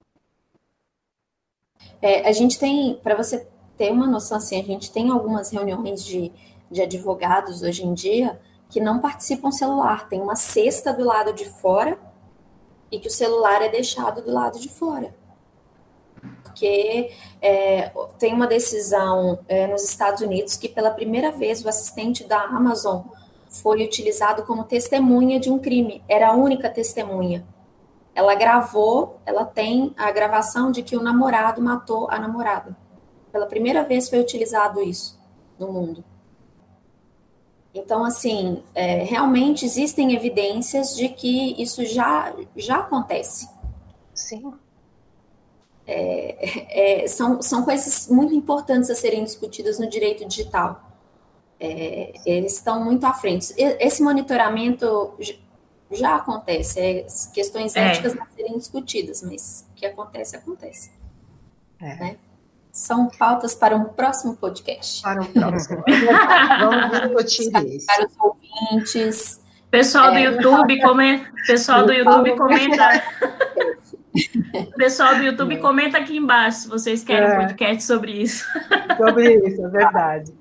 É, 2.03 2.29
a 2.29 2.33
gente 2.33 2.59
tem, 2.59 2.99
para 3.01 3.15
você 3.15 3.47
ter 3.79 3.91
uma 3.91 4.07
noção 4.07 4.37
assim, 4.37 4.61
a 4.61 4.65
gente 4.65 4.93
tem 4.93 5.11
algumas 5.11 5.51
reuniões 5.51 6.05
de, 6.05 6.31
de 6.71 6.83
advogados 6.83 7.63
hoje 7.63 7.87
em 7.87 7.95
dia 7.95 8.39
que 8.69 8.81
não 8.81 8.99
participam 8.99 9.51
celular, 9.51 10.09
tem 10.11 10.21
uma 10.21 10.37
cesta 10.37 10.93
do 10.93 11.03
lado 11.03 11.33
de 11.33 11.47
fora 11.47 11.99
e 12.93 12.99
que 12.99 13.09
o 13.09 13.11
celular 13.11 13.63
é 13.63 13.71
deixado 13.71 14.21
do 14.21 14.31
lado 14.31 14.59
de 14.59 14.69
fora 14.69 15.15
porque 16.59 17.13
é, 17.41 17.93
tem 18.19 18.35
uma 18.35 18.47
decisão 18.47 19.39
é, 19.47 19.69
nos 19.69 19.85
Estados 19.85 20.21
Unidos 20.21 20.57
que 20.57 20.69
pela 20.69 20.91
primeira 20.91 21.31
vez 21.31 21.65
o 21.65 21.69
assistente 21.69 22.25
da 22.25 22.41
Amazon 22.43 23.03
foi 23.49 23.85
utilizado 23.85 24.43
como 24.43 24.65
testemunha 24.65 25.39
de 25.39 25.51
um 25.51 25.59
crime. 25.59 26.03
Era 26.09 26.31
a 26.31 26.35
única 26.35 26.69
testemunha. 26.69 27.47
Ela 28.15 28.35
gravou, 28.35 29.21
ela 29.25 29.45
tem 29.45 29.95
a 29.97 30.11
gravação 30.11 30.73
de 30.73 30.83
que 30.83 30.97
o 30.97 31.03
namorado 31.03 31.63
matou 31.63 32.11
a 32.11 32.19
namorada. 32.19 32.77
Pela 33.33 33.47
primeira 33.47 33.83
vez 33.85 34.09
foi 34.09 34.21
utilizado 34.21 34.83
isso 34.83 35.19
no 35.59 35.73
mundo. 35.73 36.05
Então, 37.75 38.05
assim, 38.05 38.63
é, 38.75 39.05
realmente 39.05 39.65
existem 39.65 40.15
evidências 40.15 40.97
de 40.97 41.09
que 41.09 41.61
isso 41.63 41.85
já, 41.85 42.35
já 42.57 42.79
acontece. 42.79 43.49
Sim. 44.15 44.53
É, 45.87 47.03
é, 47.03 47.09
são, 47.09 47.41
são 47.41 47.65
coisas 47.65 48.09
muito 48.09 48.35
importantes 48.35 48.91
a 48.91 48.95
serem 48.95 49.25
discutidas 49.25 49.79
no 49.79 49.89
direito 49.89 50.27
digital. 50.27 50.83
É, 51.61 52.13
eles 52.27 52.55
estão 52.55 52.85
muito 52.85 53.05
à 53.05 53.13
frente. 53.13 53.55
Esse 53.57 54.03
monitoramento 54.03 55.15
já 55.91 56.17
acontece, 56.17 56.79
é, 56.79 57.07
questões 57.33 57.75
é. 57.75 57.89
éticas 57.89 58.17
a 58.19 58.27
serem 58.37 58.59
discutidas, 58.59 59.23
mas 59.23 59.67
o 59.71 59.75
que 59.75 59.87
acontece, 59.87 60.37
acontece. 60.37 60.91
É. 61.81 61.97
Né? 61.97 62.19
São 62.79 63.09
pautas 63.09 63.57
para 63.57 63.77
um 63.77 63.87
próximo 63.87 64.37
podcast. 64.37 65.03
Para 65.03 65.21
um 65.21 65.25
próximo. 65.25 65.83
Vamos 66.61 67.25
discutir 67.25 67.75
isso. 67.75 67.87
Para 67.87 68.07
os 68.07 68.13
ouvintes. 68.21 69.41
Pessoal 69.69 70.13
do 70.13 70.19
YouTube, 70.19 70.81
comenta. 70.81 71.29
Pessoal 71.45 71.85
do 71.85 71.93
YouTube, 71.93 72.37
comenta. 72.37 73.03
Pessoal 74.79 75.17
do 75.17 75.25
YouTube, 75.25 75.57
é. 75.57 75.59
comenta 75.59 75.99
aqui 75.99 76.19
embaixo 76.19 76.59
se 76.61 76.69
vocês 76.69 77.03
querem 77.03 77.29
é. 77.29 77.35
um 77.35 77.41
podcast 77.41 77.83
sobre 77.83 78.13
isso. 78.13 78.47
Sobre 78.97 79.35
isso, 79.35 79.65
é 79.65 79.69
verdade. 79.69 80.33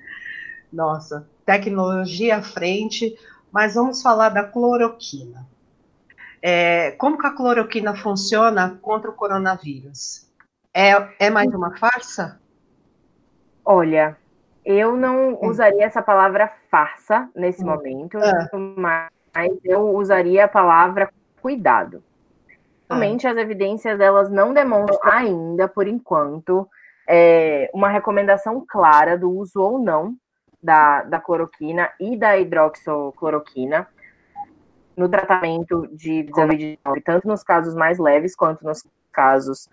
Nossa, 0.72 1.28
tecnologia 1.44 2.38
à 2.38 2.44
frente, 2.44 3.18
mas 3.52 3.74
vamos 3.74 4.00
falar 4.04 4.30
da 4.30 4.44
cloroquina. 4.44 5.44
É, 6.40 6.92
como 6.92 7.18
que 7.18 7.26
a 7.26 7.32
cloroquina 7.32 7.96
funciona 7.96 8.78
contra 8.80 9.10
o 9.10 9.14
coronavírus? 9.14 10.27
É, 10.80 11.26
é 11.26 11.30
mais 11.32 11.52
uma 11.56 11.76
farsa? 11.76 12.40
Olha, 13.66 14.16
eu 14.64 14.96
não 14.96 15.34
hum. 15.34 15.48
usaria 15.48 15.84
essa 15.84 16.04
palavra 16.04 16.54
farsa 16.70 17.28
nesse 17.36 17.64
hum. 17.64 17.66
momento, 17.66 18.20
é. 18.20 18.48
mas 18.76 19.10
eu 19.64 19.90
usaria 19.96 20.46
a 20.46 20.48
palavra 20.48 21.10
cuidado. 21.42 22.04
Realmente, 22.88 23.28
as 23.28 23.36
evidências 23.38 23.98
delas 23.98 24.30
não 24.30 24.54
demonstram 24.54 25.12
ainda, 25.12 25.68
por 25.68 25.88
enquanto, 25.88 26.70
é, 27.08 27.72
uma 27.74 27.90
recomendação 27.90 28.64
clara 28.64 29.18
do 29.18 29.32
uso 29.32 29.60
ou 29.60 29.80
não 29.80 30.16
da, 30.62 31.02
da 31.02 31.20
cloroquina 31.20 31.90
e 32.00 32.16
da 32.16 32.38
hidroxicloroquina 32.38 33.88
no 34.96 35.10
tratamento 35.10 35.88
de 35.92 36.24
Covid-19, 36.26 37.02
tanto 37.04 37.28
nos 37.28 37.42
casos 37.42 37.74
mais 37.74 37.98
leves 37.98 38.36
quanto 38.36 38.64
nos 38.64 38.86
casos 39.12 39.68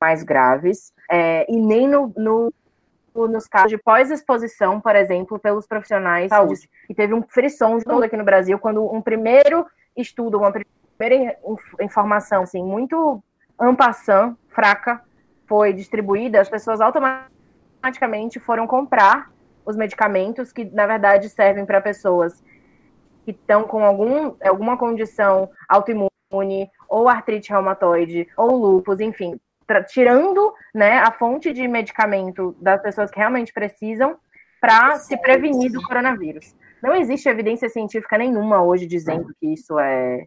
mais, 0.00 0.22
graves, 0.22 0.92
é, 1.10 1.50
e 1.50 1.56
nem 1.56 1.86
no, 1.86 2.12
no, 2.16 2.52
nos 3.28 3.46
casos 3.46 3.70
de 3.70 3.78
pós-exposição, 3.78 4.80
por 4.80 4.96
exemplo, 4.96 5.38
pelos 5.38 5.66
profissionais 5.66 6.24
de 6.24 6.28
saúde. 6.30 6.70
E 6.88 6.94
teve 6.94 7.12
um 7.12 7.22
frisson 7.22 7.78
aqui 8.02 8.16
no 8.16 8.24
Brasil, 8.24 8.58
quando 8.58 8.84
um 8.84 9.02
primeiro 9.02 9.66
estudo, 9.96 10.38
uma 10.38 10.52
primeira 10.52 11.36
informação 11.80 12.42
assim, 12.42 12.62
muito 12.62 13.22
ampassant, 13.58 14.36
fraca, 14.48 15.02
foi 15.46 15.72
distribuída, 15.72 16.40
as 16.40 16.48
pessoas 16.48 16.80
automaticamente 16.80 18.38
foram 18.38 18.66
comprar 18.66 19.30
os 19.66 19.76
medicamentos 19.76 20.52
que, 20.52 20.64
na 20.64 20.86
verdade, 20.86 21.28
servem 21.28 21.66
para 21.66 21.80
pessoas 21.80 22.42
que 23.24 23.32
estão 23.32 23.64
com 23.64 23.84
algum, 23.84 24.34
alguma 24.42 24.76
condição 24.78 25.50
autoimune, 25.68 26.10
ou 26.88 27.08
artrite 27.08 27.50
reumatoide, 27.50 28.28
ou 28.36 28.56
lúpus, 28.56 29.00
enfim, 29.00 29.38
tirando 29.84 30.52
né, 30.74 30.98
a 30.98 31.12
fonte 31.12 31.52
de 31.52 31.66
medicamento 31.68 32.56
das 32.60 32.82
pessoas 32.82 33.10
que 33.10 33.18
realmente 33.18 33.52
precisam 33.52 34.16
para 34.60 34.96
se 34.96 35.16
prevenir 35.16 35.72
do 35.72 35.82
coronavírus. 35.82 36.54
Não 36.82 36.94
existe 36.94 37.28
evidência 37.28 37.68
científica 37.68 38.18
nenhuma 38.18 38.62
hoje 38.62 38.86
dizendo 38.86 39.34
que 39.38 39.52
isso 39.52 39.78
é 39.78 40.24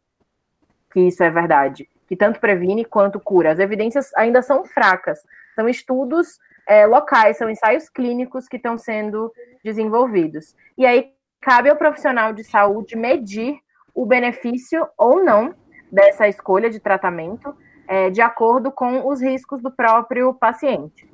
que 0.91 0.99
isso 0.99 1.23
é 1.23 1.29
verdade, 1.31 1.89
que 2.07 2.15
tanto 2.15 2.39
previne 2.39 2.85
quanto 2.85 3.19
cura. 3.19 3.51
As 3.51 3.57
evidências 3.57 4.13
ainda 4.15 4.43
são 4.43 4.63
fracas, 4.63 5.19
são 5.55 5.67
estudos 5.67 6.37
é, 6.67 6.85
locais, 6.85 7.37
são 7.37 7.49
ensaios 7.49 7.89
clínicos 7.89 8.47
que 8.47 8.57
estão 8.57 8.77
sendo 8.77 9.33
desenvolvidos. 9.63 10.55
E 10.77 10.85
aí 10.85 11.11
cabe 11.41 11.69
ao 11.69 11.75
profissional 11.75 12.31
de 12.31 12.43
saúde 12.43 12.95
medir 12.95 13.57
o 13.93 14.05
benefício 14.05 14.87
ou 14.95 15.23
não 15.23 15.55
dessa 15.91 16.27
escolha 16.27 16.69
de 16.69 16.79
tratamento 16.79 17.55
é, 17.87 18.09
de 18.09 18.21
acordo 18.21 18.71
com 18.71 19.07
os 19.07 19.21
riscos 19.21 19.61
do 19.61 19.71
próprio 19.71 20.33
paciente. 20.33 21.09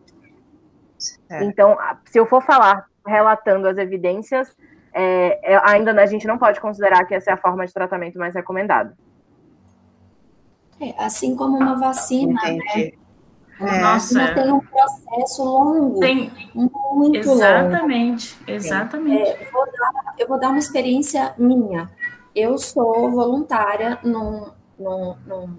É. 1.29 1.43
Então, 1.43 1.77
se 2.05 2.19
eu 2.19 2.25
for 2.25 2.41
falar 2.41 2.85
relatando 3.05 3.67
as 3.67 3.77
evidências, 3.77 4.55
é, 4.93 5.53
é 5.53 5.61
ainda 5.63 5.91
a 5.91 6.05
gente 6.05 6.27
não 6.27 6.37
pode 6.37 6.59
considerar 6.59 7.05
que 7.05 7.15
essa 7.15 7.31
é 7.31 7.33
a 7.33 7.37
forma 7.37 7.65
de 7.65 7.73
tratamento 7.73 8.17
mais 8.17 8.33
recomendada. 8.33 8.95
É, 10.79 10.93
assim 10.97 11.35
como 11.35 11.57
uma 11.57 11.75
vacina, 11.75 12.41
né? 12.41 12.53
Entendi. 12.53 12.85
né? 12.85 12.99
É. 13.61 13.81
Nossa, 13.81 14.33
tem 14.33 14.53
um 14.53 14.61
processo 14.61 15.43
longo, 15.43 15.99
tem... 15.99 16.31
muito 16.53 17.17
exatamente, 17.17 18.37
longo. 18.39 18.51
Exatamente, 18.51 19.29
é, 19.29 19.49
vou 19.51 19.65
dar, 19.65 20.15
eu 20.17 20.27
vou 20.29 20.39
dar 20.39 20.49
uma 20.49 20.59
experiência 20.59 21.33
minha. 21.37 21.91
Eu 22.33 22.57
sou 22.57 23.11
voluntária 23.11 23.99
num, 24.01 24.45
num, 24.79 25.15
num, 25.27 25.57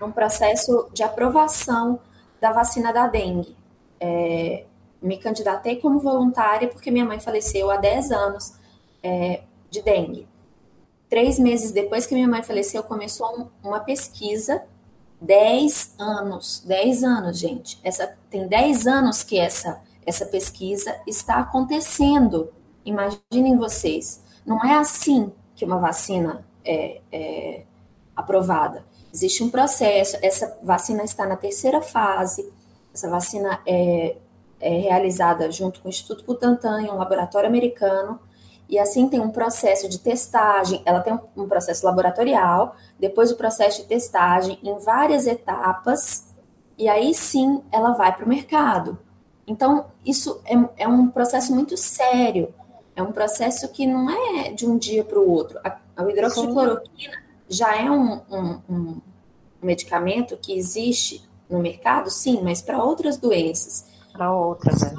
num 0.00 0.10
processo 0.10 0.88
de 0.92 1.02
aprovação 1.02 2.00
da 2.40 2.52
vacina 2.52 2.92
da 2.92 3.06
dengue. 3.06 3.56
É, 4.00 4.64
me 5.02 5.18
candidatei 5.18 5.76
como 5.76 6.00
voluntária 6.00 6.68
porque 6.68 6.90
minha 6.90 7.04
mãe 7.04 7.20
faleceu 7.20 7.70
há 7.70 7.76
10 7.76 8.10
anos 8.10 8.54
é, 9.02 9.42
de 9.70 9.82
dengue. 9.82 10.26
Três 11.08 11.38
meses 11.38 11.72
depois 11.72 12.06
que 12.06 12.14
minha 12.14 12.28
mãe 12.28 12.42
faleceu, 12.42 12.82
começou 12.82 13.50
uma 13.62 13.80
pesquisa. 13.80 14.62
10 15.20 15.96
anos, 15.98 16.62
10 16.66 17.04
anos, 17.04 17.38
gente. 17.38 17.78
Essa, 17.84 18.16
tem 18.30 18.48
10 18.48 18.86
anos 18.86 19.22
que 19.22 19.38
essa, 19.38 19.82
essa 20.06 20.24
pesquisa 20.24 20.96
está 21.06 21.40
acontecendo. 21.40 22.50
Imaginem 22.84 23.56
vocês. 23.56 24.22
Não 24.46 24.64
é 24.64 24.76
assim 24.76 25.30
que 25.54 25.64
uma 25.64 25.78
vacina 25.78 26.46
é, 26.64 27.00
é 27.12 27.64
aprovada. 28.16 28.84
Existe 29.12 29.42
um 29.42 29.50
processo, 29.50 30.16
essa 30.22 30.56
vacina 30.62 31.02
está 31.02 31.26
na 31.26 31.36
terceira 31.36 31.82
fase, 31.82 32.48
essa 32.94 33.08
vacina 33.10 33.60
é, 33.66 34.16
é 34.60 34.78
realizada 34.78 35.50
junto 35.50 35.80
com 35.80 35.88
o 35.88 35.90
Instituto 35.90 36.24
Butantan, 36.24 36.82
um 36.82 36.96
laboratório 36.96 37.48
americano, 37.48 38.20
e 38.68 38.78
assim 38.78 39.08
tem 39.08 39.18
um 39.18 39.30
processo 39.30 39.88
de 39.88 39.98
testagem, 39.98 40.80
ela 40.84 41.00
tem 41.00 41.18
um 41.36 41.48
processo 41.48 41.84
laboratorial, 41.84 42.76
depois 43.00 43.32
o 43.32 43.36
processo 43.36 43.82
de 43.82 43.88
testagem 43.88 44.58
em 44.62 44.78
várias 44.78 45.26
etapas, 45.26 46.26
e 46.78 46.88
aí 46.88 47.12
sim 47.12 47.62
ela 47.72 47.90
vai 47.92 48.14
para 48.14 48.24
o 48.24 48.28
mercado. 48.28 48.96
Então, 49.44 49.86
isso 50.06 50.40
é, 50.44 50.84
é, 50.84 50.88
um 50.88 51.08
processo 51.08 51.52
muito 51.52 51.76
sério, 51.76 52.54
é 52.94 53.02
um 53.02 53.10
processo 53.10 53.68
que 53.68 53.86
não 53.88 54.08
é 54.08 54.52
de 54.52 54.64
um 54.64 54.78
dia 54.78 55.02
para 55.02 55.18
o 55.18 55.28
outro. 55.28 55.58
A, 55.64 55.76
a 55.96 56.08
hidroxicloroquina 56.08 57.29
já 57.50 57.76
é 57.76 57.90
um, 57.90 58.20
um, 58.30 58.60
um 58.70 59.00
medicamento 59.60 60.36
que 60.36 60.52
existe 60.52 61.28
no 61.50 61.58
mercado, 61.58 62.08
sim, 62.08 62.40
mas 62.42 62.62
para 62.62 62.82
outras 62.82 63.16
doenças. 63.16 63.86
Para 64.12 64.32
outras, 64.32 64.80
né? 64.82 64.94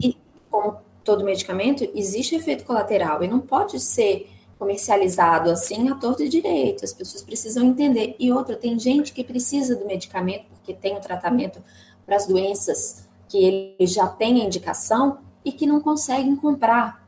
E, 0.00 0.16
como 0.50 0.78
todo 1.04 1.24
medicamento, 1.24 1.86
existe 1.94 2.34
efeito 2.34 2.64
colateral 2.64 3.22
e 3.22 3.28
não 3.28 3.40
pode 3.40 3.78
ser 3.78 4.30
comercializado 4.58 5.50
assim 5.50 5.88
a 5.88 5.94
torto 5.94 6.22
e 6.22 6.28
direito. 6.28 6.84
As 6.84 6.92
pessoas 6.92 7.22
precisam 7.22 7.64
entender. 7.64 8.16
E 8.18 8.32
outra, 8.32 8.56
tem 8.56 8.78
gente 8.78 9.12
que 9.12 9.22
precisa 9.22 9.76
do 9.76 9.86
medicamento 9.86 10.46
porque 10.48 10.72
tem 10.72 10.96
o 10.96 11.00
tratamento 11.00 11.62
para 12.06 12.16
as 12.16 12.26
doenças 12.26 13.06
que 13.28 13.44
ele 13.44 13.86
já 13.86 14.06
tem 14.06 14.40
a 14.40 14.44
indicação 14.44 15.18
e 15.44 15.52
que 15.52 15.66
não 15.66 15.80
conseguem 15.80 16.34
comprar. 16.34 17.06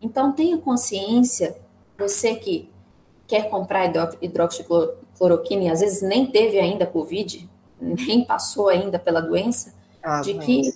Então, 0.00 0.32
tenha 0.32 0.56
consciência, 0.56 1.56
você 1.98 2.34
que 2.34 2.70
quer 3.30 3.48
comprar 3.48 3.86
hidroxicloroquina 4.20 5.62
e 5.62 5.70
às 5.70 5.78
vezes 5.78 6.02
nem 6.02 6.26
teve 6.26 6.58
ainda 6.58 6.84
Covid, 6.84 7.48
nem 7.80 8.24
passou 8.24 8.68
ainda 8.68 8.98
pela 8.98 9.20
doença, 9.22 9.72
ah, 10.02 10.20
de 10.20 10.34
que 10.34 10.74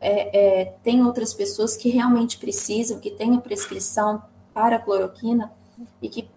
é, 0.00 0.62
é, 0.62 0.64
tem 0.82 1.04
outras 1.04 1.34
pessoas 1.34 1.76
que 1.76 1.90
realmente 1.90 2.38
precisam, 2.38 2.98
que 2.98 3.10
têm 3.10 3.36
a 3.36 3.40
prescrição 3.40 4.22
para 4.54 4.76
a 4.76 4.78
cloroquina 4.78 5.52
e 6.00 6.08
que 6.08 6.30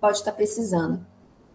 pode 0.00 0.18
estar 0.18 0.30
precisando. 0.30 1.04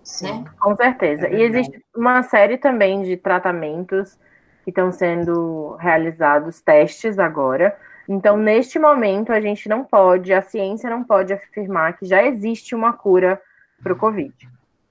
Sim, 0.03 0.41
né? 0.41 0.45
Com 0.59 0.75
certeza. 0.75 1.27
É 1.27 1.33
e 1.33 1.41
existe 1.41 1.81
uma 1.95 2.21
série 2.23 2.57
também 2.57 3.03
de 3.03 3.15
tratamentos 3.15 4.17
que 4.65 4.71
estão 4.71 4.91
sendo 4.91 5.77
realizados, 5.79 6.59
testes 6.59 7.17
agora, 7.17 7.77
então, 8.11 8.35
neste 8.35 8.79
momento, 8.79 9.31
a 9.31 9.39
gente 9.39 9.69
não 9.69 9.83
pode, 9.83 10.33
a 10.33 10.41
ciência 10.41 10.89
não 10.89 11.03
pode 11.03 11.31
afirmar 11.31 11.95
que 11.95 12.07
já 12.07 12.23
existe 12.23 12.73
uma 12.73 12.91
cura 12.91 13.39
para 13.83 13.93
o 13.93 13.95
Covid. 13.95 14.33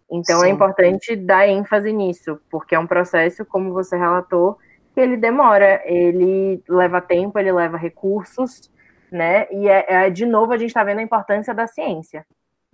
Então, 0.09 0.39
é 0.39 0.43
Sim. 0.43 0.47
é 0.47 0.51
importante 0.51 1.16
dar 1.16 1.49
ênfase 1.49 1.93
nisso, 1.93 2.41
porque 2.49 2.77
é 2.77 2.79
um 2.79 2.87
processo, 2.87 3.45
como 3.45 3.73
você 3.73 3.97
relatou, 3.97 4.57
que 4.95 5.01
ele 5.01 5.16
demora, 5.16 5.83
ele 5.85 6.62
leva 6.69 7.01
tempo, 7.01 7.37
ele 7.41 7.51
leva 7.51 7.77
recursos, 7.77 8.71
né? 9.11 9.49
E 9.51 9.69
é, 9.69 10.07
é 10.07 10.11
de 10.11 10.25
novo 10.25 10.53
a 10.53 10.57
gente 10.57 10.69
está 10.69 10.85
vendo 10.85 10.99
a 11.01 11.03
importância 11.03 11.53
da 11.53 11.66
ciência. 11.66 12.25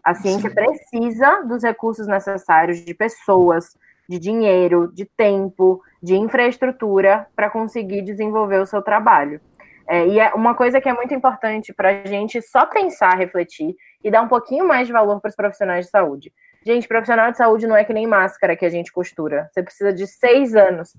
A 0.02 0.12
ciência 0.12 0.50
Sim. 0.50 0.54
precisa 0.54 1.40
dos 1.40 1.62
recursos 1.62 2.06
necessários 2.06 2.84
de 2.84 2.92
pessoas, 2.92 3.78
de 4.06 4.18
dinheiro, 4.18 4.92
de 4.92 5.06
tempo, 5.06 5.82
de 6.02 6.14
infraestrutura 6.14 7.26
para 7.34 7.48
conseguir 7.48 8.02
desenvolver 8.02 8.60
o 8.60 8.66
seu 8.66 8.82
trabalho. 8.82 9.40
É, 9.86 10.06
e 10.06 10.18
é 10.18 10.32
uma 10.34 10.54
coisa 10.54 10.80
que 10.80 10.88
é 10.88 10.94
muito 10.94 11.12
importante 11.12 11.72
para 11.72 11.90
a 11.90 12.06
gente 12.06 12.40
só 12.40 12.66
pensar, 12.66 13.16
refletir 13.16 13.76
e 14.02 14.10
dar 14.10 14.22
um 14.22 14.28
pouquinho 14.28 14.66
mais 14.66 14.86
de 14.86 14.92
valor 14.92 15.20
para 15.20 15.28
os 15.28 15.36
profissionais 15.36 15.86
de 15.86 15.90
saúde. 15.90 16.32
Gente, 16.64 16.88
profissional 16.88 17.30
de 17.30 17.36
saúde 17.36 17.66
não 17.66 17.76
é 17.76 17.84
que 17.84 17.92
nem 17.92 18.06
máscara 18.06 18.56
que 18.56 18.64
a 18.64 18.70
gente 18.70 18.90
costura. 18.90 19.50
Você 19.52 19.62
precisa 19.62 19.92
de 19.92 20.06
seis 20.06 20.56
anos, 20.56 20.92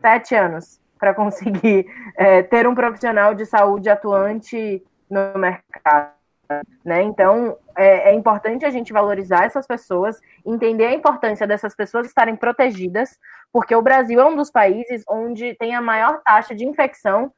sete 0.00 0.34
anos, 0.34 0.80
para 0.98 1.12
conseguir 1.14 1.86
é, 2.16 2.42
ter 2.42 2.66
um 2.66 2.74
profissional 2.74 3.34
de 3.34 3.44
saúde 3.44 3.90
atuante 3.90 4.82
no 5.10 5.38
mercado. 5.38 6.12
Né? 6.84 7.02
Então, 7.02 7.56
é, 7.76 8.10
é, 8.10 8.14
importante 8.14 8.64
a 8.64 8.70
gente 8.70 8.92
valorizar 8.92 9.44
essas 9.44 9.66
pessoas, 9.66 10.20
entender 10.44 10.86
a 10.86 10.94
importância 10.94 11.46
dessas 11.46 11.74
pessoas 11.74 12.06
estarem 12.06 12.36
protegidas, 12.36 13.18
porque 13.52 13.74
o 13.74 13.82
Brasil 13.82 14.20
é 14.20 14.24
um 14.24 14.36
dos 14.36 14.50
países 14.50 15.02
onde 15.08 15.54
tem 15.54 15.74
a 15.74 15.80
maior 15.80 16.20
taxa 16.22 16.54
de 16.54 16.66
infecção 16.66 17.32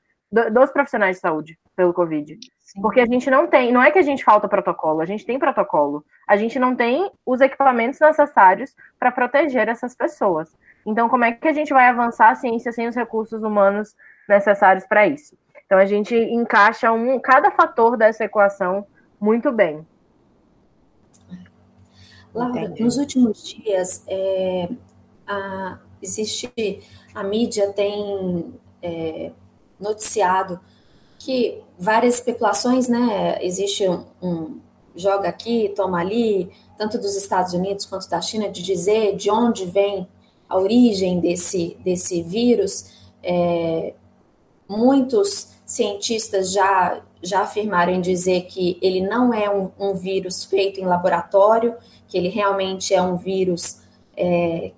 dos 0.51 0.71
profissionais 0.71 1.17
de 1.17 1.21
saúde 1.21 1.59
pelo 1.77 1.95
Covid. 1.95 2.39
Sim. 2.61 2.81
Porque 2.81 3.01
a 3.01 3.07
gente 3.07 3.31
não 3.31 3.47
tem, 3.47 3.73
não 3.73 3.83
é 3.83 3.91
que 3.91 3.99
a 3.99 4.03
gente 4.03 4.25
falta 4.25 4.49
protocolo, 4.49 5.01
a 5.01 5.05
gente 5.05 5.25
tem 5.25 5.39
protocolo. 5.39 6.05
A 6.27 6.37
gente 6.37 6.59
não 6.59 6.75
tem 6.75 7.11
os 7.25 7.41
equipamentos 7.41 8.01
necessários 8.01 8.75
para 8.99 9.13
proteger 9.13 9.69
essas 9.69 9.95
pessoas. 9.95 10.53
Então, 10.85 11.09
como 11.09 11.25
é 11.25 11.33
que 11.33 11.47
a 11.47 11.53
gente 11.53 11.73
vai 11.73 11.87
avançar 11.87 12.31
a 12.31 12.35
ciência 12.35 12.73
sem 12.73 12.89
os 12.89 12.97
recursos 12.97 13.43
humanos 13.43 13.95
necessários 14.29 14.85
para 14.87 15.07
isso? 15.07 15.37
Então, 15.65 15.79
a 15.79 15.87
gente 15.87 16.15
encaixa 16.15 16.93
um, 16.93 17.19
cada 17.21 17.51
fator 17.51 17.97
dessa 17.97 18.25
equação 18.25 18.87
muito 19.21 19.53
bem. 19.53 19.87
Laura, 22.35 22.61
Entendi. 22.61 22.83
nos 22.83 22.97
últimos 22.99 23.49
dias, 23.49 24.05
é, 24.09 24.69
a, 25.27 25.79
existe, 26.03 26.83
a 27.15 27.23
mídia 27.23 27.73
tem 27.73 28.53
é, 28.83 29.31
noticiado 29.79 30.61
que 31.19 31.63
várias 31.79 32.15
especulações, 32.17 32.89
né? 32.89 33.39
Existe 33.43 33.89
um, 33.89 34.05
um, 34.23 34.61
joga 34.95 35.29
aqui, 35.29 35.73
toma 35.75 36.01
ali, 36.01 36.51
tanto 36.77 36.99
dos 36.99 37.17
Estados 37.17 37.53
Unidos 37.53 37.87
quanto 37.87 38.09
da 38.09 38.21
China, 38.21 38.49
de 38.49 38.63
dizer 38.63 39.17
de 39.17 39.31
onde 39.31 39.65
vem 39.65 40.07
a 40.49 40.59
origem 40.59 41.21
desse, 41.21 41.77
desse 41.83 42.23
vírus. 42.23 42.93
É, 43.23 43.95
muitos 44.69 45.49
cientistas 45.65 46.53
já, 46.53 47.03
já 47.23 47.41
afirmaram 47.41 47.93
em 47.93 48.01
dizer 48.01 48.43
que 48.43 48.79
ele 48.83 49.01
não 49.01 49.33
é 49.33 49.49
um, 49.49 49.71
um 49.79 49.95
vírus 49.95 50.45
feito 50.45 50.81
em 50.81 50.85
laboratório, 50.85 51.75
que 52.07 52.19
ele 52.19 52.29
realmente 52.29 52.95
é 52.95 53.01
um 53.01 53.17
vírus 53.17 53.81
é, 54.17 54.73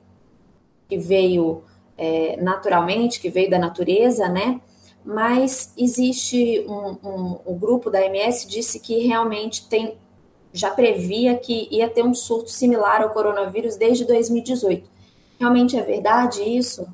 que 0.89 0.97
veio 0.97 1.65
é, 1.99 2.37
naturalmente, 2.41 3.21
que 3.21 3.29
veio 3.29 3.51
da 3.51 3.59
natureza, 3.59 4.29
né? 4.29 4.61
Mas 5.07 5.73
existe 5.79 6.67
um, 6.69 6.99
um, 7.09 7.41
um 7.47 7.59
grupo 7.59 7.89
da 7.89 8.05
MS 8.05 8.49
disse 8.49 8.81
que 8.81 9.07
realmente 9.07 9.69
tem 9.69 9.97
já 10.53 10.71
previa 10.71 11.37
que 11.37 11.69
ia 11.71 11.89
ter 11.89 12.03
um 12.03 12.15
surto 12.15 12.51
similar 12.51 13.03
ao 13.03 13.11
coronavírus 13.11 13.77
desde 13.77 14.07
2018. 14.07 14.89
Realmente 15.39 15.79
é 15.79 15.83
verdade 15.83 16.43
isso? 16.43 16.89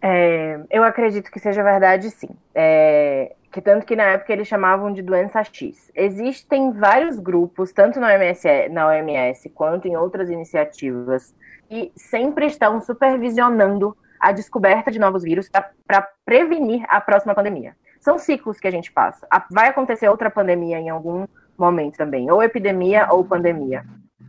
É, 0.00 0.60
eu 0.70 0.84
acredito 0.84 1.30
que 1.30 1.40
seja 1.40 1.62
verdade, 1.62 2.10
sim. 2.10 2.28
É, 2.54 3.34
que 3.50 3.62
tanto 3.62 3.86
que 3.86 3.96
na 3.96 4.04
época 4.04 4.32
eles 4.32 4.46
chamavam 4.46 4.92
de 4.92 5.00
doença 5.00 5.42
X. 5.42 5.90
Existem 5.94 6.70
vários 6.72 7.18
grupos, 7.18 7.72
tanto 7.72 7.98
na 7.98 8.08
OMS, 8.08 8.68
na 8.70 8.88
OMS 8.88 9.48
quanto 9.48 9.88
em 9.88 9.96
outras 9.96 10.28
iniciativas, 10.28 11.34
que 11.66 11.90
sempre 11.96 12.46
estão 12.46 12.78
supervisionando 12.82 13.96
a 14.24 14.32
descoberta 14.32 14.90
de 14.90 14.98
novos 14.98 15.22
vírus 15.22 15.50
para 15.86 16.08
prevenir 16.24 16.82
a 16.88 16.98
próxima 16.98 17.34
pandemia. 17.34 17.76
São 18.00 18.18
ciclos 18.18 18.58
que 18.58 18.66
a 18.66 18.70
gente 18.70 18.90
passa. 18.90 19.26
Vai 19.50 19.68
acontecer 19.68 20.08
outra 20.08 20.30
pandemia 20.30 20.78
em 20.80 20.88
algum 20.88 21.26
momento 21.58 21.98
também, 21.98 22.30
ou 22.30 22.42
epidemia 22.42 23.06
ou 23.10 23.22
pandemia. 23.22 23.84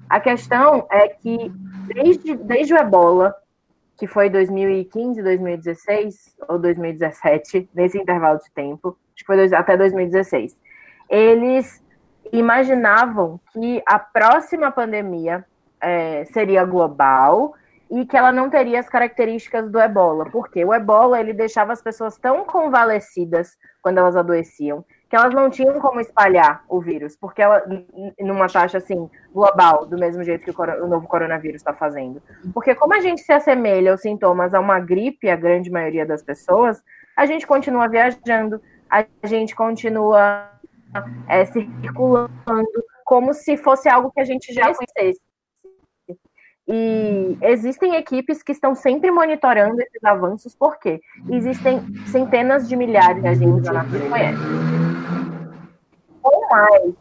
A 0.10 0.20
questão 0.20 0.86
é 0.92 1.08
que 1.08 1.50
desde, 1.88 2.36
desde 2.36 2.74
o 2.74 2.78
ebola, 2.78 3.34
que 3.98 4.06
foi 4.06 4.30
2015, 4.30 5.24
2016 5.24 6.36
ou 6.50 6.60
2017, 6.60 7.70
nesse 7.74 7.98
intervalo 7.98 8.40
de 8.40 8.52
tempo, 8.52 8.98
acho 9.16 9.24
que 9.24 9.26
foi 9.26 9.38
dois, 9.38 9.54
até 9.54 9.78
2016, 9.78 10.60
eles 11.10 11.82
imaginavam 12.34 13.40
que 13.54 13.82
a 13.88 13.98
próxima 13.98 14.72
pandemia 14.72 15.46
é, 15.80 16.26
seria 16.26 16.66
global 16.66 17.56
e 17.90 18.06
que 18.06 18.18
ela 18.18 18.32
não 18.32 18.50
teria 18.50 18.80
as 18.80 18.90
características 18.90 19.70
do 19.70 19.80
ebola, 19.80 20.26
porque 20.32 20.64
o 20.66 20.74
ebola 20.74 21.20
ele 21.20 21.34
deixava 21.34 21.72
as 21.74 21.82
pessoas 21.82 22.18
tão 22.18 22.44
convalescidas 22.46 23.58
quando 23.82 24.00
elas 24.00 24.16
adoeciam 24.16 24.84
que 25.10 25.16
elas 25.16 25.34
não 25.34 25.50
tinham 25.50 25.80
como 25.80 26.00
espalhar 26.00 26.64
o 26.68 26.82
vírus, 26.82 27.16
porque 27.16 27.42
ela 27.42 27.64
numa 28.20 28.48
taxa 28.48 28.80
assim 28.80 29.10
global, 29.34 29.86
do 29.86 29.98
mesmo 29.98 30.24
jeito 30.24 30.44
que 30.44 30.52
o, 30.52 30.84
o 30.84 30.88
novo 30.88 31.08
coronavírus 31.08 31.62
está 31.62 31.74
fazendo. 31.74 32.22
Porque 32.54 32.74
como 32.74 32.94
a 32.94 33.00
gente 33.00 33.22
se 33.22 33.32
assemelha 33.32 33.92
aos 33.92 34.02
sintomas 34.02 34.54
a 34.54 34.60
uma 34.60 34.80
gripe, 34.80 35.30
a 35.30 35.36
grande 35.36 35.70
maioria 35.70 36.06
das 36.06 36.24
pessoas, 36.24 36.84
a 37.16 37.26
gente 37.26 37.46
continua 37.46 37.88
viajando, 37.88 38.62
a 38.90 39.06
gente 39.24 39.56
continua 39.56 40.50
é, 41.30 41.46
circulando, 41.46 42.30
como 43.06 43.34
se 43.34 43.56
fosse 43.58 43.88
algo 43.88 44.12
que 44.12 44.20
a 44.20 44.26
gente 44.26 44.52
já 44.54 44.74
conhecesse. 44.74 45.22
E 46.68 47.38
existem 47.42 47.96
equipes 47.96 48.42
que 48.42 48.52
estão 48.52 48.74
sempre 48.74 49.12
monitorando 49.12 49.80
esses 49.82 50.04
avanços, 50.04 50.56
porque 50.56 51.00
existem 51.30 51.80
centenas 52.08 52.68
de 52.68 52.76
milhares 52.76 53.22
de 53.22 53.28
agentes 53.28 53.70
que 53.70 54.10
conhece. 54.10 54.42
Ou 56.24 56.50
mais 56.50 56.94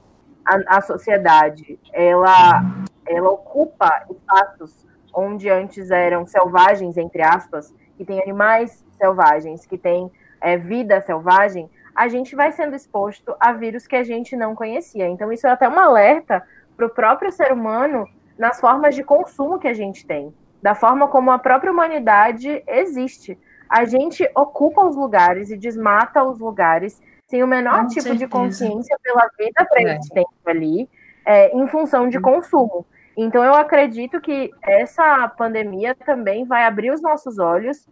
a, 0.44 0.76
a 0.76 0.80
sociedade 0.82 1.78
ela, 1.92 2.62
ela 3.06 3.30
ocupa 3.30 4.04
espaços 4.10 4.86
onde 5.14 5.48
antes 5.48 5.90
eram 5.90 6.26
selvagens, 6.26 6.96
entre 6.96 7.22
aspas, 7.22 7.72
que 7.96 8.04
tem 8.04 8.20
animais 8.20 8.84
selvagens, 8.98 9.64
que 9.64 9.78
tem 9.78 10.10
é, 10.40 10.58
vida 10.58 11.00
selvagem, 11.00 11.70
a 11.94 12.08
gente 12.08 12.34
vai 12.34 12.50
sendo 12.52 12.74
exposto 12.74 13.34
a 13.38 13.52
vírus 13.52 13.86
que 13.86 13.96
a 13.96 14.02
gente 14.02 14.36
não 14.36 14.54
conhecia. 14.54 15.06
Então, 15.06 15.32
isso 15.32 15.46
é 15.46 15.50
até 15.50 15.68
um 15.68 15.78
alerta 15.78 16.42
para 16.76 16.86
o 16.86 16.90
próprio 16.90 17.30
ser 17.30 17.52
humano 17.52 18.06
nas 18.38 18.60
formas 18.60 18.94
de 18.94 19.02
consumo 19.02 19.58
que 19.58 19.68
a 19.68 19.74
gente 19.74 20.06
tem, 20.06 20.34
da 20.62 20.74
forma 20.74 21.08
como 21.08 21.30
a 21.30 21.38
própria 21.38 21.72
humanidade 21.72 22.62
existe. 22.66 23.38
A 23.68 23.84
gente 23.84 24.28
ocupa 24.34 24.84
os 24.84 24.96
lugares 24.96 25.50
e 25.50 25.56
desmata 25.56 26.22
os 26.22 26.38
lugares 26.38 27.00
sem 27.26 27.42
o 27.42 27.46
menor 27.46 27.82
Com 27.82 27.88
tipo 27.88 28.02
certeza. 28.02 28.24
de 28.24 28.28
consciência 28.28 28.98
pela 29.02 29.28
vida 29.38 29.64
pré-existente 29.64 30.30
é. 30.46 30.50
ali, 30.50 30.88
é, 31.24 31.56
em 31.56 31.66
função 31.66 32.08
de 32.08 32.20
consumo. 32.20 32.86
Então, 33.16 33.44
eu 33.44 33.54
acredito 33.54 34.20
que 34.20 34.50
essa 34.62 35.28
pandemia 35.28 35.94
também 35.94 36.44
vai 36.44 36.64
abrir 36.64 36.90
os 36.90 37.00
nossos 37.00 37.38
olhos 37.38 37.88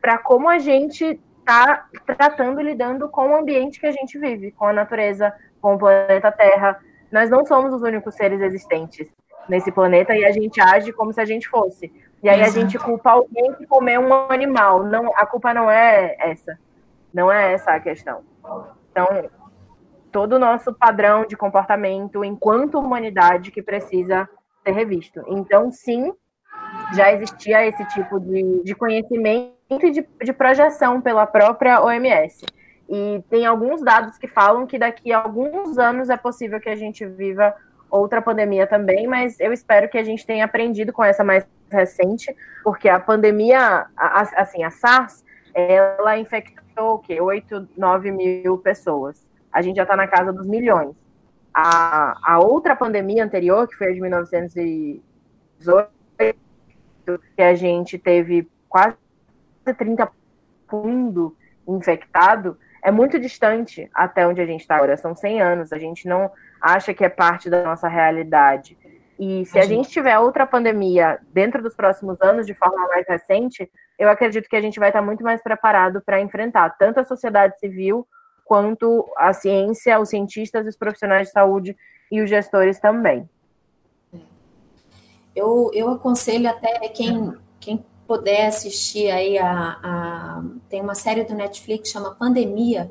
para 0.00 0.18
como 0.18 0.48
a 0.48 0.58
gente 0.58 1.20
está 1.38 1.86
tratando 2.06 2.60
e 2.60 2.64
lidando 2.64 3.08
com 3.08 3.30
o 3.30 3.36
ambiente 3.36 3.78
que 3.78 3.86
a 3.86 3.92
gente 3.92 4.18
vive, 4.18 4.52
com 4.52 4.66
a 4.66 4.72
natureza, 4.72 5.32
com 5.60 5.74
o 5.74 5.78
planeta 5.78 6.32
Terra. 6.32 6.80
Nós 7.10 7.28
não 7.28 7.44
somos 7.44 7.72
os 7.74 7.82
únicos 7.82 8.14
seres 8.14 8.40
existentes 8.40 9.12
nesse 9.48 9.70
planeta 9.70 10.14
e 10.14 10.24
a 10.24 10.30
gente 10.30 10.60
age 10.60 10.92
como 10.92 11.12
se 11.12 11.20
a 11.20 11.24
gente 11.24 11.48
fosse. 11.48 11.92
E 12.22 12.28
aí 12.28 12.40
Exato. 12.40 12.58
a 12.58 12.60
gente 12.60 12.78
culpa 12.78 13.10
alguém 13.10 13.52
que 13.54 13.66
comeu 13.66 14.00
um 14.00 14.12
animal. 14.30 14.84
Não, 14.84 15.12
a 15.16 15.26
culpa 15.26 15.52
não 15.52 15.70
é 15.70 16.16
essa. 16.18 16.58
Não 17.12 17.30
é 17.30 17.52
essa 17.52 17.72
a 17.72 17.80
questão. 17.80 18.22
Então, 18.90 19.06
todo 20.10 20.34
o 20.34 20.38
nosso 20.38 20.72
padrão 20.72 21.26
de 21.26 21.36
comportamento 21.36 22.24
enquanto 22.24 22.78
humanidade 22.78 23.50
que 23.50 23.62
precisa 23.62 24.28
ser 24.62 24.72
revisto. 24.72 25.22
Então, 25.26 25.72
sim, 25.72 26.12
já 26.94 27.12
existia 27.12 27.66
esse 27.66 27.84
tipo 27.86 28.20
de, 28.20 28.62
de 28.62 28.74
conhecimento 28.74 29.56
e 29.70 29.90
de, 29.90 30.06
de 30.22 30.32
projeção 30.32 31.00
pela 31.00 31.26
própria 31.26 31.82
OMS. 31.82 32.44
E 32.88 33.24
tem 33.30 33.46
alguns 33.46 33.82
dados 33.82 34.18
que 34.18 34.28
falam 34.28 34.66
que 34.66 34.78
daqui 34.78 35.12
a 35.12 35.18
alguns 35.18 35.78
anos 35.78 36.10
é 36.10 36.16
possível 36.16 36.60
que 36.60 36.68
a 36.68 36.76
gente 36.76 37.06
viva 37.06 37.54
outra 37.98 38.22
pandemia 38.22 38.66
também, 38.66 39.06
mas 39.06 39.38
eu 39.38 39.52
espero 39.52 39.88
que 39.88 39.98
a 39.98 40.02
gente 40.02 40.26
tenha 40.26 40.44
aprendido 40.44 40.92
com 40.92 41.04
essa 41.04 41.22
mais 41.22 41.46
recente, 41.70 42.34
porque 42.64 42.88
a 42.88 42.98
pandemia, 42.98 43.86
assim, 43.96 44.64
a 44.64 44.70
SARS, 44.70 45.22
ela 45.54 46.18
infectou 46.18 46.94
o 46.94 46.98
quê? 46.98 47.20
8, 47.20 47.68
9 47.76 48.10
mil 48.10 48.56
pessoas. 48.58 49.30
A 49.52 49.60
gente 49.60 49.76
já 49.76 49.82
está 49.82 49.94
na 49.94 50.06
casa 50.06 50.32
dos 50.32 50.46
milhões. 50.46 50.96
A, 51.52 52.16
a 52.24 52.38
outra 52.40 52.74
pandemia 52.74 53.22
anterior, 53.22 53.68
que 53.68 53.76
foi 53.76 53.88
a 53.88 53.92
de 53.92 54.00
1918, 54.00 55.90
que 57.36 57.42
a 57.42 57.54
gente 57.54 57.98
teve 57.98 58.50
quase 58.68 58.96
30 59.76 60.10
mundo 60.72 61.36
infectado, 61.68 62.56
é 62.82 62.90
muito 62.90 63.20
distante 63.20 63.90
até 63.94 64.26
onde 64.26 64.40
a 64.40 64.46
gente 64.46 64.62
está 64.62 64.76
agora. 64.76 64.96
São 64.96 65.14
100 65.14 65.42
anos. 65.42 65.72
A 65.72 65.78
gente 65.78 66.08
não 66.08 66.30
acha 66.62 66.94
que 66.94 67.04
é 67.04 67.08
parte 67.08 67.50
da 67.50 67.64
nossa 67.64 67.88
realidade. 67.88 68.78
E 69.18 69.44
se 69.46 69.58
a 69.58 69.64
gente 69.64 69.90
tiver 69.90 70.18
outra 70.18 70.46
pandemia 70.46 71.18
dentro 71.32 71.62
dos 71.62 71.74
próximos 71.74 72.20
anos, 72.20 72.46
de 72.46 72.54
forma 72.54 72.88
mais 72.88 73.06
recente, 73.06 73.70
eu 73.98 74.08
acredito 74.08 74.48
que 74.48 74.56
a 74.56 74.60
gente 74.60 74.80
vai 74.80 74.88
estar 74.88 75.02
muito 75.02 75.22
mais 75.22 75.42
preparado 75.42 76.00
para 76.00 76.20
enfrentar 76.20 76.70
tanto 76.70 77.00
a 77.00 77.04
sociedade 77.04 77.58
civil 77.58 78.06
quanto 78.44 79.08
a 79.16 79.32
ciência, 79.32 80.00
os 80.00 80.08
cientistas, 80.08 80.66
os 80.66 80.76
profissionais 80.76 81.28
de 81.28 81.32
saúde 81.32 81.76
e 82.10 82.20
os 82.20 82.28
gestores 82.28 82.80
também. 82.80 83.28
Eu, 85.34 85.70
eu 85.72 85.88
aconselho 85.88 86.48
até 86.48 86.78
quem, 86.88 87.32
quem 87.58 87.84
puder 88.06 88.46
assistir 88.48 89.10
aí 89.10 89.38
a, 89.38 89.78
a 89.82 90.42
tem 90.68 90.82
uma 90.82 90.94
série 90.94 91.24
do 91.24 91.34
Netflix 91.34 91.90
chama 91.90 92.14
Pandemia, 92.14 92.90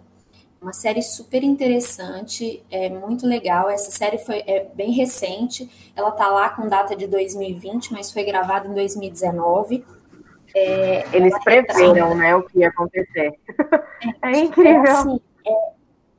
uma 0.62 0.74
série 0.74 1.02
super 1.02 1.44
interessante, 1.44 2.64
é 2.70 2.88
muito 2.88 3.26
legal. 3.26 3.68
Essa 3.68 3.90
série 3.90 4.20
foi 4.20 4.44
é 4.46 4.70
bem 4.76 4.92
recente, 4.92 5.92
ela 5.96 6.12
tá 6.12 6.28
lá 6.28 6.50
com 6.52 6.70
data 6.70 6.96
de 6.96 7.08
2020, 7.08 7.92
mas 7.92 8.12
foi 8.12 8.24
gravada 8.24 8.68
em 8.68 8.74
2019. 8.74 9.84
É, 10.54 11.04
Eles 11.16 11.34
preveram, 11.44 12.14
né, 12.14 12.36
o 12.36 12.44
que 12.44 12.60
ia 12.60 12.68
acontecer. 12.68 13.34
É, 14.22 14.32
é 14.32 14.40
incrível. 14.40 14.86
É 14.86 14.92
assim, 14.92 15.22
é, 15.48 15.72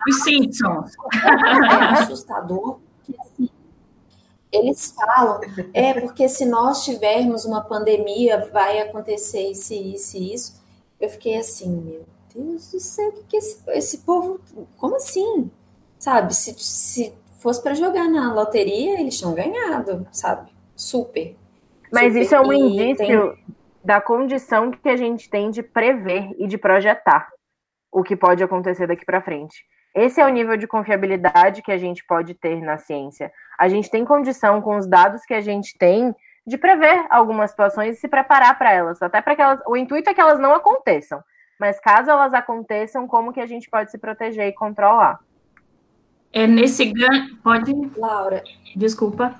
Os 0.08 0.22
Simpsons. 0.24 0.92
É 1.24 2.02
assustador, 2.02 2.80
porque 2.96 3.20
assim, 3.20 3.48
eles 4.50 4.92
falam, 4.96 5.40
é 5.72 6.00
porque 6.00 6.28
se 6.28 6.44
nós 6.44 6.84
tivermos 6.84 7.44
uma 7.44 7.60
pandemia, 7.60 8.50
vai 8.52 8.80
acontecer 8.80 9.50
isso, 9.50 9.72
isso 9.72 10.16
e 10.16 10.34
isso. 10.34 10.62
Eu 11.00 11.08
fiquei 11.08 11.38
assim, 11.38 11.70
meu 11.70 12.04
Deus 12.34 12.70
do 12.70 12.80
céu, 12.80 13.08
o 13.08 13.12
que, 13.12 13.22
que 13.24 13.36
esse, 13.36 13.62
esse 13.70 13.98
povo. 13.98 14.40
Como 14.76 14.96
assim? 14.96 15.50
Sabe? 15.98 16.34
Se, 16.34 16.54
se 16.54 17.14
fosse 17.38 17.62
para 17.62 17.74
jogar 17.74 18.08
na 18.08 18.32
loteria, 18.32 19.00
eles 19.00 19.18
tinham 19.18 19.34
ganhado, 19.34 20.06
sabe? 20.12 20.50
Super. 20.74 21.36
Mas 21.92 22.12
super. 22.12 22.20
isso 22.22 22.34
é 22.34 22.40
um 22.40 22.52
indício 22.52 22.96
tem... 22.96 23.44
da 23.84 24.00
condição 24.00 24.70
que 24.70 24.88
a 24.88 24.96
gente 24.96 25.28
tem 25.28 25.50
de 25.50 25.62
prever 25.62 26.30
e 26.38 26.46
de 26.46 26.56
projetar 26.56 27.28
o 27.92 28.02
que 28.02 28.16
pode 28.16 28.42
acontecer 28.42 28.86
daqui 28.86 29.04
para 29.04 29.20
frente. 29.20 29.64
Esse 29.94 30.20
é 30.20 30.26
o 30.26 30.30
nível 30.30 30.56
de 30.56 30.66
confiabilidade 30.66 31.60
que 31.60 31.70
a 31.70 31.76
gente 31.76 32.02
pode 32.06 32.32
ter 32.34 32.62
na 32.62 32.78
ciência. 32.78 33.30
A 33.58 33.68
gente 33.68 33.90
tem 33.90 34.04
condição, 34.04 34.62
com 34.62 34.78
os 34.78 34.86
dados 34.86 35.22
que 35.26 35.34
a 35.34 35.40
gente 35.42 35.76
tem, 35.76 36.14
de 36.46 36.56
prever 36.56 37.06
algumas 37.10 37.50
situações 37.50 37.96
e 37.96 38.00
se 38.00 38.08
preparar 38.08 38.56
para 38.58 38.72
elas, 38.72 39.00
até 39.02 39.20
para 39.20 39.36
que 39.36 39.42
elas. 39.42 39.60
O 39.66 39.76
intuito 39.76 40.08
é 40.08 40.14
que 40.14 40.20
elas 40.20 40.40
não 40.40 40.54
aconteçam. 40.54 41.22
Mas 41.62 41.78
caso 41.78 42.10
elas 42.10 42.34
aconteçam, 42.34 43.06
como 43.06 43.32
que 43.32 43.38
a 43.38 43.46
gente 43.46 43.70
pode 43.70 43.88
se 43.92 43.96
proteger 43.96 44.48
e 44.48 44.52
controlar? 44.52 45.20
É 46.32 46.44
nesse 46.44 46.86
ganho. 46.86 47.36
Pode. 47.36 47.72
Laura. 47.96 48.42
Desculpa. 48.74 49.38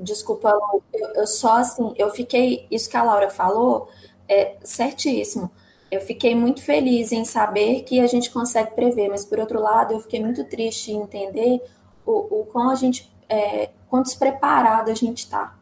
Desculpa, 0.00 0.56
eu, 0.94 1.08
eu 1.16 1.26
só 1.26 1.56
assim, 1.56 1.92
eu 1.96 2.08
fiquei. 2.10 2.68
Isso 2.70 2.88
que 2.88 2.96
a 2.96 3.02
Laura 3.02 3.28
falou 3.28 3.90
é 4.28 4.54
certíssimo. 4.62 5.50
Eu 5.90 6.00
fiquei 6.00 6.36
muito 6.36 6.62
feliz 6.62 7.10
em 7.10 7.24
saber 7.24 7.82
que 7.82 7.98
a 7.98 8.06
gente 8.06 8.30
consegue 8.30 8.70
prever, 8.76 9.08
mas 9.08 9.24
por 9.24 9.40
outro 9.40 9.60
lado, 9.60 9.94
eu 9.94 9.98
fiquei 9.98 10.22
muito 10.22 10.44
triste 10.44 10.92
em 10.92 11.02
entender 11.02 11.60
o, 12.06 12.42
o 12.42 12.44
quão 12.44 12.70
a 12.70 12.76
gente. 12.76 13.12
É, 13.28 13.70
quão 13.88 14.02
despreparado 14.04 14.88
a 14.88 14.94
gente 14.94 15.24
está. 15.24 15.56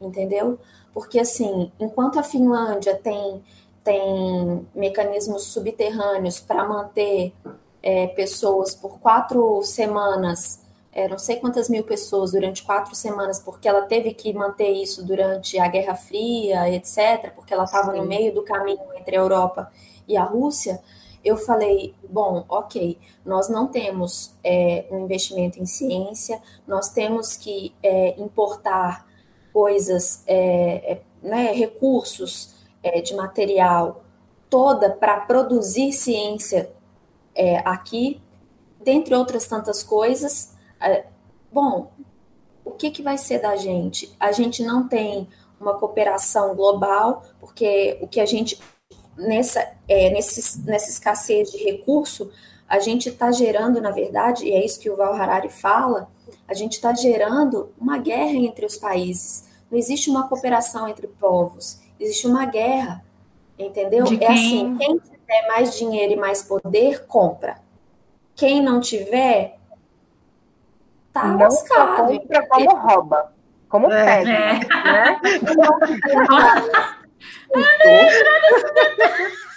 Entendeu? 0.00 0.60
Porque, 0.92 1.18
assim, 1.18 1.72
enquanto 1.80 2.20
a 2.20 2.22
Finlândia 2.22 2.94
tem 2.94 3.42
tem 3.90 4.68
mecanismos 4.72 5.46
subterrâneos 5.46 6.38
para 6.38 6.62
manter 6.64 7.32
é, 7.82 8.06
pessoas 8.06 8.72
por 8.72 9.00
quatro 9.00 9.64
semanas, 9.64 10.60
é, 10.92 11.08
não 11.08 11.18
sei 11.18 11.36
quantas 11.36 11.68
mil 11.68 11.82
pessoas 11.82 12.30
durante 12.30 12.62
quatro 12.62 12.94
semanas, 12.94 13.40
porque 13.40 13.68
ela 13.68 13.82
teve 13.82 14.14
que 14.14 14.32
manter 14.32 14.70
isso 14.70 15.04
durante 15.04 15.58
a 15.58 15.66
Guerra 15.66 15.96
Fria, 15.96 16.70
etc., 16.70 17.32
porque 17.34 17.52
ela 17.52 17.64
estava 17.64 17.92
no 17.92 18.06
meio 18.06 18.32
do 18.32 18.44
caminho 18.44 18.78
entre 18.96 19.16
a 19.16 19.20
Europa 19.20 19.72
e 20.06 20.16
a 20.16 20.22
Rússia. 20.22 20.80
Eu 21.24 21.36
falei, 21.36 21.92
bom, 22.08 22.44
ok, 22.48 22.96
nós 23.24 23.48
não 23.48 23.66
temos 23.66 24.32
é, 24.44 24.86
um 24.88 25.00
investimento 25.00 25.60
em 25.60 25.66
ciência, 25.66 26.40
nós 26.64 26.90
temos 26.90 27.36
que 27.36 27.74
é, 27.82 28.20
importar 28.20 29.04
coisas, 29.52 30.22
é, 30.28 30.92
é, 30.92 31.00
né, 31.20 31.52
recursos 31.52 32.59
é, 32.82 33.00
de 33.00 33.14
material 33.14 34.04
toda 34.48 34.90
para 34.90 35.20
produzir 35.20 35.92
ciência 35.92 36.70
é, 37.34 37.58
aqui, 37.58 38.20
dentre 38.82 39.14
outras 39.14 39.46
tantas 39.46 39.82
coisas. 39.82 40.52
É, 40.80 41.04
bom, 41.52 41.92
o 42.64 42.72
que, 42.72 42.90
que 42.90 43.02
vai 43.02 43.16
ser 43.16 43.40
da 43.40 43.56
gente? 43.56 44.14
A 44.18 44.32
gente 44.32 44.62
não 44.62 44.88
tem 44.88 45.28
uma 45.60 45.74
cooperação 45.74 46.54
global, 46.54 47.24
porque 47.38 47.98
o 48.00 48.08
que 48.08 48.20
a 48.20 48.26
gente, 48.26 48.58
nessa, 49.16 49.60
é, 49.86 50.10
nesse, 50.10 50.60
nessa 50.66 50.90
escassez 50.90 51.52
de 51.52 51.58
recurso, 51.58 52.30
a 52.68 52.78
gente 52.78 53.08
está 53.08 53.30
gerando, 53.30 53.80
na 53.80 53.90
verdade, 53.90 54.46
e 54.46 54.52
é 54.52 54.64
isso 54.64 54.80
que 54.80 54.90
o 54.90 54.96
Val 54.96 55.14
Harari 55.14 55.50
fala, 55.50 56.10
a 56.48 56.54
gente 56.54 56.74
está 56.74 56.94
gerando 56.94 57.70
uma 57.78 57.98
guerra 57.98 58.32
entre 58.32 58.64
os 58.64 58.76
países. 58.76 59.44
Não 59.70 59.78
existe 59.78 60.08
uma 60.08 60.28
cooperação 60.28 60.88
entre 60.88 61.06
povos 61.06 61.78
existe 62.00 62.26
uma 62.26 62.46
guerra, 62.46 63.04
entendeu? 63.58 64.04
De 64.04 64.22
é 64.24 64.32
assim, 64.32 64.76
quem 64.78 64.98
tiver 64.98 65.46
mais 65.48 65.76
dinheiro 65.76 66.14
e 66.14 66.16
mais 66.16 66.42
poder, 66.42 67.06
compra. 67.06 67.58
Quem 68.34 68.62
não 68.62 68.80
tiver, 68.80 69.58
tá 71.12 71.26
não 71.26 71.38
lascado. 71.38 72.06
compra 72.18 72.46
como 72.46 72.76
rouba, 72.76 73.32
como 73.68 73.92
é. 73.92 74.04
pede, 74.18 74.30
é. 74.30 74.54
né? 74.54 75.20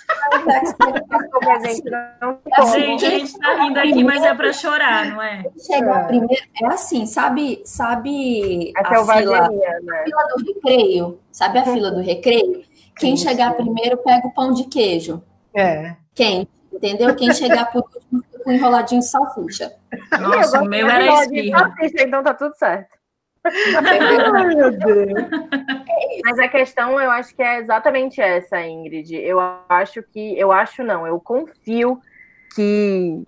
Gente, 2.72 3.06
a 3.06 3.10
gente 3.10 3.40
tá 3.40 3.53
rindo 3.56 3.80
aqui, 3.80 4.03
mas 4.03 4.23
é 4.23 4.34
para 4.34 4.53
chorar, 4.53 5.06
não 5.07 5.22
é? 5.22 5.44
Chegar 5.65 6.02
é. 6.02 6.07
primeiro, 6.07 6.44
é 6.61 6.65
assim, 6.68 7.06
sabe, 7.06 7.61
sabe 7.65 8.72
a, 8.76 8.81
a 8.81 9.18
fila, 9.18 9.49
né? 9.49 9.99
a 9.99 10.03
fila 10.03 10.23
do 10.35 10.45
recreio? 10.45 11.19
Sabe 11.31 11.60
a 11.60 11.64
fila 11.64 11.91
do 11.91 12.02
recreio? 12.02 12.64
Quem 12.98 13.15
Isso. 13.15 13.27
chegar 13.27 13.53
primeiro 13.56 13.98
pega 13.98 14.27
o 14.27 14.34
pão 14.34 14.53
de 14.53 14.65
queijo. 14.65 15.22
É. 15.53 15.95
Quem? 16.15 16.48
Entendeu? 16.72 17.15
Quem 17.15 17.34
chegar 17.34 17.72
por 17.72 17.84
último 17.84 18.23
fica 18.23 18.44
com 18.44 18.52
enroladinho 18.52 19.02
de 19.02 19.07
salsicha. 19.07 19.73
Nossa, 20.19 20.61
o 20.61 20.65
meu 20.65 20.88
era 20.88 21.23
espirro. 21.23 21.73
Então 21.99 22.23
tá 22.23 22.34
tudo 22.34 22.56
certo. 22.56 23.03
Mas 26.24 26.40
a 26.40 26.48
questão, 26.48 26.99
eu 26.99 27.11
acho 27.11 27.36
que 27.36 27.44
é 27.44 27.60
exatamente 27.60 28.22
essa, 28.22 28.61
Ingrid. 28.61 29.15
Eu 29.15 29.40
acho 29.68 30.02
que, 30.02 30.38
eu 30.40 30.52
acho 30.52 30.84
não, 30.84 31.06
eu 31.06 31.20
confio 31.20 31.99
que 32.56 33.24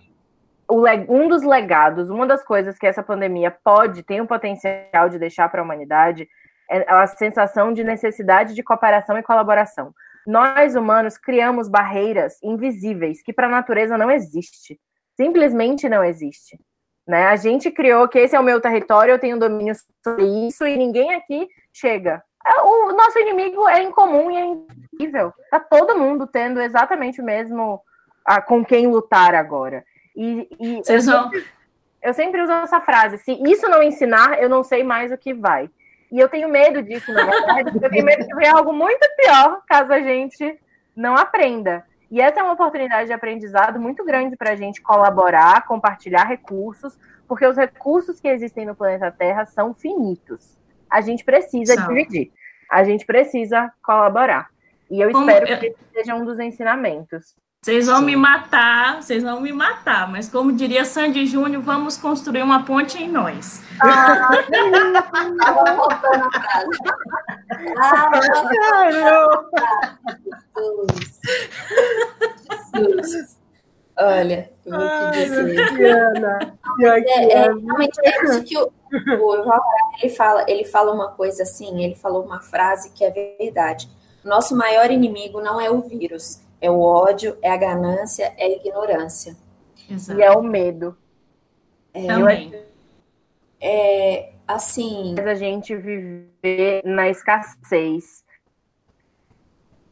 um 1.08 1.28
dos 1.28 1.42
legados, 1.42 2.10
uma 2.10 2.26
das 2.26 2.44
coisas 2.44 2.78
que 2.78 2.86
essa 2.86 3.02
pandemia 3.02 3.50
pode, 3.50 4.02
tem 4.02 4.20
o 4.20 4.26
potencial 4.26 5.08
de 5.08 5.18
deixar 5.18 5.48
para 5.48 5.60
a 5.60 5.64
humanidade, 5.64 6.28
é 6.70 6.84
a 6.90 7.06
sensação 7.06 7.72
de 7.72 7.84
necessidade 7.84 8.54
de 8.54 8.62
cooperação 8.62 9.16
e 9.18 9.22
colaboração. 9.22 9.94
Nós, 10.26 10.74
humanos, 10.74 11.16
criamos 11.16 11.68
barreiras 11.68 12.42
invisíveis 12.42 13.22
que 13.22 13.32
para 13.32 13.46
a 13.46 13.50
natureza 13.50 13.96
não 13.96 14.10
existe. 14.10 14.80
Simplesmente 15.16 15.88
não 15.88 16.02
existe. 16.02 16.58
Né? 17.06 17.26
A 17.26 17.36
gente 17.36 17.70
criou 17.70 18.08
que 18.08 18.18
esse 18.18 18.34
é 18.34 18.40
o 18.40 18.42
meu 18.42 18.60
território, 18.60 19.12
eu 19.12 19.18
tenho 19.18 19.38
domínio 19.38 19.74
sobre 20.02 20.24
isso 20.46 20.66
e 20.66 20.76
ninguém 20.76 21.14
aqui 21.14 21.48
chega. 21.72 22.22
É, 22.44 22.60
o 22.62 22.92
nosso 22.92 23.18
inimigo 23.18 23.68
é 23.68 23.82
incomum 23.82 24.30
e 24.30 24.36
é 24.36 24.44
incrível. 24.44 25.32
Tá 25.50 25.60
todo 25.60 25.98
mundo 25.98 26.26
tendo 26.26 26.60
exatamente 26.60 27.20
o 27.20 27.24
mesmo 27.24 27.80
a, 28.24 28.40
com 28.40 28.64
quem 28.64 28.86
lutar 28.88 29.34
agora. 29.34 29.84
E, 30.16 30.48
e 30.58 30.82
eu, 30.88 31.00
sempre, 31.00 31.46
eu 32.02 32.14
sempre 32.14 32.42
uso 32.42 32.52
essa 32.52 32.80
frase: 32.80 33.18
se 33.18 33.32
isso 33.48 33.68
não 33.68 33.82
ensinar, 33.82 34.42
eu 34.42 34.48
não 34.48 34.62
sei 34.62 34.82
mais 34.82 35.12
o 35.12 35.18
que 35.18 35.32
vai. 35.32 35.70
E 36.10 36.18
eu 36.18 36.28
tenho 36.28 36.48
medo 36.48 36.82
disso, 36.82 37.12
na 37.12 37.24
verdade. 37.24 37.78
eu 37.82 37.90
tenho 37.90 38.04
medo 38.04 38.26
de 38.26 38.34
ver 38.34 38.48
algo 38.48 38.72
muito 38.72 39.06
pior 39.16 39.60
caso 39.68 39.92
a 39.92 40.00
gente 40.00 40.58
não 40.94 41.16
aprenda. 41.16 41.84
E 42.10 42.20
essa 42.20 42.40
é 42.40 42.42
uma 42.42 42.52
oportunidade 42.52 43.06
de 43.06 43.12
aprendizado 43.12 43.80
muito 43.80 44.04
grande 44.04 44.36
para 44.36 44.52
a 44.52 44.56
gente 44.56 44.80
colaborar, 44.80 45.66
compartilhar 45.66 46.24
recursos, 46.24 46.98
porque 47.26 47.46
os 47.46 47.56
recursos 47.56 48.20
que 48.20 48.28
existem 48.28 48.64
no 48.64 48.76
planeta 48.76 49.10
Terra 49.10 49.44
são 49.44 49.74
finitos. 49.74 50.56
A 50.88 51.00
gente 51.00 51.24
precisa 51.24 51.76
dividir, 51.76 52.32
a 52.70 52.84
gente 52.84 53.04
precisa 53.04 53.72
colaborar. 53.82 54.50
E 54.88 55.00
eu 55.00 55.10
Como 55.10 55.28
espero 55.28 55.48
eu... 55.50 55.58
que 55.58 55.66
esse 55.66 55.78
seja 55.92 56.14
um 56.14 56.24
dos 56.24 56.38
ensinamentos. 56.38 57.34
Vocês 57.64 57.86
vão 57.86 57.98
Sim. 57.98 58.04
me 58.04 58.16
matar, 58.16 59.02
vocês 59.02 59.22
vão 59.24 59.40
me 59.40 59.52
matar, 59.52 60.08
mas 60.08 60.28
como 60.28 60.52
diria 60.52 60.84
Sandy 60.84 61.26
Júnior, 61.26 61.62
vamos 61.62 61.96
construir 61.96 62.42
uma 62.42 62.62
ponte 62.64 63.02
em 63.02 63.08
nós. 63.08 63.60
Ah. 63.80 64.28
Ah, 67.78 68.20
Jesus. 72.76 73.38
Olha, 73.98 74.50
eu 74.64 74.78
vou 74.78 74.88
te 75.10 75.18
dizer. 75.18 75.74
Diana, 75.76 76.58
é, 76.80 77.32
é, 77.32 77.42
realmente 77.44 77.98
é 78.04 78.24
isso 78.24 78.44
que 78.44 78.58
o, 78.58 78.66
o 78.66 79.60
ele 80.02 80.12
fala, 80.14 80.44
ele 80.46 80.64
fala 80.64 80.92
uma 80.92 81.12
coisa 81.12 81.42
assim, 81.42 81.82
ele 81.82 81.94
falou 81.94 82.22
uma 82.24 82.40
frase 82.40 82.90
que 82.92 83.04
é 83.04 83.10
verdade. 83.10 83.88
Nosso 84.22 84.54
maior 84.54 84.90
inimigo 84.90 85.40
não 85.40 85.60
é 85.60 85.70
o 85.70 85.80
vírus, 85.80 86.40
é 86.60 86.70
o 86.70 86.80
ódio, 86.80 87.36
é 87.42 87.50
a 87.50 87.56
ganância, 87.56 88.32
é 88.36 88.44
a 88.44 88.50
ignorância. 88.50 89.36
Exato. 89.88 90.18
E 90.18 90.22
é 90.22 90.30
o 90.30 90.42
medo. 90.42 90.96
É, 91.92 92.06
Também. 92.06 92.64
É, 93.60 94.32
assim. 94.46 95.14
Mas 95.16 95.26
a 95.26 95.34
gente 95.34 95.74
viver 95.76 96.82
na 96.84 97.08
escassez. 97.08 98.24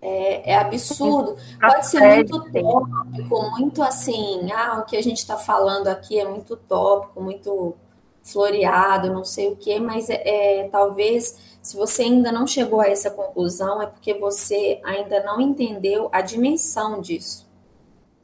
É, 0.00 0.52
é 0.52 0.56
absurdo. 0.56 1.36
Pode 1.58 1.86
ser 1.86 2.00
muito 2.00 2.52
tópico, 2.52 3.50
muito 3.58 3.82
assim. 3.82 4.52
Ah, 4.52 4.80
o 4.80 4.84
que 4.84 4.96
a 4.98 5.02
gente 5.02 5.18
está 5.18 5.38
falando 5.38 5.88
aqui 5.88 6.20
é 6.20 6.28
muito 6.28 6.56
tópico, 6.56 7.22
muito 7.22 7.74
floreado, 8.22 9.12
não 9.12 9.24
sei 9.24 9.48
o 9.48 9.56
quê, 9.56 9.78
mas 9.78 10.10
é, 10.10 10.22
é 10.62 10.68
talvez 10.68 11.53
se 11.64 11.76
você 11.76 12.02
ainda 12.02 12.30
não 12.30 12.46
chegou 12.46 12.82
a 12.82 12.88
essa 12.88 13.10
conclusão, 13.10 13.80
é 13.80 13.86
porque 13.86 14.12
você 14.12 14.80
ainda 14.84 15.24
não 15.24 15.40
entendeu 15.40 16.10
a 16.12 16.20
dimensão 16.20 17.00
disso. 17.00 17.50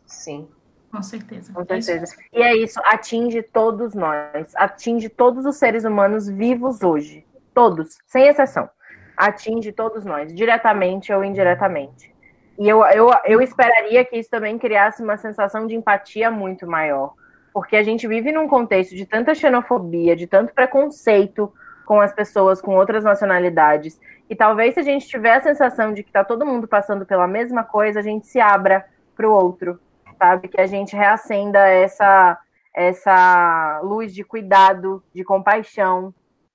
Sim. 0.06 0.46
Com 0.92 1.02
certeza. 1.02 1.50
Com 1.50 1.64
certeza. 1.64 2.14
É 2.32 2.38
e 2.38 2.42
é 2.42 2.56
isso, 2.56 2.78
atinge 2.84 3.42
todos 3.42 3.94
nós, 3.94 4.54
atinge 4.56 5.08
todos 5.08 5.46
os 5.46 5.56
seres 5.56 5.84
humanos 5.84 6.28
vivos 6.28 6.82
hoje. 6.82 7.24
Todos, 7.54 7.96
sem 8.06 8.28
exceção. 8.28 8.68
Atinge 9.16 9.72
todos 9.72 10.04
nós, 10.04 10.34
diretamente 10.34 11.10
ou 11.10 11.24
indiretamente. 11.24 12.14
E 12.58 12.68
eu, 12.68 12.84
eu, 12.88 13.08
eu 13.24 13.40
esperaria 13.40 14.04
que 14.04 14.18
isso 14.18 14.28
também 14.28 14.58
criasse 14.58 15.02
uma 15.02 15.16
sensação 15.16 15.66
de 15.66 15.74
empatia 15.74 16.30
muito 16.30 16.66
maior. 16.66 17.14
Porque 17.54 17.74
a 17.74 17.82
gente 17.82 18.06
vive 18.06 18.32
num 18.32 18.46
contexto 18.46 18.94
de 18.94 19.06
tanta 19.06 19.34
xenofobia, 19.34 20.14
de 20.14 20.26
tanto 20.26 20.52
preconceito 20.52 21.50
com 21.90 22.00
as 22.00 22.12
pessoas 22.12 22.62
com 22.62 22.76
outras 22.76 23.02
nacionalidades. 23.02 24.00
E 24.28 24.36
talvez 24.36 24.74
se 24.74 24.80
a 24.80 24.82
gente 24.84 25.08
tiver 25.08 25.34
a 25.34 25.40
sensação 25.40 25.92
de 25.92 26.04
que 26.04 26.10
está 26.10 26.22
todo 26.22 26.46
mundo 26.46 26.68
passando 26.68 27.04
pela 27.04 27.26
mesma 27.26 27.64
coisa, 27.64 27.98
a 27.98 28.02
gente 28.02 28.28
se 28.28 28.38
abra 28.38 28.86
para 29.16 29.28
o 29.28 29.32
outro, 29.32 29.76
sabe? 30.16 30.46
Que 30.46 30.60
a 30.60 30.68
gente 30.68 30.94
reacenda 30.94 31.58
essa 31.66 32.38
essa 32.72 33.80
luz 33.82 34.14
de 34.14 34.22
cuidado, 34.22 35.02
de 35.12 35.24
compaixão. 35.24 36.14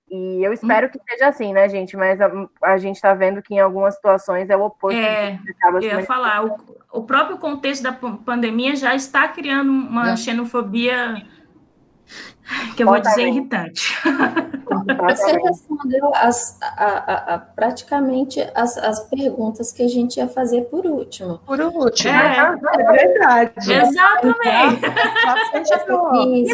E 0.10 0.42
eu 0.42 0.54
espero 0.54 0.90
que 0.90 1.00
seja 1.06 1.28
assim, 1.28 1.52
né, 1.52 1.68
gente? 1.68 1.98
Mas 1.98 2.22
a, 2.22 2.32
a 2.64 2.78
gente 2.78 2.96
está 2.96 3.14
vendo 3.14 3.42
que 3.42 3.56
em 3.56 3.60
algumas 3.60 3.96
situações 3.96 4.50
é 4.50 4.56
o 4.56 4.64
oposto. 4.64 4.98
É, 4.98 5.38
eu 5.66 5.82
ia 5.82 6.06
falar, 6.06 6.46
o, 6.46 6.58
o, 6.94 7.04
próprio 7.04 7.38
contexto 7.38 7.84
da 7.84 7.92
pandemia 7.92 8.74
já 8.78 8.96
está 8.96 9.28
criando 9.28 9.70
uma 9.70 10.12
é. 10.12 10.16
xenofobia 10.16 11.28
que 12.76 12.84
eu 12.84 12.88
vou 12.88 13.00
dizer 13.00 13.28
irritante. 13.28 13.96
Você 15.00 15.38
respondeu 15.40 16.12
as, 16.16 16.60
a, 16.62 16.86
a, 16.86 17.36
a, 17.36 17.40
praticamente 17.40 18.46
as, 18.54 18.78
as 18.78 19.00
perguntas 19.10 19.72
que 19.72 19.84
a 19.84 19.88
gente 19.88 20.18
ia 20.18 20.28
fazer 20.28 20.62
por 20.64 20.86
último. 20.86 21.40
Por 21.46 21.60
último, 21.60 22.14
é, 22.14 22.56
é 22.74 22.92
verdade. 22.92 23.74
Exatamente. 23.74 24.82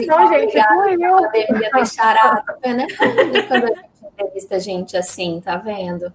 Então, 0.03 0.27
gente, 0.27 0.57
eu 1.01 1.31
deveria 1.31 1.71
deixar 1.71 2.15
a 2.15 2.43
né? 2.73 2.87
Quando 3.47 3.65
a 3.65 3.67
gente 3.67 3.91
entrevista 4.21 4.59
gente 4.59 4.95
assim, 4.95 5.41
tá 5.43 5.57
vendo? 5.57 6.11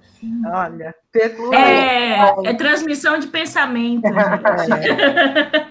Olha, 0.46 0.94
é, 1.52 2.48
é 2.50 2.54
transmissão 2.54 3.18
de 3.18 3.26
pensamento. 3.26 4.06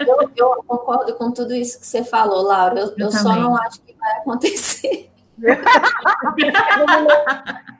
eu, 0.06 0.30
eu, 0.36 0.64
concordo 0.66 1.14
com 1.14 1.30
tudo 1.30 1.54
isso 1.54 1.80
que 1.80 1.86
você 1.86 2.04
falou, 2.04 2.42
Laura. 2.42 2.78
Eu, 2.80 2.86
eu, 2.88 2.94
eu 2.98 3.12
só 3.12 3.34
não 3.34 3.56
acho 3.56 3.80
que 3.80 3.85
vai 4.06 4.18
acontecer. 4.18 5.10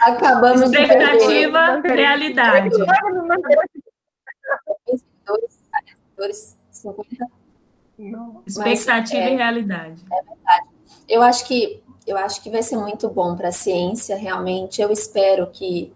Acabamos 0.00 0.62
Expectativa, 0.62 1.80
de 1.80 1.88
realidade. 1.88 2.70
Expectativa 8.46 9.18
é, 9.18 9.32
e 9.32 9.36
realidade. 9.36 10.04
É 10.10 10.22
verdade. 10.22 10.66
Eu 11.08 11.22
acho 11.22 11.46
que 11.46 11.82
eu 12.06 12.16
acho 12.16 12.42
que 12.42 12.50
vai 12.50 12.62
ser 12.62 12.76
muito 12.76 13.08
bom 13.08 13.36
para 13.36 13.48
a 13.48 13.52
ciência, 13.52 14.16
realmente. 14.16 14.80
Eu 14.80 14.90
espero 14.90 15.46
que 15.48 15.92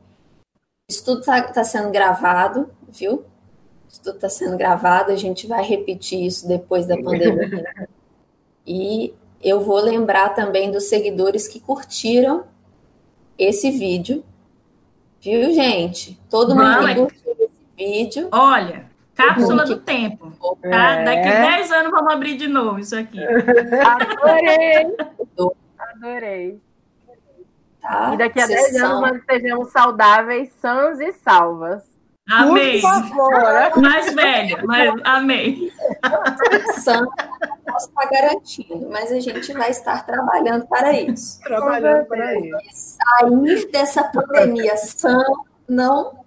isso 0.88 1.04
tudo 1.04 1.20
está 1.20 1.42
tá 1.42 1.64
sendo 1.64 1.90
gravado, 1.90 2.70
viu? 2.88 3.24
Tudo 4.02 4.16
está 4.16 4.28
sendo 4.28 4.56
gravado, 4.56 5.12
a 5.12 5.16
gente 5.16 5.46
vai 5.46 5.62
repetir 5.64 6.24
isso 6.24 6.46
depois 6.46 6.86
da 6.86 6.96
pandemia. 6.96 7.88
E 8.66 9.12
eu 9.42 9.60
vou 9.60 9.78
lembrar 9.78 10.30
também 10.30 10.70
dos 10.70 10.84
seguidores 10.84 11.46
que 11.46 11.60
curtiram 11.60 12.44
esse 13.38 13.70
vídeo. 13.70 14.24
Viu, 15.20 15.52
gente? 15.52 16.18
Todo 16.30 16.54
mundo 16.54 16.86
que 16.86 16.94
curtiu 16.94 17.32
esse 17.38 17.50
vídeo. 17.76 18.28
Olha, 18.32 18.86
cápsula 19.14 19.64
do 19.64 19.76
tempo. 19.76 20.32
Tá? 20.62 20.92
É. 20.92 21.04
Daqui 21.04 21.28
10 21.28 21.72
anos 21.72 21.90
vamos 21.90 22.12
abrir 22.12 22.38
de 22.38 22.48
novo 22.48 22.78
isso 22.78 22.96
aqui. 22.96 23.20
Adorei! 23.22 24.96
Adorei. 25.78 26.60
Tá? 27.80 28.14
E 28.14 28.16
daqui 28.16 28.40
a 28.40 28.46
10 28.46 28.76
anos 28.76 29.00
nós 29.02 29.16
estejamos 29.16 29.70
saudáveis, 29.70 30.50
sãs 30.58 31.00
e 31.00 31.12
salvas. 31.12 31.93
Amém. 32.30 32.80
Por 32.80 32.90
favor. 32.90 33.82
Mais 33.82 34.12
velha, 34.14 34.62
mas 34.64 34.94
amém. 35.04 35.70
Posso 36.02 37.88
estar 37.88 38.10
garantindo, 38.10 38.88
mas 38.90 39.12
a 39.12 39.20
gente 39.20 39.52
vai 39.52 39.70
estar 39.70 40.06
trabalhando 40.06 40.66
para 40.66 40.92
isso. 40.92 41.40
Trabalhando 41.42 42.06
para 42.06 42.38
isso. 42.38 42.58
Sair 42.72 43.70
dessa 43.70 44.04
pandemia 44.04 44.76
sã 44.76 45.18
não 45.68 46.24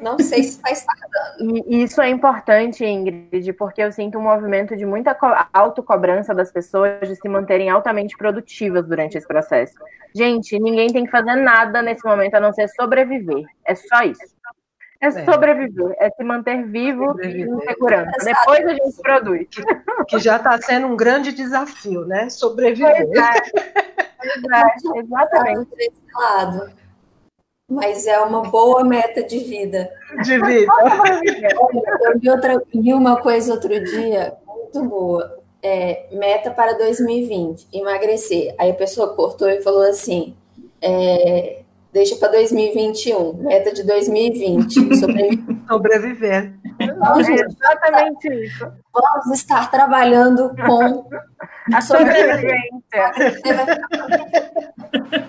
não 0.00 0.18
sei 0.18 0.42
se 0.44 0.60
vai 0.60 0.72
estar 0.72 0.94
dando. 1.38 1.64
E 1.66 1.82
isso 1.82 2.00
é 2.00 2.08
importante, 2.08 2.84
Ingrid, 2.84 3.52
porque 3.54 3.82
eu 3.82 3.90
sinto 3.90 4.18
um 4.18 4.22
movimento 4.22 4.76
de 4.76 4.86
muita 4.86 5.16
autocobrança 5.52 6.34
das 6.34 6.52
pessoas 6.52 7.08
de 7.08 7.16
se 7.16 7.28
manterem 7.28 7.70
altamente 7.70 8.16
produtivas 8.16 8.86
durante 8.86 9.18
esse 9.18 9.26
processo. 9.26 9.74
Gente, 10.14 10.58
ninguém 10.60 10.92
tem 10.92 11.04
que 11.04 11.10
fazer 11.10 11.34
nada 11.34 11.82
nesse 11.82 12.04
momento 12.04 12.34
a 12.34 12.40
não 12.40 12.52
ser 12.52 12.68
sobreviver. 12.68 13.44
É 13.64 13.74
só 13.74 14.02
isso. 14.02 14.33
É, 15.04 15.08
é. 15.08 15.24
sobreviver, 15.24 15.94
é 15.98 16.10
se 16.10 16.24
manter 16.24 16.64
vivo 16.64 17.08
sobreviver. 17.08 17.48
em 17.48 17.60
segurança. 17.60 18.24
Depois 18.24 18.66
a 18.66 18.74
gente 18.74 19.02
produz. 19.02 19.48
Que, 19.50 19.62
que 20.08 20.18
já 20.18 20.36
está 20.36 20.58
sendo 20.62 20.86
um 20.86 20.96
grande 20.96 21.32
desafio, 21.32 22.06
né? 22.06 22.30
Sobreviver. 22.30 23.10
Exato, 24.24 24.96
exatamente. 24.96 25.70
Desse 25.76 26.00
lado. 26.14 26.72
Mas 27.70 28.06
é 28.06 28.18
uma 28.18 28.42
boa 28.42 28.82
meta 28.84 29.22
de 29.22 29.38
vida. 29.38 29.90
De 30.22 30.38
vida. 30.40 30.72
Eu 32.02 32.18
vi, 32.18 32.30
outra, 32.30 32.62
vi 32.74 32.94
uma 32.94 33.20
coisa 33.20 33.52
outro 33.52 33.68
dia, 33.84 34.34
muito 34.46 34.82
boa. 34.84 35.38
É, 35.62 36.06
meta 36.12 36.50
para 36.50 36.74
2020, 36.74 37.68
emagrecer. 37.72 38.54
Aí 38.58 38.70
a 38.70 38.74
pessoa 38.74 39.14
cortou 39.14 39.48
e 39.48 39.62
falou 39.62 39.82
assim: 39.82 40.34
é, 40.80 41.63
deixa 41.94 42.16
para 42.16 42.32
2021, 42.32 43.34
meta 43.34 43.72
de 43.72 43.84
2020, 43.84 44.74
sobreviver. 44.98 45.56
sobreviver. 45.68 46.52
Então, 46.80 47.22
gente, 47.22 47.40
é 47.40 47.46
exatamente 47.46 48.44
isso. 48.44 48.72
Vamos 48.92 49.38
estar 49.38 49.70
trabalhando 49.70 50.52
com 50.56 51.08
a 51.72 51.80
sobrevivência. 51.80 52.74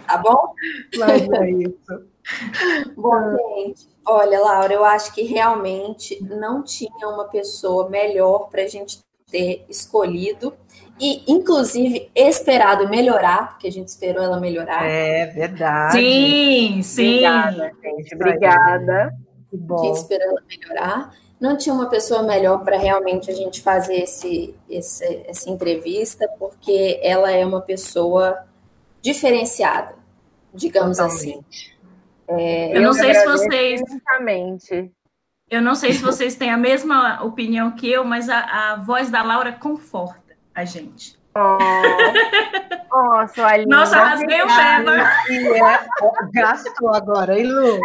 Tá 0.08 0.18
bom? 0.18 0.54
Mas 0.98 1.30
é 1.30 1.50
isso. 1.50 2.94
Bom, 2.96 3.36
gente, 3.36 3.90
olha, 4.06 4.40
Laura, 4.40 4.74
eu 4.74 4.86
acho 4.86 5.14
que 5.14 5.24
realmente 5.24 6.24
não 6.24 6.64
tinha 6.64 7.08
uma 7.08 7.26
pessoa 7.26 7.90
melhor 7.90 8.48
para 8.50 8.62
a 8.62 8.68
gente 8.68 9.04
ter 9.30 9.66
escolhido 9.68 10.54
e, 11.00 11.24
inclusive, 11.28 12.10
esperado 12.16 12.88
melhorar, 12.88 13.50
porque 13.50 13.68
a 13.68 13.72
gente 13.72 13.90
esperou 13.90 14.24
ela 14.24 14.40
melhorar. 14.40 14.86
É 14.86 15.26
verdade. 15.26 15.94
Sim, 15.94 16.82
sim. 16.82 17.16
Obrigada, 17.18 17.72
gente. 17.84 18.16
Obrigada. 18.16 19.14
Que 19.50 19.58
bom. 19.58 19.82
A 19.82 19.86
gente 19.86 19.96
esperou 19.98 20.30
ela 20.30 20.42
melhorar. 20.48 21.12
Não 21.40 21.58
tinha 21.58 21.76
uma 21.76 21.90
pessoa 21.90 22.24
melhor 22.24 22.64
para 22.64 22.78
realmente 22.78 23.30
a 23.30 23.34
gente 23.34 23.62
fazer 23.62 24.04
esse, 24.04 24.56
esse, 24.70 25.24
essa 25.28 25.50
entrevista, 25.50 26.28
porque 26.40 26.98
ela 27.04 27.30
é 27.30 27.46
uma 27.46 27.62
pessoa 27.62 28.46
diferenciada, 29.02 29.96
digamos 30.54 30.98
assim. 30.98 31.34
Totalmente. 31.34 31.78
assim. 32.28 32.42
É, 32.42 32.72
eu, 32.72 32.76
eu 32.76 32.82
não 32.82 32.94
sei 32.94 33.14
se 33.14 33.26
vocês. 33.26 33.82
Eu 35.48 35.62
não 35.62 35.76
sei 35.76 35.94
se 35.94 36.02
vocês 36.02 36.36
têm 36.36 36.50
a 36.50 36.58
mesma 36.58 37.22
opinião 37.24 37.72
que 37.72 37.92
eu, 37.92 38.04
mas 38.04 38.30
a, 38.30 38.40
a 38.72 38.76
voz 38.78 39.12
da 39.12 39.22
Laura 39.22 39.52
conforta 39.52 40.25
a 40.56 40.66
gente. 40.66 41.18
Oh, 41.38 41.58
oh. 42.94 43.68
Nossa, 43.68 43.98
rasguei 44.04 44.42
o 44.42 44.48
pé, 44.48 44.80
né? 44.80 45.14
É, 45.30 46.32
gastou 46.32 46.96
agora, 46.96 47.38
hein, 47.38 47.46
Lu? 47.46 47.80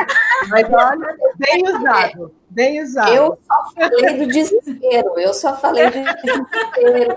Mas 0.48 0.66
olha, 0.72 1.16
bem 1.36 1.64
usado, 1.68 2.34
bem 2.48 2.80
usado. 2.80 3.12
Eu 3.12 3.38
só 3.44 3.72
falei 3.74 4.18
do 4.18 4.26
desespero, 4.28 5.18
eu 5.18 5.34
só 5.34 5.56
falei 5.56 5.90
do 5.90 6.04
desespero. 6.04 7.16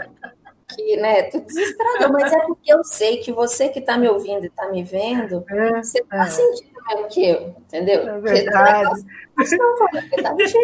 Que, 0.76 0.98
né, 0.98 1.24
tô 1.24 1.40
desesperada, 1.40 2.10
mas 2.10 2.32
é 2.32 2.40
porque 2.46 2.74
eu 2.74 2.84
sei 2.84 3.18
que 3.18 3.32
você 3.32 3.70
que 3.70 3.80
está 3.80 3.98
me 3.98 4.08
ouvindo 4.08 4.44
e 4.44 4.48
está 4.48 4.70
me 4.70 4.84
vendo, 4.84 5.44
é, 5.50 5.82
você 5.82 6.00
está 6.00 6.24
é. 6.24 6.30
sentindo 6.30 6.74
mesmo 6.88 7.08
que 7.08 7.26
eu, 7.26 7.56
entendeu? 7.60 8.08
É 8.08 8.20
verdade. 8.20 9.06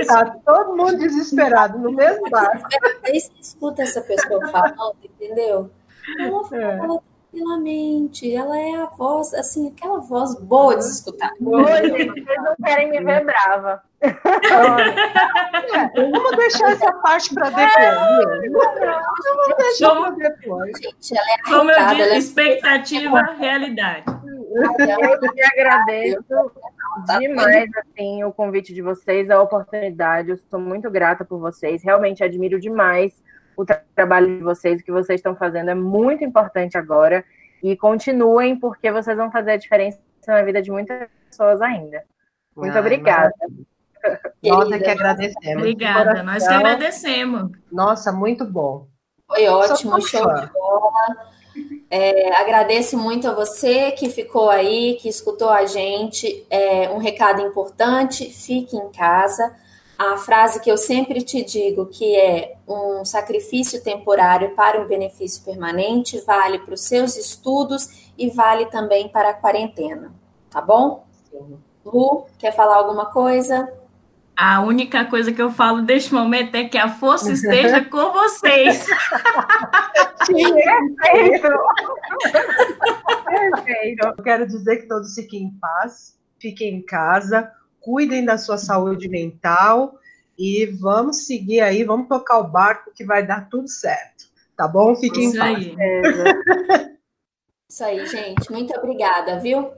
Tá, 0.06 0.26
tá 0.26 0.36
todo 0.45 0.77
mundo 0.77 0.98
desesperado 0.98 1.80
no 1.80 1.91
mesmo 1.91 2.30
barco. 2.30 2.68
Aí 3.03 3.19
você 3.19 3.31
escuta 3.40 3.81
essa 3.81 4.02
pessoa 4.02 4.48
falando, 4.48 4.98
entendeu? 5.03 5.72
Ela 6.19 6.44
fala 6.44 6.64
é. 6.64 6.77
tranquilamente, 6.77 8.36
ela 8.36 8.60
é 8.60 8.76
a 8.76 8.86
voz, 8.86 9.34
assim, 9.34 9.69
aquela 9.69 9.99
voz 9.99 10.36
boa 10.36 10.76
de 10.76 10.86
se 10.86 10.94
escutar. 10.94 11.31
Gente, 11.40 12.11
vocês 12.11 12.44
não 12.44 12.56
querem 12.64 12.91
me 12.91 13.03
ver 13.03 13.26
brava. 13.26 13.84
É, 14.01 15.89
vamos 15.93 16.38
deixar 16.38 16.71
essa 16.71 16.91
parte 16.93 17.34
para 17.34 17.49
depois. 17.49 18.51
Vamos 18.51 19.57
deixar 19.57 19.95
para 19.95 20.11
depois. 20.11 20.71
Gente, 20.81 21.17
ela 21.17 21.34
é 21.34 21.38
Como 21.43 21.71
eu 21.71 21.88
disse, 21.89 22.01
é 22.01 22.17
expectativa, 22.17 23.21
realidade. 23.38 24.05
Eu 24.51 25.19
que 25.19 25.41
agradeço 25.43 26.51
demais 27.19 27.69
assim 27.77 28.23
o 28.23 28.31
convite 28.31 28.73
de 28.73 28.81
vocês, 28.81 29.30
a 29.30 29.41
oportunidade. 29.41 30.31
Eu 30.31 30.38
sou 30.49 30.59
muito 30.59 30.89
grata 30.89 31.23
por 31.26 31.39
vocês. 31.39 31.84
Realmente 31.84 32.23
admiro 32.23 32.59
demais 32.59 33.13
o 33.55 33.65
tra 33.65 33.84
trabalho 33.93 34.38
de 34.38 34.43
vocês, 34.43 34.80
o 34.80 34.84
que 34.84 34.91
vocês 34.91 35.19
estão 35.19 35.35
fazendo 35.35 35.69
é 35.69 35.76
muito 35.76 36.23
importante 36.23 36.77
agora. 36.77 37.23
E 37.61 37.76
continuem, 37.76 38.57
porque 38.57 38.89
vocês 38.89 39.17
vão 39.17 39.30
fazer 39.30 39.51
a 39.51 39.57
diferença 39.57 39.99
na 40.26 40.41
vida 40.43 40.61
de 40.61 40.71
muitas 40.71 41.09
pessoas 41.30 41.61
ainda. 41.61 42.03
Muito 42.55 42.73
Ai, 42.73 42.80
obrigada. 42.80 43.34
Nós 44.43 44.71
é 44.71 44.80
que 44.80 44.89
agradecemos. 44.89 45.57
Obrigada, 45.57 46.23
nós 46.23 46.47
que 46.47 46.53
agradecemos. 46.53 47.51
Nossa, 47.71 48.11
muito 48.11 48.45
bom. 48.45 48.88
Foi 49.27 49.47
ótimo, 49.47 50.01
show 50.01 50.26
de 50.35 50.47
bola. 50.51 51.30
É, 51.89 52.35
agradeço 52.35 52.97
muito 52.97 53.27
a 53.27 53.34
você 53.34 53.91
que 53.91 54.09
ficou 54.09 54.49
aí, 54.49 54.97
que 55.01 55.09
escutou 55.09 55.49
a 55.49 55.65
gente. 55.65 56.45
É, 56.49 56.89
um 56.89 56.97
recado 56.97 57.41
importante: 57.41 58.30
fique 58.30 58.76
em 58.76 58.89
casa. 58.89 59.55
A 59.97 60.15
frase 60.15 60.61
que 60.61 60.71
eu 60.71 60.77
sempre 60.77 61.21
te 61.21 61.43
digo, 61.43 61.88
que 61.88 62.15
é 62.15 62.55
um 62.65 63.03
sacrifício 63.03 63.84
temporário 63.84 64.55
para 64.55 64.80
um 64.80 64.88
benefício 64.88 65.43
permanente, 65.43 66.21
vale 66.21 66.59
para 66.59 66.73
os 66.73 66.81
seus 66.81 67.17
estudos 67.17 68.09
e 68.17 68.30
vale 68.30 68.67
também 68.67 69.09
para 69.09 69.31
a 69.31 69.34
quarentena. 69.34 70.13
Tá 70.49 70.61
bom? 70.61 71.05
Sim. 71.30 71.59
Lu, 71.85 72.26
quer 72.38 72.55
falar 72.55 72.77
alguma 72.77 73.07
coisa? 73.07 73.67
A 74.41 74.61
única 74.61 75.03
coisa 75.03 75.34
que 75.34 75.41
eu 75.41 75.52
falo 75.52 75.82
neste 75.82 76.14
momento 76.14 76.56
é 76.56 76.64
que 76.64 76.78
a 76.78 76.88
força 76.88 77.34
esteja 77.34 77.84
com 77.84 78.14
vocês. 78.14 78.86
Perfeito. 80.26 81.49
Perfeito. 83.26 84.07
Eu 84.07 84.24
quero 84.24 84.48
dizer 84.48 84.78
que 84.78 84.88
todos 84.88 85.14
fiquem 85.14 85.44
em 85.44 85.52
paz, 85.60 86.18
fiquem 86.40 86.76
em 86.76 86.82
casa, 86.82 87.52
cuidem 87.82 88.24
da 88.24 88.38
sua 88.38 88.57
saúde 88.57 89.10
mental 89.10 89.99
e 90.38 90.68
vamos 90.68 91.26
seguir 91.26 91.60
aí, 91.60 91.84
vamos 91.84 92.07
tocar 92.07 92.38
o 92.38 92.48
barco 92.48 92.94
que 92.95 93.03
vai 93.03 93.28
dar 93.28 93.49
tudo 93.49 93.68
certo. 93.68 94.30
Tá 94.56 94.70
bom? 94.70 94.95
Fiquem 94.95 95.26
Isso 95.26 95.36
em 95.36 95.40
paz. 95.40 95.57
Aí. 95.57 95.76
Isso 97.70 97.84
aí, 97.84 98.06
gente. 98.06 98.49
Muito 98.49 98.74
obrigada, 98.78 99.38
viu? 99.38 99.70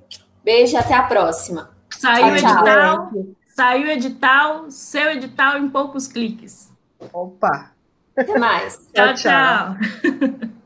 Beijo 0.44 0.76
e 0.76 0.78
até 0.78 0.94
a 0.94 1.02
próxima. 1.02 1.72
Saiu 1.90 2.36
tchau, 2.36 2.52
edital. 2.52 3.12
Saiu 3.56 3.88
edital, 3.88 4.72
seu 4.72 5.12
edital 5.12 5.58
em 5.58 5.70
poucos 5.70 6.08
cliques. 6.08 6.72
Opa! 7.12 7.72
Até 8.16 8.38
mais. 8.38 8.90
tchau, 8.94 9.14
tchau. 9.14 9.76
tchau. 9.76 10.50